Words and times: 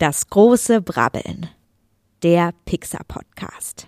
Das 0.00 0.30
große 0.30 0.80
Brabbeln. 0.80 1.50
Der 2.22 2.54
Pixar-Podcast. 2.64 3.86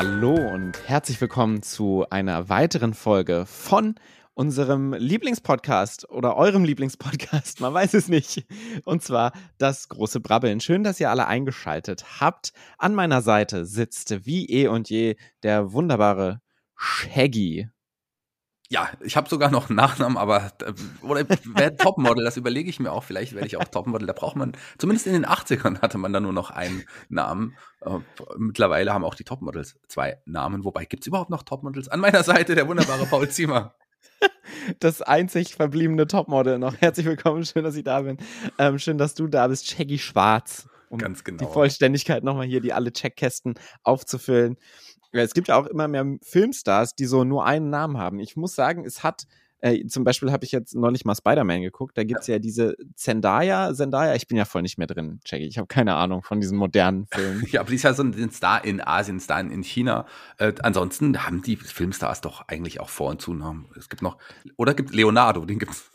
Hallo 0.00 0.32
und 0.32 0.88
herzlich 0.88 1.20
willkommen 1.20 1.60
zu 1.60 2.06
einer 2.08 2.48
weiteren 2.48 2.94
Folge 2.94 3.46
von 3.46 3.96
unserem 4.32 4.92
Lieblingspodcast 4.92 6.08
oder 6.08 6.36
eurem 6.36 6.62
Lieblingspodcast, 6.62 7.58
man 7.60 7.74
weiß 7.74 7.94
es 7.94 8.06
nicht. 8.06 8.46
Und 8.84 9.02
zwar 9.02 9.32
das 9.58 9.88
große 9.88 10.20
Brabbeln. 10.20 10.60
Schön, 10.60 10.84
dass 10.84 11.00
ihr 11.00 11.10
alle 11.10 11.26
eingeschaltet 11.26 12.20
habt. 12.20 12.52
An 12.78 12.94
meiner 12.94 13.22
Seite 13.22 13.66
sitzt 13.66 14.24
wie 14.24 14.46
eh 14.46 14.68
und 14.68 14.88
je 14.88 15.16
der 15.42 15.72
wunderbare 15.72 16.42
Shaggy. 16.76 17.68
Ja, 18.70 18.90
ich 19.00 19.16
habe 19.16 19.30
sogar 19.30 19.50
noch 19.50 19.70
einen 19.70 19.76
Nachnamen, 19.76 20.18
aber 20.18 20.52
äh, 20.62 20.72
oder 21.02 21.24
wer 21.54 21.74
Topmodel, 21.74 22.22
das 22.22 22.36
überlege 22.36 22.68
ich 22.68 22.78
mir 22.80 22.92
auch. 22.92 23.02
Vielleicht 23.02 23.34
werde 23.34 23.46
ich 23.46 23.56
auch 23.56 23.64
Topmodel. 23.64 24.06
Da 24.06 24.12
braucht 24.12 24.36
man, 24.36 24.52
zumindest 24.76 25.06
in 25.06 25.14
den 25.14 25.24
80ern 25.24 25.80
hatte 25.80 25.96
man 25.96 26.12
da 26.12 26.20
nur 26.20 26.34
noch 26.34 26.50
einen 26.50 26.84
Namen. 27.08 27.56
Äh, 27.80 27.98
mittlerweile 28.36 28.92
haben 28.92 29.04
auch 29.04 29.14
die 29.14 29.24
Topmodels 29.24 29.76
zwei 29.88 30.20
Namen. 30.26 30.64
Wobei, 30.64 30.84
gibt's 30.84 31.06
überhaupt 31.06 31.30
noch 31.30 31.44
Topmodels? 31.44 31.88
An 31.88 32.00
meiner 32.00 32.22
Seite 32.22 32.54
der 32.54 32.68
wunderbare 32.68 33.06
Paul 33.06 33.28
Ziemer. 33.30 33.74
Das 34.80 35.00
einzig 35.00 35.54
verbliebene 35.54 36.06
Topmodel 36.06 36.58
noch. 36.58 36.76
Herzlich 36.76 37.06
willkommen, 37.06 37.44
schön, 37.44 37.64
dass 37.64 37.76
ich 37.76 37.84
da 37.84 38.02
bin. 38.02 38.18
Ähm, 38.58 38.78
schön, 38.78 38.98
dass 38.98 39.14
du 39.14 39.28
da 39.28 39.46
bist, 39.46 39.66
Shaggy 39.68 39.98
Schwarz. 39.98 40.68
Um 40.90 40.98
Ganz 40.98 41.24
genau. 41.24 41.44
Die 41.44 41.52
Vollständigkeit 41.52 42.24
nochmal 42.24 42.46
hier, 42.46 42.60
die 42.60 42.72
alle 42.72 42.92
Checkkästen 42.92 43.54
aufzufüllen. 43.82 44.56
Ja, 45.12 45.22
es 45.22 45.34
gibt 45.34 45.48
ja 45.48 45.56
auch 45.56 45.66
immer 45.66 45.88
mehr 45.88 46.04
Filmstars, 46.22 46.94
die 46.94 47.06
so 47.06 47.24
nur 47.24 47.46
einen 47.46 47.70
Namen 47.70 47.98
haben. 47.98 48.20
Ich 48.20 48.36
muss 48.36 48.54
sagen, 48.54 48.84
es 48.84 49.02
hat, 49.02 49.26
äh, 49.60 49.86
zum 49.86 50.04
Beispiel 50.04 50.30
habe 50.30 50.44
ich 50.44 50.52
jetzt 50.52 50.74
neulich 50.74 51.04
mal 51.06 51.14
Spider-Man 51.14 51.62
geguckt, 51.62 51.96
da 51.96 52.04
gibt's 52.04 52.26
ja. 52.26 52.34
ja 52.34 52.38
diese 52.38 52.76
Zendaya, 52.94 53.72
Zendaya, 53.72 54.14
ich 54.14 54.28
bin 54.28 54.36
ja 54.36 54.44
voll 54.44 54.62
nicht 54.62 54.76
mehr 54.76 54.86
drin, 54.86 55.20
Jackie, 55.24 55.46
ich 55.46 55.56
habe 55.56 55.66
keine 55.66 55.94
Ahnung 55.94 56.22
von 56.22 56.40
diesen 56.40 56.58
modernen 56.58 57.06
Filmen. 57.06 57.46
ja, 57.50 57.60
aber 57.60 57.70
die 57.70 57.76
ist 57.76 57.84
ja 57.84 57.94
so 57.94 58.02
ein 58.02 58.30
Star 58.30 58.64
in 58.64 58.80
Asien, 58.80 59.18
Star 59.18 59.40
in 59.40 59.62
China. 59.62 60.06
Äh, 60.36 60.52
ansonsten 60.62 61.24
haben 61.24 61.40
die 61.40 61.56
Filmstars 61.56 62.20
doch 62.20 62.46
eigentlich 62.46 62.80
auch 62.80 62.90
Vor- 62.90 63.10
und 63.10 63.22
Zunahmen. 63.22 63.66
Es 63.78 63.88
gibt 63.88 64.02
noch, 64.02 64.18
oder 64.56 64.74
gibt 64.74 64.94
Leonardo, 64.94 65.46
den 65.46 65.58
gibt's. 65.58 65.90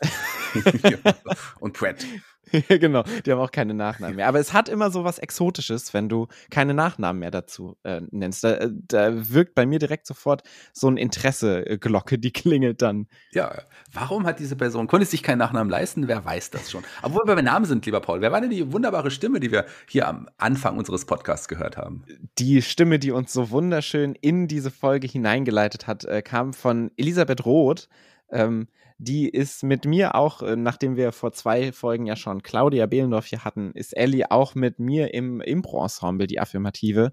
und 1.60 1.72
Pratt. 1.72 2.04
genau, 2.68 3.04
die 3.24 3.32
haben 3.32 3.38
auch 3.38 3.50
keine 3.50 3.74
Nachnamen 3.74 4.16
mehr. 4.16 4.28
Aber 4.28 4.38
es 4.38 4.52
hat 4.52 4.68
immer 4.68 4.90
so 4.90 5.04
was 5.04 5.18
Exotisches, 5.18 5.94
wenn 5.94 6.08
du 6.08 6.28
keine 6.50 6.74
Nachnamen 6.74 7.20
mehr 7.20 7.30
dazu 7.30 7.76
äh, 7.82 8.00
nennst. 8.10 8.44
Da, 8.44 8.54
äh, 8.54 8.70
da, 8.72 9.30
wirkt 9.30 9.54
bei 9.54 9.66
mir 9.66 9.78
direkt 9.78 10.06
sofort 10.06 10.42
so 10.72 10.88
ein 10.88 10.96
Interesse-Glocke, 10.96 12.18
die 12.18 12.32
klingelt 12.32 12.82
dann. 12.82 13.06
Ja, 13.32 13.62
warum 13.92 14.26
hat 14.26 14.38
diese 14.38 14.56
Person, 14.56 14.86
konnte 14.86 15.06
sich 15.06 15.22
keinen 15.22 15.38
Nachnamen 15.38 15.70
leisten? 15.70 16.08
Wer 16.08 16.24
weiß 16.24 16.50
das 16.50 16.70
schon. 16.70 16.84
Obwohl 17.02 17.26
wir 17.26 17.34
bei 17.34 17.42
Namen 17.42 17.64
sind, 17.64 17.86
lieber 17.86 18.00
Paul, 18.00 18.20
wer 18.20 18.32
war 18.32 18.40
denn 18.40 18.50
die 18.50 18.72
wunderbare 18.72 19.10
Stimme, 19.10 19.40
die 19.40 19.50
wir 19.50 19.66
hier 19.88 20.08
am 20.08 20.28
Anfang 20.38 20.78
unseres 20.78 21.06
Podcasts 21.06 21.48
gehört 21.48 21.76
haben? 21.76 22.04
Die 22.38 22.62
Stimme, 22.62 22.98
die 22.98 23.10
uns 23.10 23.32
so 23.32 23.50
wunderschön 23.50 24.14
in 24.14 24.48
diese 24.48 24.70
Folge 24.70 25.06
hineingeleitet 25.06 25.86
hat, 25.86 26.04
äh, 26.04 26.22
kam 26.22 26.52
von 26.52 26.90
Elisabeth 26.96 27.44
Roth. 27.44 27.88
Ähm, 28.30 28.68
die 28.98 29.28
ist 29.28 29.62
mit 29.62 29.84
mir 29.84 30.14
auch, 30.14 30.42
äh, 30.42 30.56
nachdem 30.56 30.96
wir 30.96 31.12
vor 31.12 31.32
zwei 31.32 31.72
Folgen 31.72 32.06
ja 32.06 32.16
schon 32.16 32.42
Claudia 32.42 32.86
Behlendorf 32.86 33.26
hier 33.26 33.44
hatten, 33.44 33.72
ist 33.72 33.96
Ellie 33.96 34.30
auch 34.30 34.54
mit 34.54 34.78
mir 34.78 35.12
im 35.14 35.40
Impro-Ensemble, 35.40 36.26
die 36.26 36.40
Affirmative, 36.40 37.12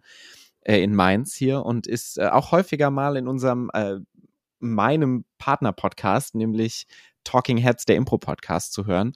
äh, 0.62 0.81
in 0.81 0.96
Mainz 0.96 1.36
hier 1.36 1.66
und 1.66 1.88
ist 1.88 2.18
äh, 2.18 2.28
auch 2.28 2.52
häufiger 2.52 2.92
mal 2.92 3.18
in 3.18 3.28
unserem, 3.28 3.69
äh, 3.74 3.97
meinem 4.59 5.25
Partner-Podcast, 5.40 6.36
nämlich 6.36 6.86
Talking 7.24 7.58
Heads, 7.58 7.86
der 7.86 7.96
Impro-Podcast, 7.96 8.74
zu 8.74 8.86
hören. 8.86 9.13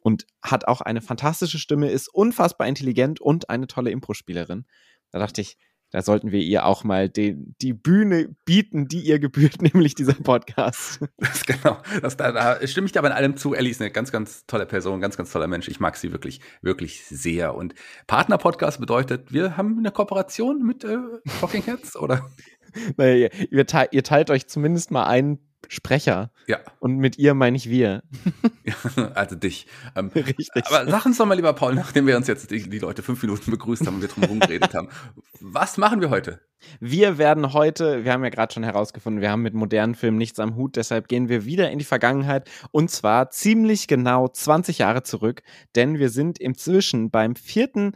Und 0.00 0.26
hat 0.42 0.66
auch 0.66 0.80
eine 0.80 1.02
fantastische 1.02 1.58
Stimme, 1.58 1.90
ist 1.90 2.08
unfassbar 2.08 2.66
intelligent 2.66 3.20
und 3.20 3.50
eine 3.50 3.66
tolle 3.66 3.90
Impro-Spielerin. 3.90 4.64
Da 5.10 5.18
dachte 5.18 5.40
ich, 5.40 5.56
da 5.90 6.02
sollten 6.02 6.32
wir 6.32 6.40
ihr 6.40 6.66
auch 6.66 6.84
mal 6.84 7.08
den, 7.08 7.54
die 7.62 7.72
Bühne 7.72 8.34
bieten, 8.44 8.88
die 8.88 9.00
ihr 9.00 9.18
gebührt, 9.18 9.62
nämlich 9.62 9.94
dieser 9.94 10.14
Podcast. 10.14 11.00
Das, 11.16 11.46
genau, 11.46 11.78
das, 12.02 12.16
da, 12.16 12.32
da 12.32 12.66
stimme 12.66 12.86
ich 12.86 12.92
dir 12.92 12.98
aber 12.98 13.08
in 13.08 13.14
allem 13.14 13.36
zu. 13.36 13.54
Ellie 13.54 13.70
ist 13.70 13.80
eine 13.80 13.90
ganz, 13.90 14.12
ganz 14.12 14.44
tolle 14.46 14.66
Person, 14.66 15.00
ganz, 15.00 15.16
ganz 15.16 15.32
toller 15.32 15.46
Mensch. 15.46 15.68
Ich 15.68 15.80
mag 15.80 15.96
sie 15.96 16.12
wirklich, 16.12 16.40
wirklich 16.62 17.04
sehr. 17.06 17.54
Und 17.54 17.74
Partner-Podcast 18.06 18.80
bedeutet, 18.80 19.32
wir 19.32 19.56
haben 19.56 19.78
eine 19.78 19.90
Kooperation 19.90 20.62
mit 20.62 20.84
äh, 20.84 20.98
Talking 21.40 21.62
Heads, 21.62 21.96
oder? 21.96 22.28
Naja, 22.98 23.30
ihr, 23.50 23.66
teilt, 23.66 23.94
ihr 23.94 24.04
teilt 24.04 24.30
euch 24.30 24.46
zumindest 24.46 24.90
mal 24.90 25.04
einen 25.04 25.47
Sprecher. 25.66 26.30
Ja. 26.46 26.58
Und 26.78 26.96
mit 26.96 27.18
ihr 27.18 27.34
meine 27.34 27.56
ich 27.56 27.68
wir. 27.68 28.02
also 29.14 29.36
dich. 29.36 29.66
Ähm, 29.96 30.08
Richtig. 30.14 30.64
Aber 30.66 30.90
sag 30.90 31.04
uns 31.04 31.18
doch 31.18 31.26
mal, 31.26 31.34
lieber 31.34 31.52
Paul, 31.52 31.74
nachdem 31.74 32.06
wir 32.06 32.16
uns 32.16 32.26
jetzt 32.26 32.50
die, 32.50 32.68
die 32.68 32.78
Leute 32.78 33.02
fünf 33.02 33.20
Minuten 33.22 33.50
begrüßt 33.50 33.86
haben 33.86 33.96
und 33.96 34.02
wir 34.02 34.08
drum 34.08 34.40
geredet 34.40 34.74
haben, 34.74 34.88
was 35.40 35.76
machen 35.76 36.00
wir 36.00 36.10
heute? 36.10 36.40
Wir 36.80 37.18
werden 37.18 37.52
heute, 37.52 38.04
wir 38.04 38.12
haben 38.12 38.24
ja 38.24 38.30
gerade 38.30 38.52
schon 38.52 38.64
herausgefunden, 38.64 39.20
wir 39.20 39.30
haben 39.30 39.42
mit 39.42 39.54
modernen 39.54 39.94
Filmen 39.94 40.18
nichts 40.18 40.40
am 40.40 40.56
Hut, 40.56 40.76
deshalb 40.76 41.06
gehen 41.08 41.28
wir 41.28 41.44
wieder 41.44 41.70
in 41.70 41.78
die 41.78 41.84
Vergangenheit 41.84 42.50
und 42.72 42.90
zwar 42.90 43.30
ziemlich 43.30 43.86
genau 43.86 44.28
20 44.28 44.78
Jahre 44.78 45.02
zurück, 45.02 45.42
denn 45.76 45.98
wir 45.98 46.08
sind 46.08 46.38
inzwischen 46.38 47.10
beim 47.10 47.36
vierten 47.36 47.92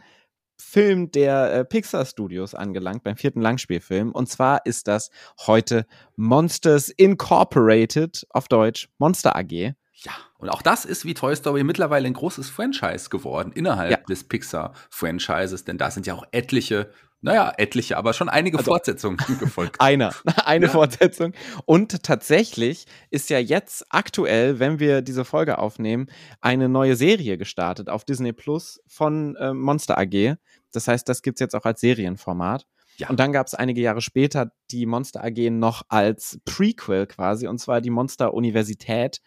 Film 0.57 1.11
der 1.11 1.53
äh, 1.53 1.65
Pixar 1.65 2.05
Studios 2.05 2.55
angelangt, 2.55 3.03
beim 3.03 3.17
vierten 3.17 3.41
Langspielfilm. 3.41 4.11
Und 4.11 4.29
zwar 4.29 4.65
ist 4.65 4.87
das 4.87 5.09
heute 5.45 5.85
Monsters 6.15 6.89
Incorporated, 6.89 8.25
auf 8.29 8.47
Deutsch 8.47 8.89
Monster 8.97 9.35
AG. 9.35 9.73
Ja, 10.03 10.11
und 10.37 10.49
auch 10.49 10.61
das 10.61 10.83
ist 10.85 11.05
wie 11.05 11.13
Toy 11.13 11.35
Story 11.35 11.63
mittlerweile 11.63 12.07
ein 12.07 12.13
großes 12.13 12.49
Franchise 12.49 13.09
geworden 13.09 13.51
innerhalb 13.53 13.91
ja. 13.91 13.97
des 14.09 14.25
Pixar-Franchises, 14.25 15.63
denn 15.63 15.77
da 15.77 15.91
sind 15.91 16.07
ja 16.07 16.13
auch 16.13 16.25
etliche 16.31 16.89
naja, 17.23 17.53
etliche, 17.57 17.97
aber 17.97 18.13
schon 18.13 18.29
einige 18.29 18.57
also, 18.57 18.71
Fortsetzungen 18.71 19.17
gefolgt. 19.39 19.77
Einer, 19.79 20.13
eine 20.45 20.65
ja. 20.65 20.71
Fortsetzung. 20.71 21.33
Und 21.65 22.03
tatsächlich 22.03 22.85
ist 23.09 23.29
ja 23.29 23.39
jetzt 23.39 23.85
aktuell, 23.89 24.59
wenn 24.59 24.79
wir 24.79 25.01
diese 25.01 25.25
Folge 25.25 25.57
aufnehmen, 25.57 26.07
eine 26.41 26.67
neue 26.67 26.95
Serie 26.95 27.37
gestartet 27.37 27.89
auf 27.89 28.03
Disney 28.03 28.33
Plus 28.33 28.81
von 28.87 29.35
äh, 29.37 29.53
Monster 29.53 29.97
AG. 29.97 30.35
Das 30.73 30.87
heißt, 30.87 31.07
das 31.07 31.21
gibt's 31.21 31.39
jetzt 31.39 31.55
auch 31.55 31.65
als 31.65 31.79
Serienformat. 31.79 32.65
Ja. 32.97 33.09
Und 33.09 33.19
dann 33.19 33.31
gab 33.31 33.47
es 33.47 33.55
einige 33.55 33.81
Jahre 33.81 34.01
später 34.01 34.51
die 34.69 34.85
Monster 34.85 35.23
AG 35.23 35.49
noch 35.49 35.83
als 35.87 36.39
Prequel 36.45 37.07
quasi, 37.07 37.47
und 37.47 37.57
zwar 37.59 37.81
die 37.81 37.89
Monster 37.89 38.33
Universität. 38.33 39.21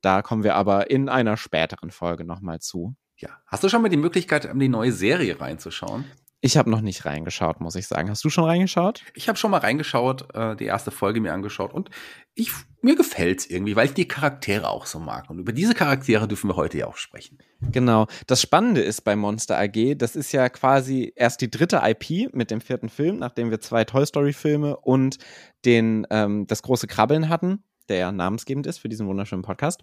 Da 0.00 0.22
kommen 0.22 0.44
wir 0.44 0.54
aber 0.54 0.90
in 0.90 1.08
einer 1.08 1.36
späteren 1.36 1.90
Folge 1.90 2.24
nochmal 2.24 2.60
zu. 2.60 2.94
Ja. 3.16 3.30
Hast 3.46 3.64
du 3.64 3.68
schon 3.68 3.82
mal 3.82 3.88
die 3.88 3.96
Möglichkeit, 3.96 4.44
in 4.44 4.58
die 4.58 4.68
neue 4.68 4.92
Serie 4.92 5.40
reinzuschauen? 5.40 6.04
Ich 6.44 6.58
habe 6.58 6.68
noch 6.68 6.82
nicht 6.82 7.06
reingeschaut, 7.06 7.62
muss 7.62 7.74
ich 7.74 7.86
sagen. 7.86 8.10
Hast 8.10 8.22
du 8.22 8.28
schon 8.28 8.44
reingeschaut? 8.44 9.02
Ich 9.14 9.30
habe 9.30 9.38
schon 9.38 9.50
mal 9.50 9.60
reingeschaut, 9.60 10.28
äh, 10.34 10.54
die 10.54 10.66
erste 10.66 10.90
Folge 10.90 11.22
mir 11.22 11.32
angeschaut 11.32 11.72
und 11.72 11.88
ich, 12.34 12.50
mir 12.82 12.96
gefällt's 12.96 13.46
irgendwie, 13.46 13.76
weil 13.76 13.86
ich 13.86 13.94
die 13.94 14.06
Charaktere 14.06 14.68
auch 14.68 14.84
so 14.84 14.98
mag. 14.98 15.30
Und 15.30 15.38
über 15.38 15.52
diese 15.54 15.72
Charaktere 15.72 16.28
dürfen 16.28 16.50
wir 16.50 16.56
heute 16.56 16.76
ja 16.76 16.86
auch 16.86 16.98
sprechen. 16.98 17.38
Genau. 17.72 18.08
Das 18.26 18.42
Spannende 18.42 18.82
ist 18.82 19.04
bei 19.04 19.16
Monster 19.16 19.58
AG, 19.58 19.94
das 19.96 20.16
ist 20.16 20.32
ja 20.32 20.50
quasi 20.50 21.14
erst 21.16 21.40
die 21.40 21.50
dritte 21.50 21.80
IP 21.82 22.34
mit 22.34 22.50
dem 22.50 22.60
vierten 22.60 22.90
Film, 22.90 23.20
nachdem 23.20 23.50
wir 23.50 23.62
zwei 23.62 23.84
Toy 23.84 24.04
Story-Filme 24.04 24.76
und 24.76 25.16
den, 25.64 26.06
ähm, 26.10 26.46
das 26.46 26.60
große 26.60 26.86
Krabbeln 26.86 27.30
hatten, 27.30 27.64
der 27.88 27.96
ja 27.96 28.12
namensgebend 28.12 28.66
ist 28.66 28.80
für 28.80 28.90
diesen 28.90 29.06
wunderschönen 29.06 29.44
Podcast. 29.44 29.82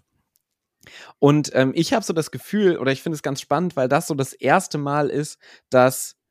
Und 1.18 1.50
ähm, 1.54 1.72
ich 1.74 1.92
habe 1.92 2.04
so 2.04 2.12
das 2.12 2.30
Gefühl, 2.30 2.78
oder 2.78 2.92
ich 2.92 3.02
finde 3.02 3.16
es 3.16 3.22
ganz 3.24 3.40
spannend, 3.40 3.74
weil 3.74 3.88
das 3.88 4.06
so 4.06 4.14
das 4.14 4.32
erste 4.32 4.78
Mal 4.78 5.10
ist, 5.10 5.38
dass 5.68 6.21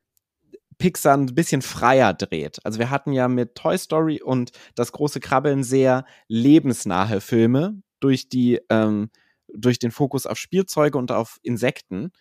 Pixar 0.81 1.15
ein 1.15 1.27
bisschen 1.27 1.61
freier 1.61 2.15
dreht. 2.15 2.57
Also 2.65 2.79
wir 2.79 2.89
hatten 2.89 3.13
ja 3.13 3.27
mit 3.27 3.53
Toy 3.53 3.77
Story 3.77 4.19
und 4.19 4.51
das 4.73 4.91
große 4.91 5.19
Krabbeln 5.19 5.63
sehr 5.63 6.05
lebensnahe 6.27 7.21
Filme 7.21 7.83
durch 7.99 8.29
die 8.29 8.59
ähm, 8.69 9.11
durch 9.53 9.77
den 9.77 9.91
Fokus 9.91 10.25
auf 10.25 10.39
Spielzeuge 10.39 10.97
und 10.97 11.11
auf 11.11 11.37
Insekten. 11.43 12.11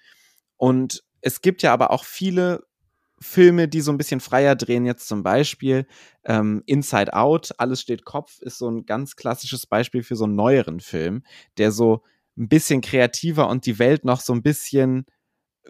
Und 0.59 1.03
es 1.23 1.41
gibt 1.41 1.63
ja 1.63 1.73
aber 1.73 1.91
auch 1.91 2.05
viele 2.05 2.67
Filme, 3.19 3.67
die 3.67 3.81
so 3.81 3.93
ein 3.93 3.97
bisschen 3.97 4.21
freier 4.21 4.57
drehen. 4.57 4.85
Jetzt 4.85 5.09
zum 5.09 5.23
Beispiel 5.23 5.87
ähm, 6.25 6.63
Inside 6.67 7.15
Out, 7.15 7.53
Alles 7.57 7.81
steht 7.81 8.05
Kopf, 8.05 8.41
ist 8.41 8.59
so 8.59 8.71
ein 8.71 8.85
ganz 8.85 9.17
klassisches 9.17 9.67
Beispiel 9.67 10.03
für 10.03 10.17
so 10.17 10.25
einen 10.25 10.37
neueren 10.37 10.81
Film, 10.81 11.23
der 11.57 11.73
so 11.73 12.03
ein 12.37 12.49
bisschen 12.49 12.83
kreativer 12.83 13.49
und 13.49 13.65
die 13.65 13.79
Welt 13.79 14.05
noch 14.05 14.21
so 14.21 14.35
ein 14.35 14.43
bisschen 14.43 15.07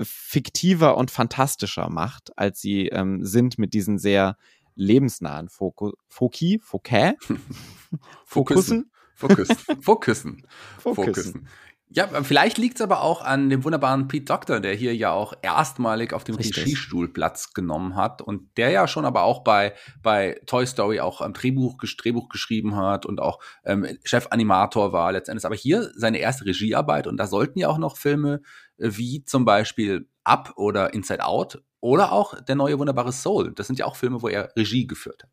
fiktiver 0.02 0.96
und 0.96 1.10
fantastischer 1.10 1.90
macht, 1.90 2.36
als 2.36 2.60
sie 2.60 2.88
ähm, 2.88 3.24
sind 3.24 3.58
mit 3.58 3.74
diesen 3.74 3.98
sehr 3.98 4.36
lebensnahen 4.74 5.48
Foku 5.48 5.92
Foki, 6.08 6.60
Fokä? 6.62 7.14
Fokussen? 8.24 8.90
Fokussen. 9.14 9.56
Fokussen. 9.80 10.46
Fokussen. 10.78 11.48
Ja, 11.92 12.06
vielleicht 12.22 12.56
liegt 12.56 12.76
es 12.76 12.82
aber 12.82 13.02
auch 13.02 13.20
an 13.20 13.50
dem 13.50 13.64
wunderbaren 13.64 14.06
Pete 14.06 14.26
Doctor, 14.26 14.60
der 14.60 14.74
hier 14.74 14.94
ja 14.94 15.10
auch 15.10 15.34
erstmalig 15.42 16.12
auf 16.12 16.22
dem. 16.22 16.36
Regiestuhl 16.36 17.12
Platz 17.12 17.52
genommen 17.52 17.96
hat 17.96 18.22
und 18.22 18.56
der 18.56 18.70
ja 18.70 18.86
schon 18.86 19.04
aber 19.04 19.24
auch 19.24 19.42
bei, 19.42 19.74
bei 20.00 20.40
Toy 20.46 20.66
Story 20.66 21.00
auch 21.00 21.20
ein 21.20 21.32
Drehbuch, 21.32 21.78
Drehbuch 21.78 22.28
geschrieben 22.28 22.76
hat 22.76 23.06
und 23.06 23.20
auch 23.20 23.40
ähm, 23.64 23.98
Chefanimator 24.04 24.92
war 24.92 25.10
letztendlich. 25.10 25.44
Aber 25.44 25.56
hier 25.56 25.90
seine 25.96 26.18
erste 26.18 26.44
Regiearbeit 26.46 27.08
und 27.08 27.16
da 27.16 27.26
sollten 27.26 27.58
ja 27.58 27.68
auch 27.68 27.78
noch 27.78 27.96
Filme 27.96 28.40
wie 28.80 29.24
zum 29.24 29.44
Beispiel 29.44 30.08
Up 30.24 30.54
oder 30.56 30.92
Inside 30.94 31.24
Out 31.24 31.62
oder 31.80 32.12
auch 32.12 32.40
der 32.40 32.56
neue 32.56 32.78
wunderbare 32.78 33.12
Soul. 33.12 33.52
Das 33.54 33.66
sind 33.66 33.78
ja 33.78 33.86
auch 33.86 33.96
Filme, 33.96 34.22
wo 34.22 34.28
er 34.28 34.52
Regie 34.56 34.86
geführt 34.86 35.22
hat. 35.22 35.30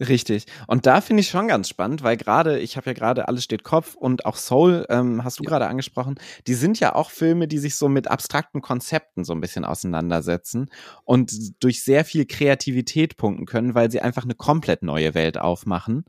Richtig. 0.00 0.46
Und 0.66 0.86
da 0.86 1.02
finde 1.02 1.20
ich 1.20 1.28
schon 1.28 1.48
ganz 1.48 1.68
spannend, 1.68 2.02
weil 2.02 2.16
gerade, 2.16 2.58
ich 2.58 2.78
habe 2.78 2.86
ja 2.86 2.94
gerade 2.94 3.28
Alles 3.28 3.44
steht 3.44 3.64
Kopf 3.64 3.94
und 3.96 4.24
auch 4.24 4.36
Soul, 4.36 4.86
ähm, 4.88 5.22
hast 5.24 5.38
du 5.38 5.42
gerade 5.42 5.66
angesprochen, 5.66 6.14
die 6.46 6.54
sind 6.54 6.80
ja 6.80 6.94
auch 6.94 7.10
Filme, 7.10 7.46
die 7.46 7.58
sich 7.58 7.74
so 7.74 7.86
mit 7.90 8.08
abstrakten 8.08 8.62
Konzepten 8.62 9.24
so 9.24 9.34
ein 9.34 9.42
bisschen 9.42 9.66
auseinandersetzen 9.66 10.70
und 11.04 11.62
durch 11.62 11.84
sehr 11.84 12.06
viel 12.06 12.24
Kreativität 12.24 13.18
punkten 13.18 13.44
können, 13.44 13.74
weil 13.74 13.90
sie 13.90 14.00
einfach 14.00 14.24
eine 14.24 14.34
komplett 14.34 14.82
neue 14.82 15.12
Welt 15.12 15.36
aufmachen. 15.36 16.06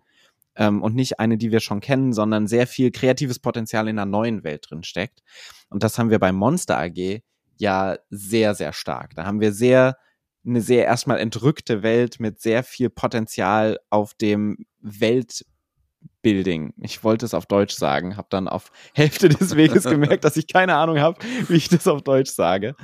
Ähm, 0.56 0.82
und 0.82 0.96
nicht 0.96 1.20
eine, 1.20 1.38
die 1.38 1.52
wir 1.52 1.62
schon 1.62 1.80
kennen, 1.80 2.14
sondern 2.14 2.48
sehr 2.48 2.68
viel 2.68 2.92
kreatives 2.92 3.40
Potenzial 3.40 3.88
in 3.88 3.98
einer 3.98 4.10
neuen 4.10 4.44
Welt 4.44 4.68
drin 4.70 4.84
steckt. 4.84 5.22
Und 5.70 5.84
das 5.84 5.98
haben 5.98 6.10
wir 6.10 6.20
bei 6.20 6.32
Monster 6.32 6.78
AG 6.78 7.22
ja 7.58 7.98
sehr, 8.10 8.54
sehr 8.56 8.74
stark. 8.74 9.16
Da 9.16 9.26
haben 9.26 9.40
wir 9.40 9.54
sehr 9.54 9.96
eine 10.46 10.62
sehr 10.62 10.86
erstmal 10.86 11.20
entrückte 11.20 11.84
Welt 11.84 12.20
mit 12.20 12.42
sehr 12.42 12.64
viel 12.64 12.90
Potenzial 12.90 13.80
auf 13.90 14.14
dem 14.14 14.66
Weltbuilding. 14.80 16.74
Ich 16.78 17.04
wollte 17.04 17.26
es 17.26 17.34
auf 17.34 17.46
Deutsch 17.46 17.76
sagen, 17.76 18.18
habe 18.18 18.28
dann 18.30 18.48
auf 18.48 18.72
Hälfte 18.94 19.30
des 19.30 19.56
Weges 19.56 19.84
gemerkt, 19.84 20.24
dass 20.24 20.38
ich 20.38 20.48
keine 20.48 20.76
Ahnung 20.76 21.00
habe, 21.00 21.20
wie 21.48 21.56
ich 21.56 21.70
das 21.70 21.88
auf 21.88 22.02
Deutsch 22.02 22.32
sage. 22.32 22.76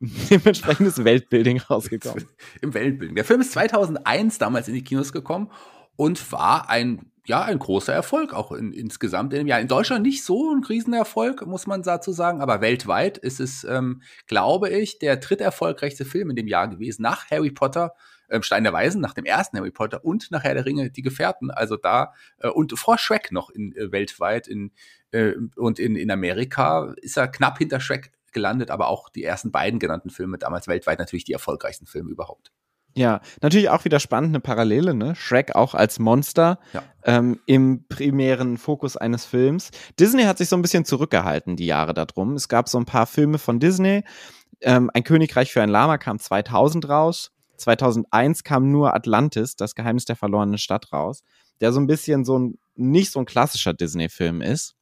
Dementsprechend 0.00 0.88
ist 0.88 1.04
Weltbuilding 1.04 1.60
rausgekommen. 1.60 2.26
Im 2.60 2.74
Weltbild. 2.74 3.16
Der 3.16 3.24
Film 3.24 3.40
ist 3.40 3.52
2001 3.52 4.38
damals 4.38 4.68
in 4.68 4.74
die 4.74 4.84
Kinos 4.84 5.12
gekommen 5.12 5.50
und 5.96 6.32
war 6.32 6.68
ein 6.68 7.10
ja, 7.26 7.42
ein 7.42 7.58
großer 7.58 7.92
Erfolg 7.92 8.34
auch 8.34 8.52
in, 8.52 8.72
insgesamt 8.72 9.32
in 9.32 9.40
dem 9.40 9.46
Jahr. 9.46 9.60
In 9.60 9.68
Deutschland 9.68 10.04
nicht 10.04 10.24
so 10.24 10.52
ein 10.52 10.62
Riesenerfolg, 10.62 11.46
muss 11.46 11.66
man 11.66 11.82
dazu 11.82 12.12
sagen, 12.12 12.42
aber 12.42 12.60
weltweit 12.60 13.16
ist 13.16 13.40
es, 13.40 13.64
ähm, 13.64 14.02
glaube 14.26 14.68
ich, 14.68 14.98
der 14.98 15.16
dritterfolgreichste 15.16 16.04
Film 16.04 16.30
in 16.30 16.36
dem 16.36 16.48
Jahr 16.48 16.68
gewesen, 16.68 17.02
nach 17.02 17.30
Harry 17.30 17.50
Potter, 17.50 17.94
ähm, 18.28 18.42
Stein 18.42 18.64
der 18.64 18.74
Weisen, 18.74 19.00
nach 19.00 19.14
dem 19.14 19.24
ersten 19.24 19.56
Harry 19.56 19.70
Potter 19.70 20.04
und 20.04 20.30
nach 20.30 20.44
Herr 20.44 20.54
der 20.54 20.66
Ringe, 20.66 20.90
die 20.90 21.02
Gefährten. 21.02 21.50
Also 21.50 21.76
da, 21.76 22.12
äh, 22.38 22.48
und 22.48 22.78
vor 22.78 22.98
Shrek 22.98 23.32
noch 23.32 23.48
in, 23.48 23.74
äh, 23.74 23.90
weltweit 23.90 24.46
in, 24.46 24.72
äh, 25.10 25.32
und 25.56 25.78
in, 25.78 25.96
in 25.96 26.10
Amerika 26.10 26.94
ist 27.00 27.16
er 27.16 27.28
knapp 27.28 27.56
hinter 27.56 27.80
Shrek 27.80 28.12
gelandet, 28.32 28.70
aber 28.70 28.88
auch 28.88 29.08
die 29.08 29.24
ersten 29.24 29.50
beiden 29.50 29.78
genannten 29.78 30.10
Filme 30.10 30.36
damals 30.36 30.68
weltweit 30.68 30.98
natürlich 30.98 31.24
die 31.24 31.32
erfolgreichsten 31.32 31.86
Filme 31.86 32.10
überhaupt. 32.10 32.52
Ja, 32.96 33.20
natürlich 33.42 33.70
auch 33.70 33.84
wieder 33.84 33.98
spannend, 33.98 34.30
eine 34.30 34.40
Parallele, 34.40 34.94
ne? 34.94 35.16
Shrek 35.16 35.54
auch 35.56 35.74
als 35.74 35.98
Monster 35.98 36.60
Ja. 36.72 36.82
ähm, 37.04 37.40
im 37.46 37.86
primären 37.88 38.56
Fokus 38.56 38.96
eines 38.96 39.24
Films. 39.24 39.70
Disney 39.98 40.22
hat 40.24 40.38
sich 40.38 40.48
so 40.48 40.56
ein 40.56 40.62
bisschen 40.62 40.84
zurückgehalten, 40.84 41.56
die 41.56 41.66
Jahre 41.66 41.92
darum. 41.92 42.34
Es 42.34 42.48
gab 42.48 42.68
so 42.68 42.78
ein 42.78 42.84
paar 42.84 43.06
Filme 43.06 43.38
von 43.38 43.58
Disney. 43.58 44.04
Ähm, 44.60 44.90
ein 44.94 45.02
Königreich 45.02 45.52
für 45.52 45.60
ein 45.60 45.68
Lama 45.70 45.98
kam 45.98 46.18
2000 46.20 46.88
raus. 46.88 47.32
2001 47.56 48.44
kam 48.44 48.70
nur 48.70 48.94
Atlantis, 48.94 49.56
das 49.56 49.74
Geheimnis 49.74 50.04
der 50.04 50.16
verlorenen 50.16 50.58
Stadt 50.58 50.92
raus, 50.92 51.22
der 51.60 51.72
so 51.72 51.80
ein 51.80 51.86
bisschen 51.86 52.24
so 52.24 52.38
ein, 52.38 52.58
nicht 52.76 53.10
so 53.10 53.18
ein 53.18 53.26
klassischer 53.26 53.74
Disney-Film 53.74 54.40
ist. 54.40 54.76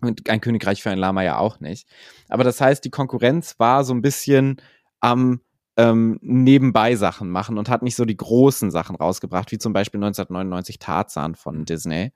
Und 0.00 0.28
ein 0.28 0.40
Königreich 0.40 0.82
für 0.82 0.90
ein 0.90 0.98
Lama 0.98 1.22
ja 1.22 1.38
auch 1.38 1.60
nicht. 1.60 1.88
Aber 2.28 2.42
das 2.44 2.60
heißt, 2.60 2.84
die 2.84 2.90
Konkurrenz 2.90 3.54
war 3.58 3.84
so 3.84 3.94
ein 3.94 4.02
bisschen 4.02 4.60
am 5.00 5.20
ähm, 5.20 5.40
nebenbei 5.76 6.96
Sachen 6.96 7.30
machen 7.30 7.56
und 7.56 7.68
hat 7.68 7.82
nicht 7.82 7.96
so 7.96 8.04
die 8.04 8.16
großen 8.16 8.70
Sachen 8.70 8.96
rausgebracht, 8.96 9.52
wie 9.52 9.58
zum 9.58 9.72
Beispiel 9.72 9.98
1999 9.98 10.78
Tarzan 10.78 11.34
von 11.34 11.64
Disney. 11.64 12.12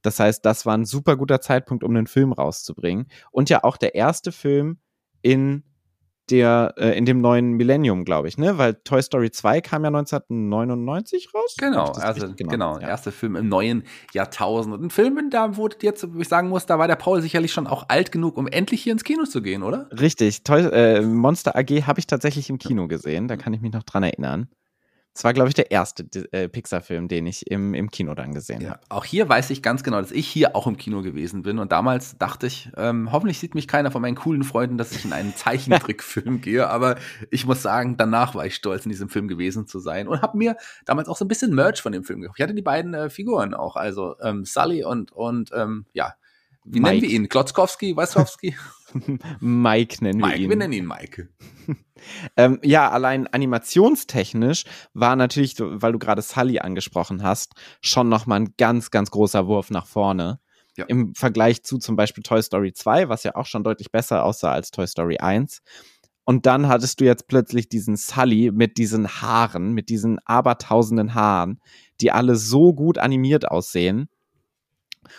Das 0.00 0.20
heißt, 0.20 0.44
das 0.44 0.66
war 0.66 0.76
ein 0.76 0.84
super 0.84 1.16
guter 1.16 1.40
Zeitpunkt, 1.40 1.84
um 1.84 1.90
einen 1.94 2.06
Film 2.06 2.32
rauszubringen. 2.32 3.06
Und 3.30 3.50
ja 3.50 3.64
auch 3.64 3.76
der 3.76 3.94
erste 3.94 4.32
Film 4.32 4.78
in 5.22 5.64
der, 6.30 6.74
äh, 6.78 6.96
in 6.96 7.04
dem 7.04 7.20
neuen 7.20 7.52
Millennium, 7.52 8.04
glaube 8.04 8.28
ich, 8.28 8.38
ne? 8.38 8.56
Weil 8.58 8.74
Toy 8.74 9.02
Story 9.02 9.30
2 9.30 9.60
kam 9.60 9.84
ja 9.84 9.90
1999 9.90 11.34
raus. 11.34 11.54
Genau, 11.58 11.86
also 11.92 12.26
richtig- 12.26 12.48
genau, 12.48 12.78
ja. 12.78 12.88
erster 12.88 13.12
Film 13.12 13.36
im 13.36 13.48
neuen 13.48 13.84
Jahrtausend. 14.12 14.74
Und 14.74 14.82
ein 14.84 14.90
Film, 14.90 15.30
da 15.30 15.56
wurde 15.56 15.76
jetzt, 15.82 16.06
wo 16.14 16.20
ich 16.20 16.28
sagen 16.28 16.48
muss, 16.48 16.66
da 16.66 16.78
war 16.78 16.88
der 16.88 16.96
Paul 16.96 17.20
sicherlich 17.20 17.52
schon 17.52 17.66
auch 17.66 17.84
alt 17.88 18.12
genug, 18.12 18.36
um 18.36 18.46
endlich 18.46 18.82
hier 18.82 18.92
ins 18.92 19.04
Kino 19.04 19.24
zu 19.24 19.42
gehen, 19.42 19.62
oder? 19.62 19.88
Richtig. 19.98 20.44
Toy, 20.44 20.62
äh, 20.62 21.00
Monster 21.02 21.56
AG 21.56 21.86
habe 21.86 21.98
ich 22.00 22.06
tatsächlich 22.06 22.48
im 22.50 22.58
Kino 22.58 22.88
gesehen. 22.88 23.28
Da 23.28 23.36
kann 23.36 23.52
ich 23.52 23.60
mich 23.60 23.72
noch 23.72 23.82
dran 23.82 24.02
erinnern. 24.02 24.48
Es 25.16 25.22
war, 25.22 25.32
glaube 25.32 25.48
ich, 25.48 25.54
der 25.54 25.70
erste 25.70 26.04
äh, 26.32 26.48
Pixar-Film, 26.48 27.06
den 27.06 27.26
ich 27.26 27.48
im, 27.48 27.72
im 27.72 27.88
Kino 27.88 28.14
dann 28.16 28.34
gesehen 28.34 28.60
Ja, 28.62 28.70
habe. 28.70 28.80
auch 28.88 29.04
hier 29.04 29.28
weiß 29.28 29.50
ich 29.50 29.62
ganz 29.62 29.84
genau, 29.84 30.00
dass 30.00 30.10
ich 30.10 30.26
hier 30.26 30.56
auch 30.56 30.66
im 30.66 30.76
Kino 30.76 31.02
gewesen 31.02 31.42
bin. 31.42 31.60
Und 31.60 31.70
damals 31.70 32.18
dachte 32.18 32.48
ich, 32.48 32.68
ähm, 32.76 33.12
hoffentlich 33.12 33.38
sieht 33.38 33.54
mich 33.54 33.68
keiner 33.68 33.92
von 33.92 34.02
meinen 34.02 34.16
coolen 34.16 34.42
Freunden, 34.42 34.76
dass 34.76 34.90
ich 34.90 35.04
in 35.04 35.12
einen 35.12 35.36
Zeichentrickfilm 35.36 36.40
gehe. 36.40 36.68
Aber 36.68 36.96
ich 37.30 37.46
muss 37.46 37.62
sagen, 37.62 37.96
danach 37.96 38.34
war 38.34 38.44
ich 38.44 38.56
stolz, 38.56 38.86
in 38.86 38.90
diesem 38.90 39.08
Film 39.08 39.28
gewesen 39.28 39.68
zu 39.68 39.78
sein 39.78 40.08
und 40.08 40.20
habe 40.20 40.36
mir 40.36 40.56
damals 40.84 41.08
auch 41.08 41.16
so 41.16 41.24
ein 41.24 41.28
bisschen 41.28 41.54
Merch 41.54 41.80
von 41.80 41.92
dem 41.92 42.02
Film 42.02 42.20
gekauft. 42.20 42.40
Ich 42.40 42.42
hatte 42.42 42.54
die 42.54 42.62
beiden 42.62 42.92
äh, 42.94 43.08
Figuren 43.08 43.54
auch, 43.54 43.76
also 43.76 44.16
ähm, 44.20 44.44
Sully 44.44 44.82
und, 44.84 45.12
und 45.12 45.50
ähm, 45.54 45.86
ja, 45.92 46.14
wie 46.64 46.80
nennen 46.80 46.96
Mike. 46.96 47.06
wir 47.06 47.14
ihn? 47.14 47.28
Klotzkowski, 47.28 47.96
Weißkowski? 47.96 48.56
Mike 49.40 50.02
nennen 50.02 50.20
wir 50.20 50.26
Mike, 50.26 50.42
ihn. 50.42 50.50
wir 50.50 50.56
nennen 50.56 50.72
ihn 50.72 50.86
Mike. 50.86 51.28
Ähm, 52.36 52.58
ja, 52.62 52.90
allein 52.90 53.26
animationstechnisch 53.28 54.64
war 54.92 55.16
natürlich, 55.16 55.54
weil 55.58 55.92
du 55.92 55.98
gerade 55.98 56.20
Sully 56.20 56.58
angesprochen 56.58 57.22
hast, 57.22 57.54
schon 57.80 58.10
nochmal 58.10 58.40
ein 58.40 58.54
ganz, 58.58 58.90
ganz 58.90 59.10
großer 59.10 59.46
Wurf 59.46 59.70
nach 59.70 59.86
vorne. 59.86 60.38
Ja. 60.76 60.84
Im 60.86 61.14
Vergleich 61.14 61.62
zu 61.62 61.78
zum 61.78 61.96
Beispiel 61.96 62.22
Toy 62.22 62.42
Story 62.42 62.74
2, 62.74 63.08
was 63.08 63.22
ja 63.22 63.36
auch 63.36 63.46
schon 63.46 63.64
deutlich 63.64 63.90
besser 63.90 64.24
aussah 64.24 64.52
als 64.52 64.70
Toy 64.70 64.86
Story 64.86 65.16
1. 65.18 65.62
Und 66.24 66.46
dann 66.46 66.68
hattest 66.68 67.00
du 67.00 67.04
jetzt 67.04 67.28
plötzlich 67.28 67.68
diesen 67.68 67.96
Sully 67.96 68.50
mit 68.52 68.78
diesen 68.78 69.08
Haaren, 69.08 69.72
mit 69.72 69.88
diesen 69.88 70.18
abertausenden 70.24 71.14
Haaren, 71.14 71.60
die 72.00 72.10
alle 72.10 72.36
so 72.36 72.74
gut 72.74 72.98
animiert 72.98 73.48
aussehen. 73.48 74.08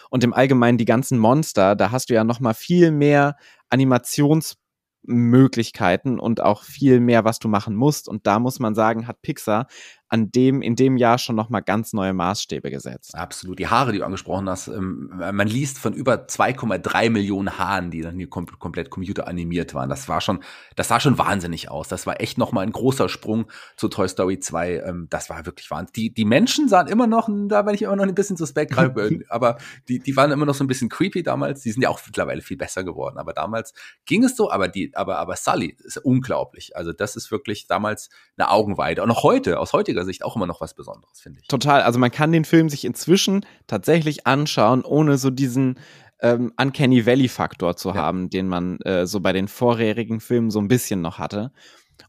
Und 0.09 0.23
im 0.23 0.33
Allgemeinen 0.33 0.77
die 0.77 0.85
ganzen 0.85 1.19
Monster, 1.19 1.75
da 1.75 1.91
hast 1.91 2.09
du 2.09 2.13
ja 2.13 2.23
noch 2.23 2.39
mal 2.39 2.53
viel 2.53 2.91
mehr 2.91 3.35
Animationsmöglichkeiten 3.69 6.19
und 6.19 6.41
auch 6.41 6.63
viel 6.63 6.99
mehr, 6.99 7.25
was 7.25 7.39
du 7.39 7.47
machen 7.47 7.75
musst. 7.75 8.07
Und 8.07 8.27
da 8.27 8.39
muss 8.39 8.59
man 8.59 8.75
sagen, 8.75 9.07
hat 9.07 9.21
Pixar 9.21 9.67
an 10.15 10.31
dem, 10.31 10.61
in 10.61 10.77
dem 10.77 10.95
Jahr 10.95 11.17
schon 11.17 11.35
noch 11.35 11.49
mal 11.49 11.59
ganz 11.59 11.91
neue 11.91 12.13
Maßstäbe 12.13 12.71
gesetzt. 12.71 13.13
Absolut. 13.15 13.59
Die 13.59 13.67
Haare, 13.67 13.91
die 13.91 13.99
du 13.99 14.05
angesprochen 14.05 14.49
hast, 14.49 14.69
ähm, 14.69 15.11
man 15.13 15.47
liest 15.47 15.77
von 15.77 15.93
über 15.93 16.25
2,3 16.25 17.09
Millionen 17.09 17.57
Haaren, 17.57 17.91
die 17.91 18.01
dann 18.01 18.17
hier 18.17 18.29
kom 18.29 18.45
komplett 18.45 18.89
computeranimiert 18.89 19.73
waren. 19.73 19.89
Das 19.89 20.07
war 20.07 20.21
schon, 20.21 20.39
das 20.77 20.87
sah 20.87 21.01
schon 21.01 21.17
wahnsinnig 21.17 21.69
aus. 21.69 21.89
Das 21.89 22.07
war 22.07 22.21
echt 22.21 22.37
nochmal 22.37 22.65
ein 22.65 22.71
großer 22.71 23.09
Sprung 23.09 23.47
zu 23.75 23.89
Toy 23.89 24.07
Story 24.07 24.39
2. 24.39 24.83
Ähm, 24.85 25.07
das 25.09 25.29
war 25.29 25.45
wirklich 25.45 25.69
wahnsinnig. 25.69 25.93
Die, 25.93 26.13
die 26.13 26.25
Menschen 26.25 26.69
sahen 26.69 26.87
immer 26.87 27.07
noch, 27.07 27.27
da 27.47 27.61
bin 27.63 27.75
ich 27.75 27.81
immer 27.81 27.97
noch 27.97 28.03
ein 28.03 28.15
bisschen 28.15 28.37
suspekt, 28.37 28.71
gerade, 28.71 29.19
aber 29.29 29.57
die, 29.89 29.99
die 29.99 30.15
waren 30.15 30.31
immer 30.31 30.45
noch 30.45 30.55
so 30.55 30.63
ein 30.63 30.67
bisschen 30.67 30.87
creepy 30.87 31.23
damals. 31.23 31.61
Die 31.61 31.71
sind 31.71 31.81
ja 31.81 31.89
auch 31.89 31.99
mittlerweile 32.05 32.41
viel 32.41 32.57
besser 32.57 32.85
geworden. 32.85 33.17
Aber 33.17 33.33
damals 33.33 33.73
ging 34.05 34.23
es 34.23 34.37
so, 34.37 34.49
aber 34.49 34.69
die, 34.69 34.95
aber, 34.95 35.17
aber 35.17 35.35
Sully 35.35 35.75
ist 35.83 35.97
unglaublich. 35.97 36.77
Also 36.77 36.93
das 36.93 37.17
ist 37.17 37.31
wirklich 37.31 37.67
damals 37.67 38.09
eine 38.37 38.49
Augenweide. 38.49 39.03
Und 39.03 39.11
auch 39.11 39.23
heute, 39.23 39.59
aus 39.59 39.73
heutiger 39.73 40.04
Sicht 40.05 40.23
auch 40.23 40.35
immer 40.35 40.47
noch 40.47 40.61
was 40.61 40.73
Besonderes, 40.73 41.19
finde 41.19 41.39
ich. 41.41 41.47
Total. 41.47 41.81
Also 41.81 41.99
man 41.99 42.11
kann 42.11 42.31
den 42.31 42.45
Film 42.45 42.69
sich 42.69 42.85
inzwischen 42.85 43.45
tatsächlich 43.67 44.25
anschauen, 44.27 44.83
ohne 44.83 45.17
so 45.17 45.29
diesen 45.29 45.79
ähm, 46.21 46.53
Uncanny 46.59 47.05
Valley-Faktor 47.05 47.75
zu 47.75 47.89
Ja. 47.89 47.95
haben, 47.95 48.29
den 48.29 48.47
man 48.47 48.79
äh, 48.81 49.05
so 49.05 49.19
bei 49.19 49.33
den 49.33 49.47
vorherigen 49.47 50.19
Filmen 50.21 50.49
so 50.51 50.59
ein 50.59 50.67
bisschen 50.67 51.01
noch 51.01 51.19
hatte. 51.19 51.51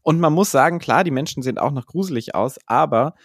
Und 0.01 0.19
man 0.19 0.33
muss 0.33 0.51
sagen, 0.51 0.79
klar, 0.79 1.03
die 1.03 1.11
Menschen 1.11 1.43
sehen 1.43 1.57
auch 1.57 1.71
noch 1.71 1.85
gruselig 1.85 2.35
aus, 2.35 2.57
aber 2.65 3.15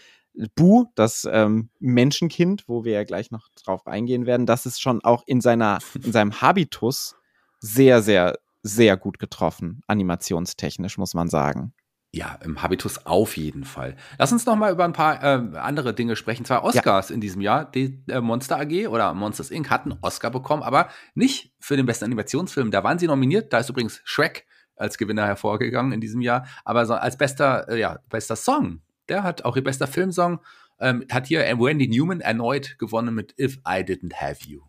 Bu, 0.55 0.87
das 0.95 1.29
ähm, 1.31 1.69
Menschenkind, 1.79 2.64
wo 2.67 2.85
wir 2.85 2.93
ja 2.93 3.05
gleich 3.05 3.31
noch 3.31 3.49
drauf 3.64 3.87
eingehen 3.87 4.25
werden, 4.26 4.47
das 4.47 4.64
ist 4.64 4.81
schon 4.81 5.05
auch 5.05 5.23
in 5.26 5.41
seiner, 5.41 5.79
in 6.02 6.11
seinem 6.11 6.41
Habitus 6.41 7.17
sehr, 7.61 8.02
sehr, 8.02 8.38
sehr 8.62 8.97
gut 8.97 9.19
getroffen, 9.19 9.83
animationstechnisch, 9.88 10.97
muss 10.97 11.14
man 11.14 11.29
sagen. 11.29 11.75
Ja, 12.14 12.38
im 12.45 12.62
Habitus 12.62 13.07
auf 13.07 13.38
jeden 13.38 13.64
Fall. 13.64 13.97
Lass 14.19 14.33
uns 14.33 14.45
noch 14.45 14.54
mal 14.54 14.71
über 14.71 14.85
ein 14.85 14.92
paar 14.92 15.23
äh, 15.23 15.57
andere 15.57 15.95
Dinge 15.95 16.14
sprechen. 16.14 16.45
Zwei 16.45 16.59
Oscars 16.59 17.11
in 17.11 17.23
diesem 17.23 17.40
Jahr. 17.40 17.71
Die 17.71 18.04
äh, 18.07 18.21
Monster 18.21 18.61
AG 18.61 18.88
oder 18.88 19.14
Monsters 19.14 19.50
Inc. 19.50 19.71
hatten 19.71 19.95
Oscar 20.02 20.31
bekommen, 20.31 20.62
aber 20.62 20.90
nicht 21.14 21.54
für 21.59 21.75
den 21.75 21.87
besten 21.87 22.04
Animationsfilm. 22.04 22.71
Da 22.71 22.85
waren 22.85 22.99
sie 22.99 23.07
nominiert. 23.07 23.50
Da 23.54 23.61
ist 23.61 23.71
übrigens 23.71 24.02
Shrek 24.04 24.45
als 24.76 24.99
Gewinner 24.99 25.25
hervorgegangen 25.25 25.92
in 25.92 26.02
diesem 26.02 26.21
Jahr. 26.21 26.47
Aber 26.66 26.85
so 26.85 26.92
als 26.92 27.16
bester, 27.16 27.66
äh, 27.71 27.81
ja, 27.81 27.99
bester 28.11 28.37
Song, 28.37 28.83
der 29.09 29.23
hat 29.23 29.47
auch 29.47 29.57
ihr 29.57 29.64
bester 29.64 29.87
Filmsong, 29.87 30.40
ähm, 30.81 31.07
hat 31.11 31.28
hier 31.28 31.40
Wendy 31.59 31.88
Newman 31.88 32.21
erneut 32.21 32.78
gewonnen 32.78 33.14
mit 33.14 33.35
If 33.38 33.57
I 33.66 33.83
Didn't 33.85 34.16
Have 34.16 34.45
You. 34.47 34.61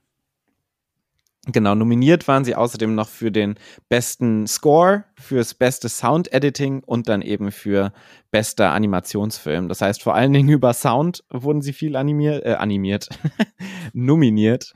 Genau, 1.46 1.76
nominiert 1.76 2.30
waren 2.30 2.46
sie 2.46 2.56
außerdem 2.56 2.96
noch 2.96 3.10
für 3.10 3.30
den 3.30 3.56
besten 3.90 4.48
Score, 4.48 5.04
fürs 5.20 5.54
beste 5.54 5.90
Sound 5.90 6.32
Editing 6.32 6.82
und 6.86 7.10
dann 7.10 7.22
eben 7.22 7.52
für 7.52 7.92
bester 8.32 8.72
Animationsfilm. 8.72 9.68
Das 9.68 9.82
heißt, 9.82 10.02
vor 10.02 10.16
allen 10.16 10.32
Dingen 10.32 10.48
über 10.48 10.74
Sound 10.74 11.26
wurden 11.30 11.62
sie 11.62 11.74
viel 11.74 11.98
animiert, 11.98 12.46
äh, 12.46 12.54
animiert, 12.54 13.10
nominiert. 13.94 14.74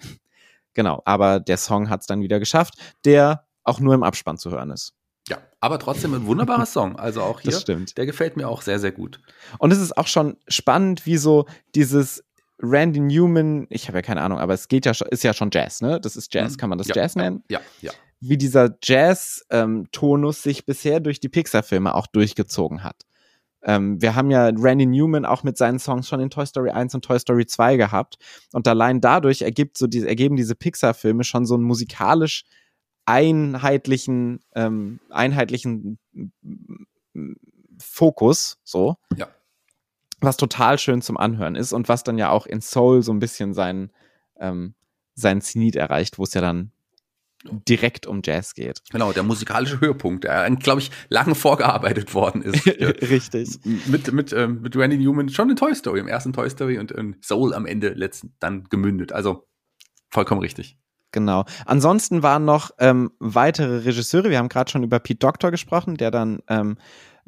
Genau, 0.73 1.01
aber 1.05 1.39
der 1.39 1.57
Song 1.57 1.89
hat 1.89 2.01
es 2.01 2.07
dann 2.07 2.21
wieder 2.21 2.39
geschafft, 2.39 2.73
der 3.05 3.45
auch 3.63 3.79
nur 3.79 3.93
im 3.93 4.03
Abspann 4.03 4.37
zu 4.37 4.51
hören 4.51 4.71
ist. 4.71 4.93
Ja, 5.29 5.37
aber 5.61 5.79
trotzdem 5.79 6.13
ein 6.13 6.25
wunderbarer 6.25 6.65
Song. 6.65 6.97
Also 6.97 7.21
auch 7.21 7.39
hier, 7.39 7.51
das 7.51 7.61
stimmt. 7.61 7.97
der 7.97 8.05
gefällt 8.05 8.35
mir 8.35 8.47
auch 8.47 8.61
sehr, 8.61 8.79
sehr 8.79 8.91
gut. 8.91 9.21
Und 9.57 9.71
es 9.71 9.79
ist 9.79 9.97
auch 9.97 10.07
schon 10.07 10.37
spannend, 10.47 11.05
wie 11.05 11.17
so 11.17 11.45
dieses 11.75 12.23
Randy 12.59 12.99
Newman, 12.99 13.67
ich 13.69 13.87
habe 13.87 13.99
ja 13.99 14.01
keine 14.01 14.21
Ahnung, 14.21 14.39
aber 14.39 14.53
es 14.53 14.67
geht 14.67 14.85
ja 14.85 14.93
schon, 14.93 15.07
ist 15.09 15.23
ja 15.23 15.33
schon 15.33 15.49
Jazz, 15.51 15.81
ne? 15.81 15.99
Das 16.01 16.15
ist 16.15 16.33
Jazz, 16.33 16.53
mhm. 16.53 16.57
kann 16.57 16.69
man 16.69 16.77
das 16.77 16.87
ja, 16.87 16.95
Jazz 16.95 17.15
nennen? 17.15 17.43
Ja, 17.49 17.61
ja. 17.81 17.91
Wie 18.19 18.37
dieser 18.37 18.77
Jazz-Tonus 18.81 20.37
ähm, 20.37 20.41
sich 20.41 20.65
bisher 20.65 20.99
durch 20.99 21.19
die 21.19 21.29
Pixar-Filme 21.29 21.93
auch 21.93 22.07
durchgezogen 22.07 22.83
hat. 22.83 23.03
Ähm, 23.61 24.01
wir 24.01 24.15
haben 24.15 24.31
ja 24.31 24.47
Randy 24.47 24.87
Newman 24.87 25.25
auch 25.25 25.43
mit 25.43 25.57
seinen 25.57 25.77
Songs 25.77 26.07
schon 26.07 26.19
in 26.19 26.31
Toy 26.31 26.45
Story 26.45 26.71
1 26.71 26.95
und 26.95 27.05
Toy 27.05 27.19
Story 27.19 27.45
2 27.45 27.77
gehabt. 27.77 28.17
Und 28.53 28.67
allein 28.67 29.01
dadurch 29.01 29.43
ergibt 29.43 29.77
so 29.77 29.85
die, 29.85 30.07
ergeben 30.07 30.35
diese 30.35 30.55
Pixar-Filme 30.55 31.23
schon 31.23 31.45
so 31.45 31.53
einen 31.53 31.63
musikalisch 31.63 32.43
einheitlichen, 33.05 34.39
ähm, 34.55 34.99
einheitlichen 35.09 35.99
Fokus, 37.77 38.57
so. 38.63 38.95
Ja 39.15 39.27
was 40.19 40.37
total 40.37 40.79
schön 40.79 41.01
zum 41.01 41.17
Anhören 41.17 41.55
ist 41.55 41.73
und 41.73 41.89
was 41.89 42.03
dann 42.03 42.17
ja 42.17 42.29
auch 42.29 42.45
in 42.45 42.61
Soul 42.61 43.03
so 43.03 43.11
ein 43.11 43.19
bisschen 43.19 43.53
sein, 43.53 43.91
ähm, 44.39 44.73
sein 45.15 45.41
Zenit 45.41 45.75
erreicht, 45.75 46.17
wo 46.17 46.23
es 46.23 46.33
ja 46.33 46.41
dann 46.41 46.71
direkt 47.67 48.07
um 48.07 48.21
Jazz 48.23 48.55
geht. 48.55 48.81
Genau, 48.89 49.13
der 49.13 49.23
musikalische 49.23 49.79
Höhepunkt, 49.79 50.23
der, 50.23 50.49
glaube 50.55 50.81
ich, 50.81 50.91
lange 51.09 51.35
vorgearbeitet 51.35 52.13
worden 52.13 52.41
ist. 52.41 52.65
Richtig. 52.67 53.59
Mit, 53.85 54.11
mit, 54.11 54.33
ähm, 54.33 54.61
mit 54.61 54.75
Randy 54.75 54.97
Newman 54.97 55.29
schon 55.29 55.49
in 55.49 55.55
Toy 55.55 55.73
Story, 55.75 55.99
im 55.99 56.07
ersten 56.07 56.33
Toy 56.33 56.49
Story 56.49 56.79
und 56.79 56.91
in 56.91 57.15
Soul 57.21 57.53
am 57.53 57.65
Ende 57.65 57.89
letzten 57.89 58.33
dann 58.39 58.63
gemündet. 58.65 59.11
Also 59.11 59.47
vollkommen 60.09 60.41
richtig. 60.41 60.77
Genau. 61.11 61.45
Ansonsten 61.65 62.21
waren 62.21 62.45
noch 62.45 62.71
ähm, 62.79 63.11
weitere 63.19 63.77
Regisseure. 63.85 64.29
Wir 64.29 64.39
haben 64.39 64.49
gerade 64.49 64.69
schon 64.69 64.83
über 64.83 64.99
Pete 64.99 65.19
Doctor 65.19 65.51
gesprochen, 65.51 65.95
der 65.95 66.11
dann 66.11 66.39
ähm, 66.49 66.77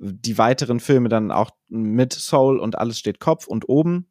die 0.01 0.38
weiteren 0.38 0.79
Filme 0.79 1.10
dann 1.10 1.32
auch 1.32 1.51
mit 1.68 2.13
Soul 2.13 2.60
und 2.60 2.77
Alles 2.77 3.00
steht 3.00 3.20
Kopf 3.20 3.48
und 3.48 3.68
oben 3.68 4.10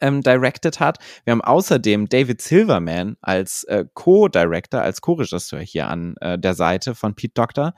ähm, 0.00 0.22
directed 0.22 0.80
hat. 0.80 0.98
Wir 1.24 1.32
haben 1.32 1.42
außerdem 1.42 2.08
David 2.08 2.40
Silverman 2.40 3.16
als 3.20 3.64
äh, 3.64 3.84
Co-Director, 3.92 4.80
als 4.80 5.00
Co-Regisseur 5.00 5.60
hier 5.60 5.88
an 5.88 6.16
äh, 6.20 6.38
der 6.38 6.54
Seite 6.54 6.94
von 6.94 7.14
Pete 7.14 7.34
Doctor, 7.34 7.74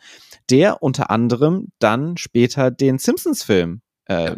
der 0.51 0.83
unter 0.83 1.11
anderem 1.11 1.69
dann 1.79 2.17
später 2.17 2.71
den 2.71 2.99
Simpsons-Film 2.99 3.83
äh, 4.07 4.31
ja. 4.31 4.37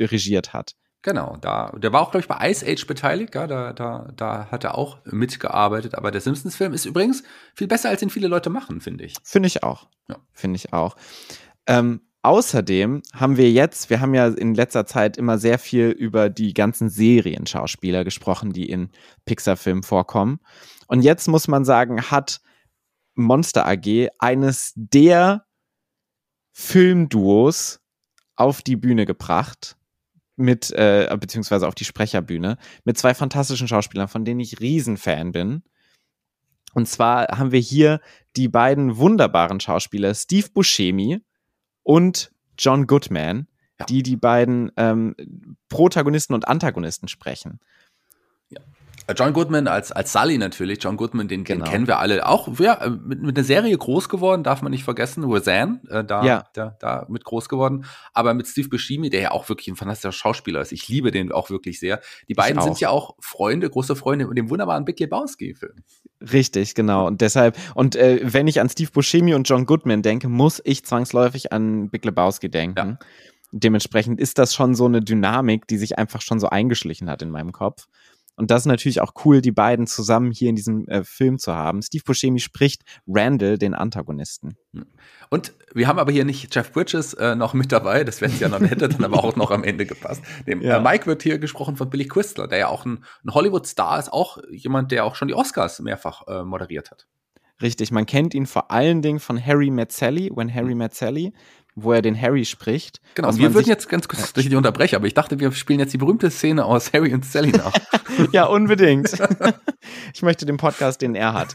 regiert 0.00 0.52
hat. 0.52 0.74
Genau, 1.02 1.36
da, 1.40 1.70
der 1.76 1.92
war 1.92 2.02
auch, 2.02 2.10
glaube 2.10 2.22
ich, 2.22 2.28
bei 2.28 2.50
Ice 2.50 2.66
Age 2.66 2.84
beteiligt, 2.86 3.36
ja, 3.36 3.46
da, 3.46 3.72
da, 3.72 4.08
da 4.16 4.48
hat 4.50 4.64
er 4.64 4.76
auch 4.76 4.98
mitgearbeitet, 5.04 5.94
aber 5.94 6.10
der 6.10 6.20
Simpsons-Film 6.20 6.72
ist 6.72 6.84
übrigens 6.84 7.22
viel 7.54 7.68
besser, 7.68 7.90
als 7.90 8.02
ihn 8.02 8.10
viele 8.10 8.26
Leute 8.26 8.50
machen, 8.50 8.80
finde 8.80 9.04
ich. 9.04 9.14
Finde 9.22 9.46
ich 9.46 9.62
auch. 9.62 9.86
Ja. 10.08 10.16
Finde 10.32 10.56
ich 10.56 10.72
auch. 10.72 10.96
Ähm, 11.68 12.00
Außerdem 12.26 13.02
haben 13.12 13.36
wir 13.36 13.52
jetzt, 13.52 13.88
wir 13.88 14.00
haben 14.00 14.12
ja 14.12 14.26
in 14.26 14.52
letzter 14.52 14.84
Zeit 14.84 15.16
immer 15.16 15.38
sehr 15.38 15.60
viel 15.60 15.90
über 15.90 16.28
die 16.28 16.54
ganzen 16.54 16.88
Serienschauspieler 16.88 18.02
gesprochen, 18.02 18.52
die 18.52 18.68
in 18.68 18.90
Pixar-Filmen 19.26 19.84
vorkommen. 19.84 20.40
Und 20.88 21.02
jetzt 21.02 21.28
muss 21.28 21.46
man 21.46 21.64
sagen, 21.64 22.02
hat 22.02 22.40
Monster 23.14 23.64
AG 23.64 24.08
eines 24.18 24.72
der 24.74 25.46
Filmduos 26.50 27.78
auf 28.34 28.60
die 28.60 28.74
Bühne 28.74 29.06
gebracht, 29.06 29.76
mit, 30.34 30.72
äh, 30.72 31.16
beziehungsweise 31.20 31.68
auf 31.68 31.76
die 31.76 31.84
Sprecherbühne, 31.84 32.58
mit 32.82 32.98
zwei 32.98 33.14
fantastischen 33.14 33.68
Schauspielern, 33.68 34.08
von 34.08 34.24
denen 34.24 34.40
ich 34.40 34.58
Riesenfan 34.58 35.30
bin. 35.30 35.62
Und 36.74 36.88
zwar 36.88 37.28
haben 37.38 37.52
wir 37.52 37.60
hier 37.60 38.00
die 38.34 38.48
beiden 38.48 38.96
wunderbaren 38.96 39.60
Schauspieler 39.60 40.12
Steve 40.12 40.48
Buscemi, 40.52 41.20
und 41.86 42.32
John 42.58 42.88
Goodman, 42.88 43.46
ja. 43.78 43.86
die 43.86 44.02
die 44.02 44.16
beiden 44.16 44.72
ähm, 44.76 45.14
Protagonisten 45.68 46.34
und 46.34 46.48
Antagonisten 46.48 47.06
sprechen. 47.06 47.60
Äh, 49.06 49.14
John 49.16 49.32
Goodman 49.32 49.68
als, 49.68 49.92
als 49.92 50.12
Sully 50.12 50.38
natürlich. 50.38 50.82
John 50.82 50.96
Goodman, 50.96 51.28
den, 51.28 51.44
genau. 51.44 51.64
den 51.64 51.70
kennen 51.70 51.86
wir 51.86 51.98
alle. 51.98 52.26
Auch 52.26 52.58
ja, 52.58 52.74
äh, 52.74 52.90
mit, 52.90 53.22
mit 53.22 53.36
einer 53.36 53.44
Serie 53.44 53.76
groß 53.76 54.08
geworden, 54.08 54.42
darf 54.42 54.62
man 54.62 54.72
nicht 54.72 54.84
vergessen. 54.84 55.24
Roseanne, 55.24 55.80
äh, 55.88 56.04
da, 56.04 56.24
ja. 56.24 56.44
da, 56.54 56.76
da 56.80 57.06
mit 57.08 57.24
groß 57.24 57.48
geworden. 57.48 57.84
Aber 58.12 58.34
mit 58.34 58.46
Steve 58.46 58.68
Buscemi, 58.68 59.10
der 59.10 59.20
ja 59.20 59.30
auch 59.30 59.48
wirklich 59.48 59.68
ein 59.68 59.76
fantastischer 59.76 60.12
Schauspieler 60.12 60.60
ist. 60.60 60.72
Ich 60.72 60.88
liebe 60.88 61.10
den 61.10 61.32
auch 61.32 61.50
wirklich 61.50 61.78
sehr. 61.78 62.00
Die 62.28 62.34
beiden 62.34 62.60
sind 62.62 62.80
ja 62.80 62.90
auch 62.90 63.14
Freunde, 63.20 63.70
große 63.70 63.96
Freunde 63.96 64.26
in 64.26 64.34
dem 64.34 64.50
wunderbaren 64.50 64.84
Big 64.84 64.98
Lebowski-Film. 64.98 65.82
Richtig, 66.32 66.74
genau. 66.74 67.06
Und 67.06 67.20
deshalb, 67.20 67.56
und 67.74 67.94
äh, 67.94 68.20
wenn 68.22 68.48
ich 68.48 68.60
an 68.60 68.68
Steve 68.68 68.90
Buscemi 68.90 69.34
und 69.34 69.48
John 69.48 69.66
Goodman 69.66 70.02
denke, 70.02 70.28
muss 70.28 70.60
ich 70.64 70.84
zwangsläufig 70.84 71.52
an 71.52 71.90
Big 71.90 72.04
Lebowski 72.04 72.48
denken. 72.48 72.98
Ja. 73.00 73.06
Dementsprechend 73.52 74.20
ist 74.20 74.38
das 74.38 74.54
schon 74.54 74.74
so 74.74 74.86
eine 74.86 75.00
Dynamik, 75.00 75.66
die 75.68 75.78
sich 75.78 75.98
einfach 75.98 76.20
schon 76.20 76.40
so 76.40 76.48
eingeschlichen 76.48 77.08
hat 77.08 77.22
in 77.22 77.30
meinem 77.30 77.52
Kopf. 77.52 77.86
Und 78.36 78.50
das 78.50 78.62
ist 78.62 78.66
natürlich 78.66 79.00
auch 79.00 79.12
cool, 79.24 79.40
die 79.40 79.50
beiden 79.50 79.86
zusammen 79.86 80.30
hier 80.30 80.50
in 80.50 80.56
diesem 80.56 80.86
äh, 80.88 81.04
Film 81.04 81.38
zu 81.38 81.54
haben. 81.54 81.82
Steve 81.82 82.04
Buscemi 82.04 82.38
spricht 82.38 82.82
Randall, 83.06 83.56
den 83.58 83.74
Antagonisten. 83.74 84.56
Und 85.30 85.54
wir 85.72 85.88
haben 85.88 85.98
aber 85.98 86.12
hier 86.12 86.24
nicht 86.24 86.54
Jeff 86.54 86.70
Bridges 86.72 87.14
äh, 87.14 87.34
noch 87.34 87.54
mit 87.54 87.72
dabei, 87.72 88.04
das 88.04 88.20
wäre 88.20 88.32
ja 88.38 88.48
noch, 88.48 88.60
hätte 88.60 88.88
dann 88.88 89.04
aber 89.04 89.24
auch 89.24 89.36
noch 89.36 89.50
am 89.50 89.64
Ende 89.64 89.86
gepasst. 89.86 90.22
Dem, 90.46 90.60
ja. 90.60 90.76
äh, 90.76 90.80
Mike 90.80 91.06
wird 91.06 91.22
hier 91.22 91.38
gesprochen 91.38 91.76
von 91.76 91.88
Billy 91.88 92.06
Crystal, 92.06 92.46
der 92.46 92.58
ja 92.58 92.68
auch 92.68 92.84
ein, 92.84 93.04
ein 93.24 93.34
Hollywood-Star 93.34 93.98
ist, 93.98 94.12
auch 94.12 94.38
jemand, 94.50 94.92
der 94.92 95.04
auch 95.04 95.14
schon 95.14 95.28
die 95.28 95.34
Oscars 95.34 95.80
mehrfach 95.80 96.26
äh, 96.28 96.44
moderiert 96.44 96.90
hat. 96.90 97.06
Richtig, 97.62 97.90
man 97.90 98.04
kennt 98.04 98.34
ihn 98.34 98.44
vor 98.44 98.70
allen 98.70 99.00
Dingen 99.00 99.18
von 99.18 99.44
Harry 99.44 99.70
Met 99.70 99.90
Sally, 99.90 100.30
When 100.34 100.52
Harry 100.52 100.74
Met 100.74 100.94
Sally, 100.94 101.32
wo 101.76 101.92
er 101.92 102.00
den 102.00 102.20
Harry 102.20 102.46
spricht. 102.46 103.00
Genau, 103.14 103.36
wir 103.36 103.54
würden 103.54 103.68
jetzt 103.68 103.88
ganz 103.88 104.08
kurz 104.08 104.32
durch 104.32 104.48
die 104.48 104.56
Unterbrecher, 104.56 104.96
aber 104.96 105.06
ich 105.06 105.14
dachte, 105.14 105.38
wir 105.38 105.52
spielen 105.52 105.78
jetzt 105.78 105.92
die 105.92 105.98
berühmte 105.98 106.30
Szene 106.30 106.64
aus 106.64 106.92
Harry 106.94 107.12
und 107.12 107.24
Sally 107.24 107.52
nach. 107.52 107.74
ja, 108.32 108.46
unbedingt. 108.46 109.12
ich 110.14 110.22
möchte 110.22 110.46
den 110.46 110.56
Podcast, 110.56 111.02
den 111.02 111.14
er 111.14 111.34
hat. 111.34 111.54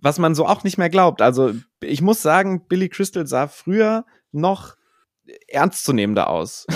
Was 0.00 0.18
man 0.18 0.34
so 0.34 0.44
auch 0.44 0.64
nicht 0.64 0.76
mehr 0.76 0.90
glaubt. 0.90 1.22
Also, 1.22 1.54
ich 1.80 2.02
muss 2.02 2.20
sagen, 2.20 2.66
Billy 2.66 2.88
Crystal 2.88 3.26
sah 3.28 3.46
früher 3.46 4.04
noch 4.32 4.74
ernstzunehmender 5.46 6.28
aus. 6.28 6.66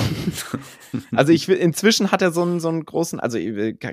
also 1.16 1.32
ich 1.32 1.48
will, 1.48 1.56
inzwischen 1.56 2.12
hat 2.12 2.22
er 2.22 2.30
so 2.30 2.42
einen, 2.42 2.60
so 2.60 2.68
einen 2.68 2.84
großen, 2.84 3.18
also 3.18 3.38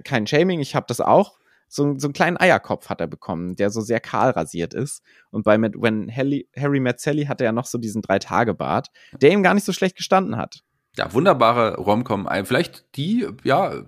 kein 0.04 0.28
Shaming, 0.28 0.60
ich 0.60 0.76
habe 0.76 0.86
das 0.88 1.02
auch, 1.02 1.40
so, 1.70 1.98
so 1.98 2.08
einen 2.08 2.14
kleinen 2.14 2.38
Eierkopf 2.38 2.90
hat 2.90 3.00
er 3.00 3.08
bekommen, 3.08 3.56
der 3.56 3.70
so 3.70 3.80
sehr 3.80 4.00
kahl 4.00 4.32
rasiert 4.32 4.74
ist. 4.74 5.04
Und 5.30 5.44
bei 5.44 5.58
When 5.58 6.14
Harry, 6.14 6.50
Harry 6.58 6.80
Met 6.80 7.00
Sally 7.00 7.26
hatte 7.26 7.46
er 7.46 7.52
noch 7.52 7.66
so 7.66 7.78
diesen 7.78 8.02
Drei-Tage-Bart, 8.02 8.88
der 9.22 9.32
ihm 9.32 9.44
gar 9.44 9.54
nicht 9.54 9.66
so 9.66 9.72
schlecht 9.72 9.96
gestanden 9.96 10.36
hat. 10.36 10.62
Ja, 10.98 11.14
wunderbare 11.14 11.78
Romcom. 11.78 12.28
Vielleicht 12.44 12.98
die, 12.98 13.28
ja, 13.44 13.84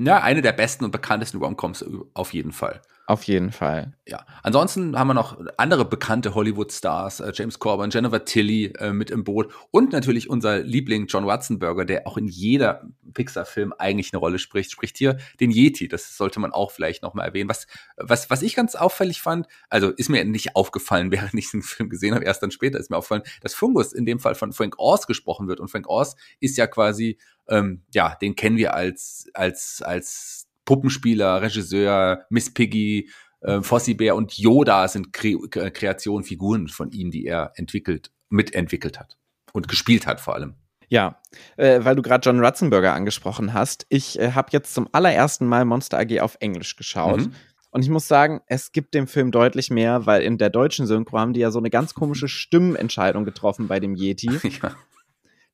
ja, 0.00 0.20
eine 0.20 0.42
der 0.42 0.52
besten 0.52 0.84
und 0.84 0.90
bekanntesten 0.90 1.38
Romcoms 1.38 1.84
auf 2.14 2.34
jeden 2.34 2.52
Fall. 2.52 2.82
Auf 3.12 3.24
jeden 3.24 3.52
Fall. 3.52 3.92
Ja. 4.08 4.24
Ansonsten 4.42 4.98
haben 4.98 5.08
wir 5.08 5.12
noch 5.12 5.38
andere 5.58 5.84
bekannte 5.84 6.34
Hollywood-Stars, 6.34 7.20
äh, 7.20 7.30
James 7.34 7.58
Corbin, 7.58 7.90
Jennifer 7.90 8.24
Tilly 8.24 8.72
äh, 8.78 8.94
mit 8.94 9.10
im 9.10 9.22
Boot 9.22 9.52
und 9.70 9.92
natürlich 9.92 10.30
unser 10.30 10.60
Liebling 10.60 11.08
John 11.08 11.26
Watzenberger, 11.26 11.84
der 11.84 12.06
auch 12.06 12.16
in 12.16 12.26
jeder 12.26 12.88
Pixar-Film 13.12 13.74
eigentlich 13.76 14.14
eine 14.14 14.20
Rolle 14.20 14.38
spricht, 14.38 14.70
spricht 14.70 14.96
hier 14.96 15.18
den 15.40 15.50
Yeti. 15.50 15.88
Das 15.88 16.16
sollte 16.16 16.40
man 16.40 16.52
auch 16.52 16.70
vielleicht 16.70 17.02
noch 17.02 17.12
mal 17.12 17.24
erwähnen. 17.24 17.50
Was, 17.50 17.66
was, 17.98 18.30
was 18.30 18.40
ich 18.40 18.54
ganz 18.54 18.76
auffällig 18.76 19.20
fand, 19.20 19.46
also 19.68 19.90
ist 19.90 20.08
mir 20.08 20.24
nicht 20.24 20.56
aufgefallen, 20.56 21.10
während 21.10 21.34
ich 21.34 21.50
den 21.50 21.60
Film 21.60 21.90
gesehen 21.90 22.14
habe, 22.14 22.24
erst 22.24 22.42
dann 22.42 22.50
später 22.50 22.80
ist 22.80 22.88
mir 22.88 22.96
aufgefallen, 22.96 23.24
dass 23.42 23.52
Fungus 23.52 23.92
in 23.92 24.06
dem 24.06 24.20
Fall 24.20 24.36
von 24.36 24.54
Frank 24.54 24.76
Oz 24.78 25.06
gesprochen 25.06 25.48
wird 25.48 25.60
und 25.60 25.68
Frank 25.68 25.86
Oz 25.86 26.16
ist 26.40 26.56
ja 26.56 26.66
quasi, 26.66 27.18
ähm, 27.46 27.82
ja, 27.92 28.14
den 28.22 28.36
kennen 28.36 28.56
wir 28.56 28.72
als, 28.72 29.26
als, 29.34 29.82
als 29.84 30.48
Puppenspieler, 30.64 31.42
Regisseur, 31.42 32.24
Miss 32.30 32.52
Piggy, 32.52 33.10
äh, 33.40 33.62
Fossi 33.62 33.94
Bär 33.94 34.16
und 34.16 34.38
Yoda 34.38 34.88
sind 34.88 35.12
Kre 35.12 35.36
Kreationen, 35.48 36.24
Figuren 36.24 36.68
von 36.68 36.90
ihm, 36.90 37.10
die 37.10 37.26
er 37.26 37.52
entwickelt, 37.56 38.10
mitentwickelt 38.28 38.98
hat 38.98 39.18
und 39.52 39.68
gespielt 39.68 40.06
hat 40.06 40.20
vor 40.20 40.34
allem. 40.34 40.54
Ja, 40.88 41.20
äh, 41.56 41.84
weil 41.84 41.96
du 41.96 42.02
gerade 42.02 42.28
John 42.28 42.44
Ratzenberger 42.44 42.92
angesprochen 42.92 43.54
hast. 43.54 43.86
Ich 43.88 44.18
äh, 44.18 44.32
habe 44.32 44.48
jetzt 44.52 44.74
zum 44.74 44.88
allerersten 44.92 45.46
Mal 45.46 45.64
Monster 45.64 45.98
AG 45.98 46.20
auf 46.20 46.36
Englisch 46.40 46.76
geschaut. 46.76 47.20
Mhm. 47.20 47.32
Und 47.70 47.82
ich 47.82 47.88
muss 47.88 48.06
sagen, 48.06 48.42
es 48.46 48.72
gibt 48.72 48.92
dem 48.92 49.06
Film 49.06 49.30
deutlich 49.30 49.70
mehr, 49.70 50.04
weil 50.04 50.22
in 50.22 50.36
der 50.36 50.50
deutschen 50.50 50.86
Synchro 50.86 51.18
haben 51.18 51.32
die 51.32 51.40
ja 51.40 51.50
so 51.50 51.58
eine 51.58 51.70
ganz 51.70 51.94
komische 51.94 52.28
Stimmentscheidung 52.28 53.24
getroffen 53.24 53.68
bei 53.68 53.80
dem 53.80 53.94
Yeti, 53.94 54.28
Ja. 54.62 54.76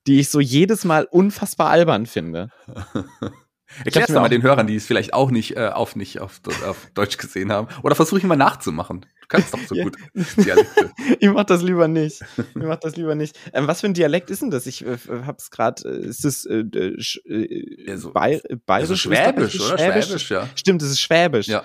die 0.08 0.18
ich 0.18 0.28
so 0.28 0.40
jedes 0.40 0.84
Mal 0.84 1.04
unfassbar 1.04 1.70
albern 1.70 2.06
finde. 2.06 2.50
Erklär's 3.84 4.08
doch 4.08 4.20
mal 4.20 4.28
den 4.28 4.42
Hörern, 4.42 4.66
die 4.66 4.76
es 4.76 4.86
vielleicht 4.86 5.12
auch 5.14 5.30
nicht 5.30 5.56
äh, 5.56 5.68
auf 5.68 5.94
nicht 5.96 6.20
auf, 6.20 6.40
auf 6.66 6.90
Deutsch 6.94 7.18
gesehen 7.18 7.52
haben. 7.52 7.68
Oder 7.82 7.94
versuche 7.94 8.18
ich 8.18 8.24
mal 8.24 8.36
nachzumachen. 8.36 9.02
Du 9.02 9.26
kannst 9.28 9.52
doch 9.52 9.60
so 9.66 9.74
gut 9.82 9.96
Dialekte. 10.36 10.90
Ich 11.20 11.28
mach 11.30 11.44
das 11.44 11.62
lieber 11.62 11.86
nicht. 11.88 12.20
Ich 12.38 12.46
mach 12.54 12.76
das 12.76 12.96
lieber 12.96 13.14
nicht. 13.14 13.38
Ähm, 13.52 13.66
was 13.66 13.80
für 13.80 13.86
ein 13.86 13.94
Dialekt 13.94 14.30
ist 14.30 14.42
denn 14.42 14.50
das? 14.50 14.66
Ich 14.66 14.84
äh, 14.86 14.96
hab's 15.26 15.50
gerade. 15.50 15.82
Äh, 15.88 16.06
ist 16.08 16.24
es 16.24 16.44
äh, 16.46 16.64
äh, 16.74 16.96
äh, 17.26 17.86
Ja, 17.90 17.96
so- 17.98 18.12
Bay 18.12 18.40
bayerisch? 18.66 18.90
Also 18.90 18.96
Schwäbisch, 18.96 19.60
oder? 19.60 19.78
Schwäbisch, 19.78 20.30
ja. 20.30 20.48
Stimmt, 20.54 20.82
es 20.82 20.90
ist 20.90 21.00
Schwäbisch. 21.00 21.46
Ja. 21.48 21.62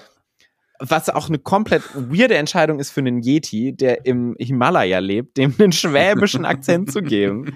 Was 0.79 1.07
auch 1.09 1.29
eine 1.29 1.39
komplett 1.39 1.83
weirde 1.95 2.35
Entscheidung 2.35 2.79
ist 2.79 2.89
für 2.91 2.99
einen 2.99 3.21
Yeti, 3.21 3.73
der 3.73 4.05
im 4.05 4.35
Himalaya 4.37 4.99
lebt, 4.99 5.37
dem 5.37 5.53
einen 5.57 5.71
schwäbischen 5.71 6.43
Akzent 6.45 6.91
zu 6.91 7.01
geben. 7.01 7.55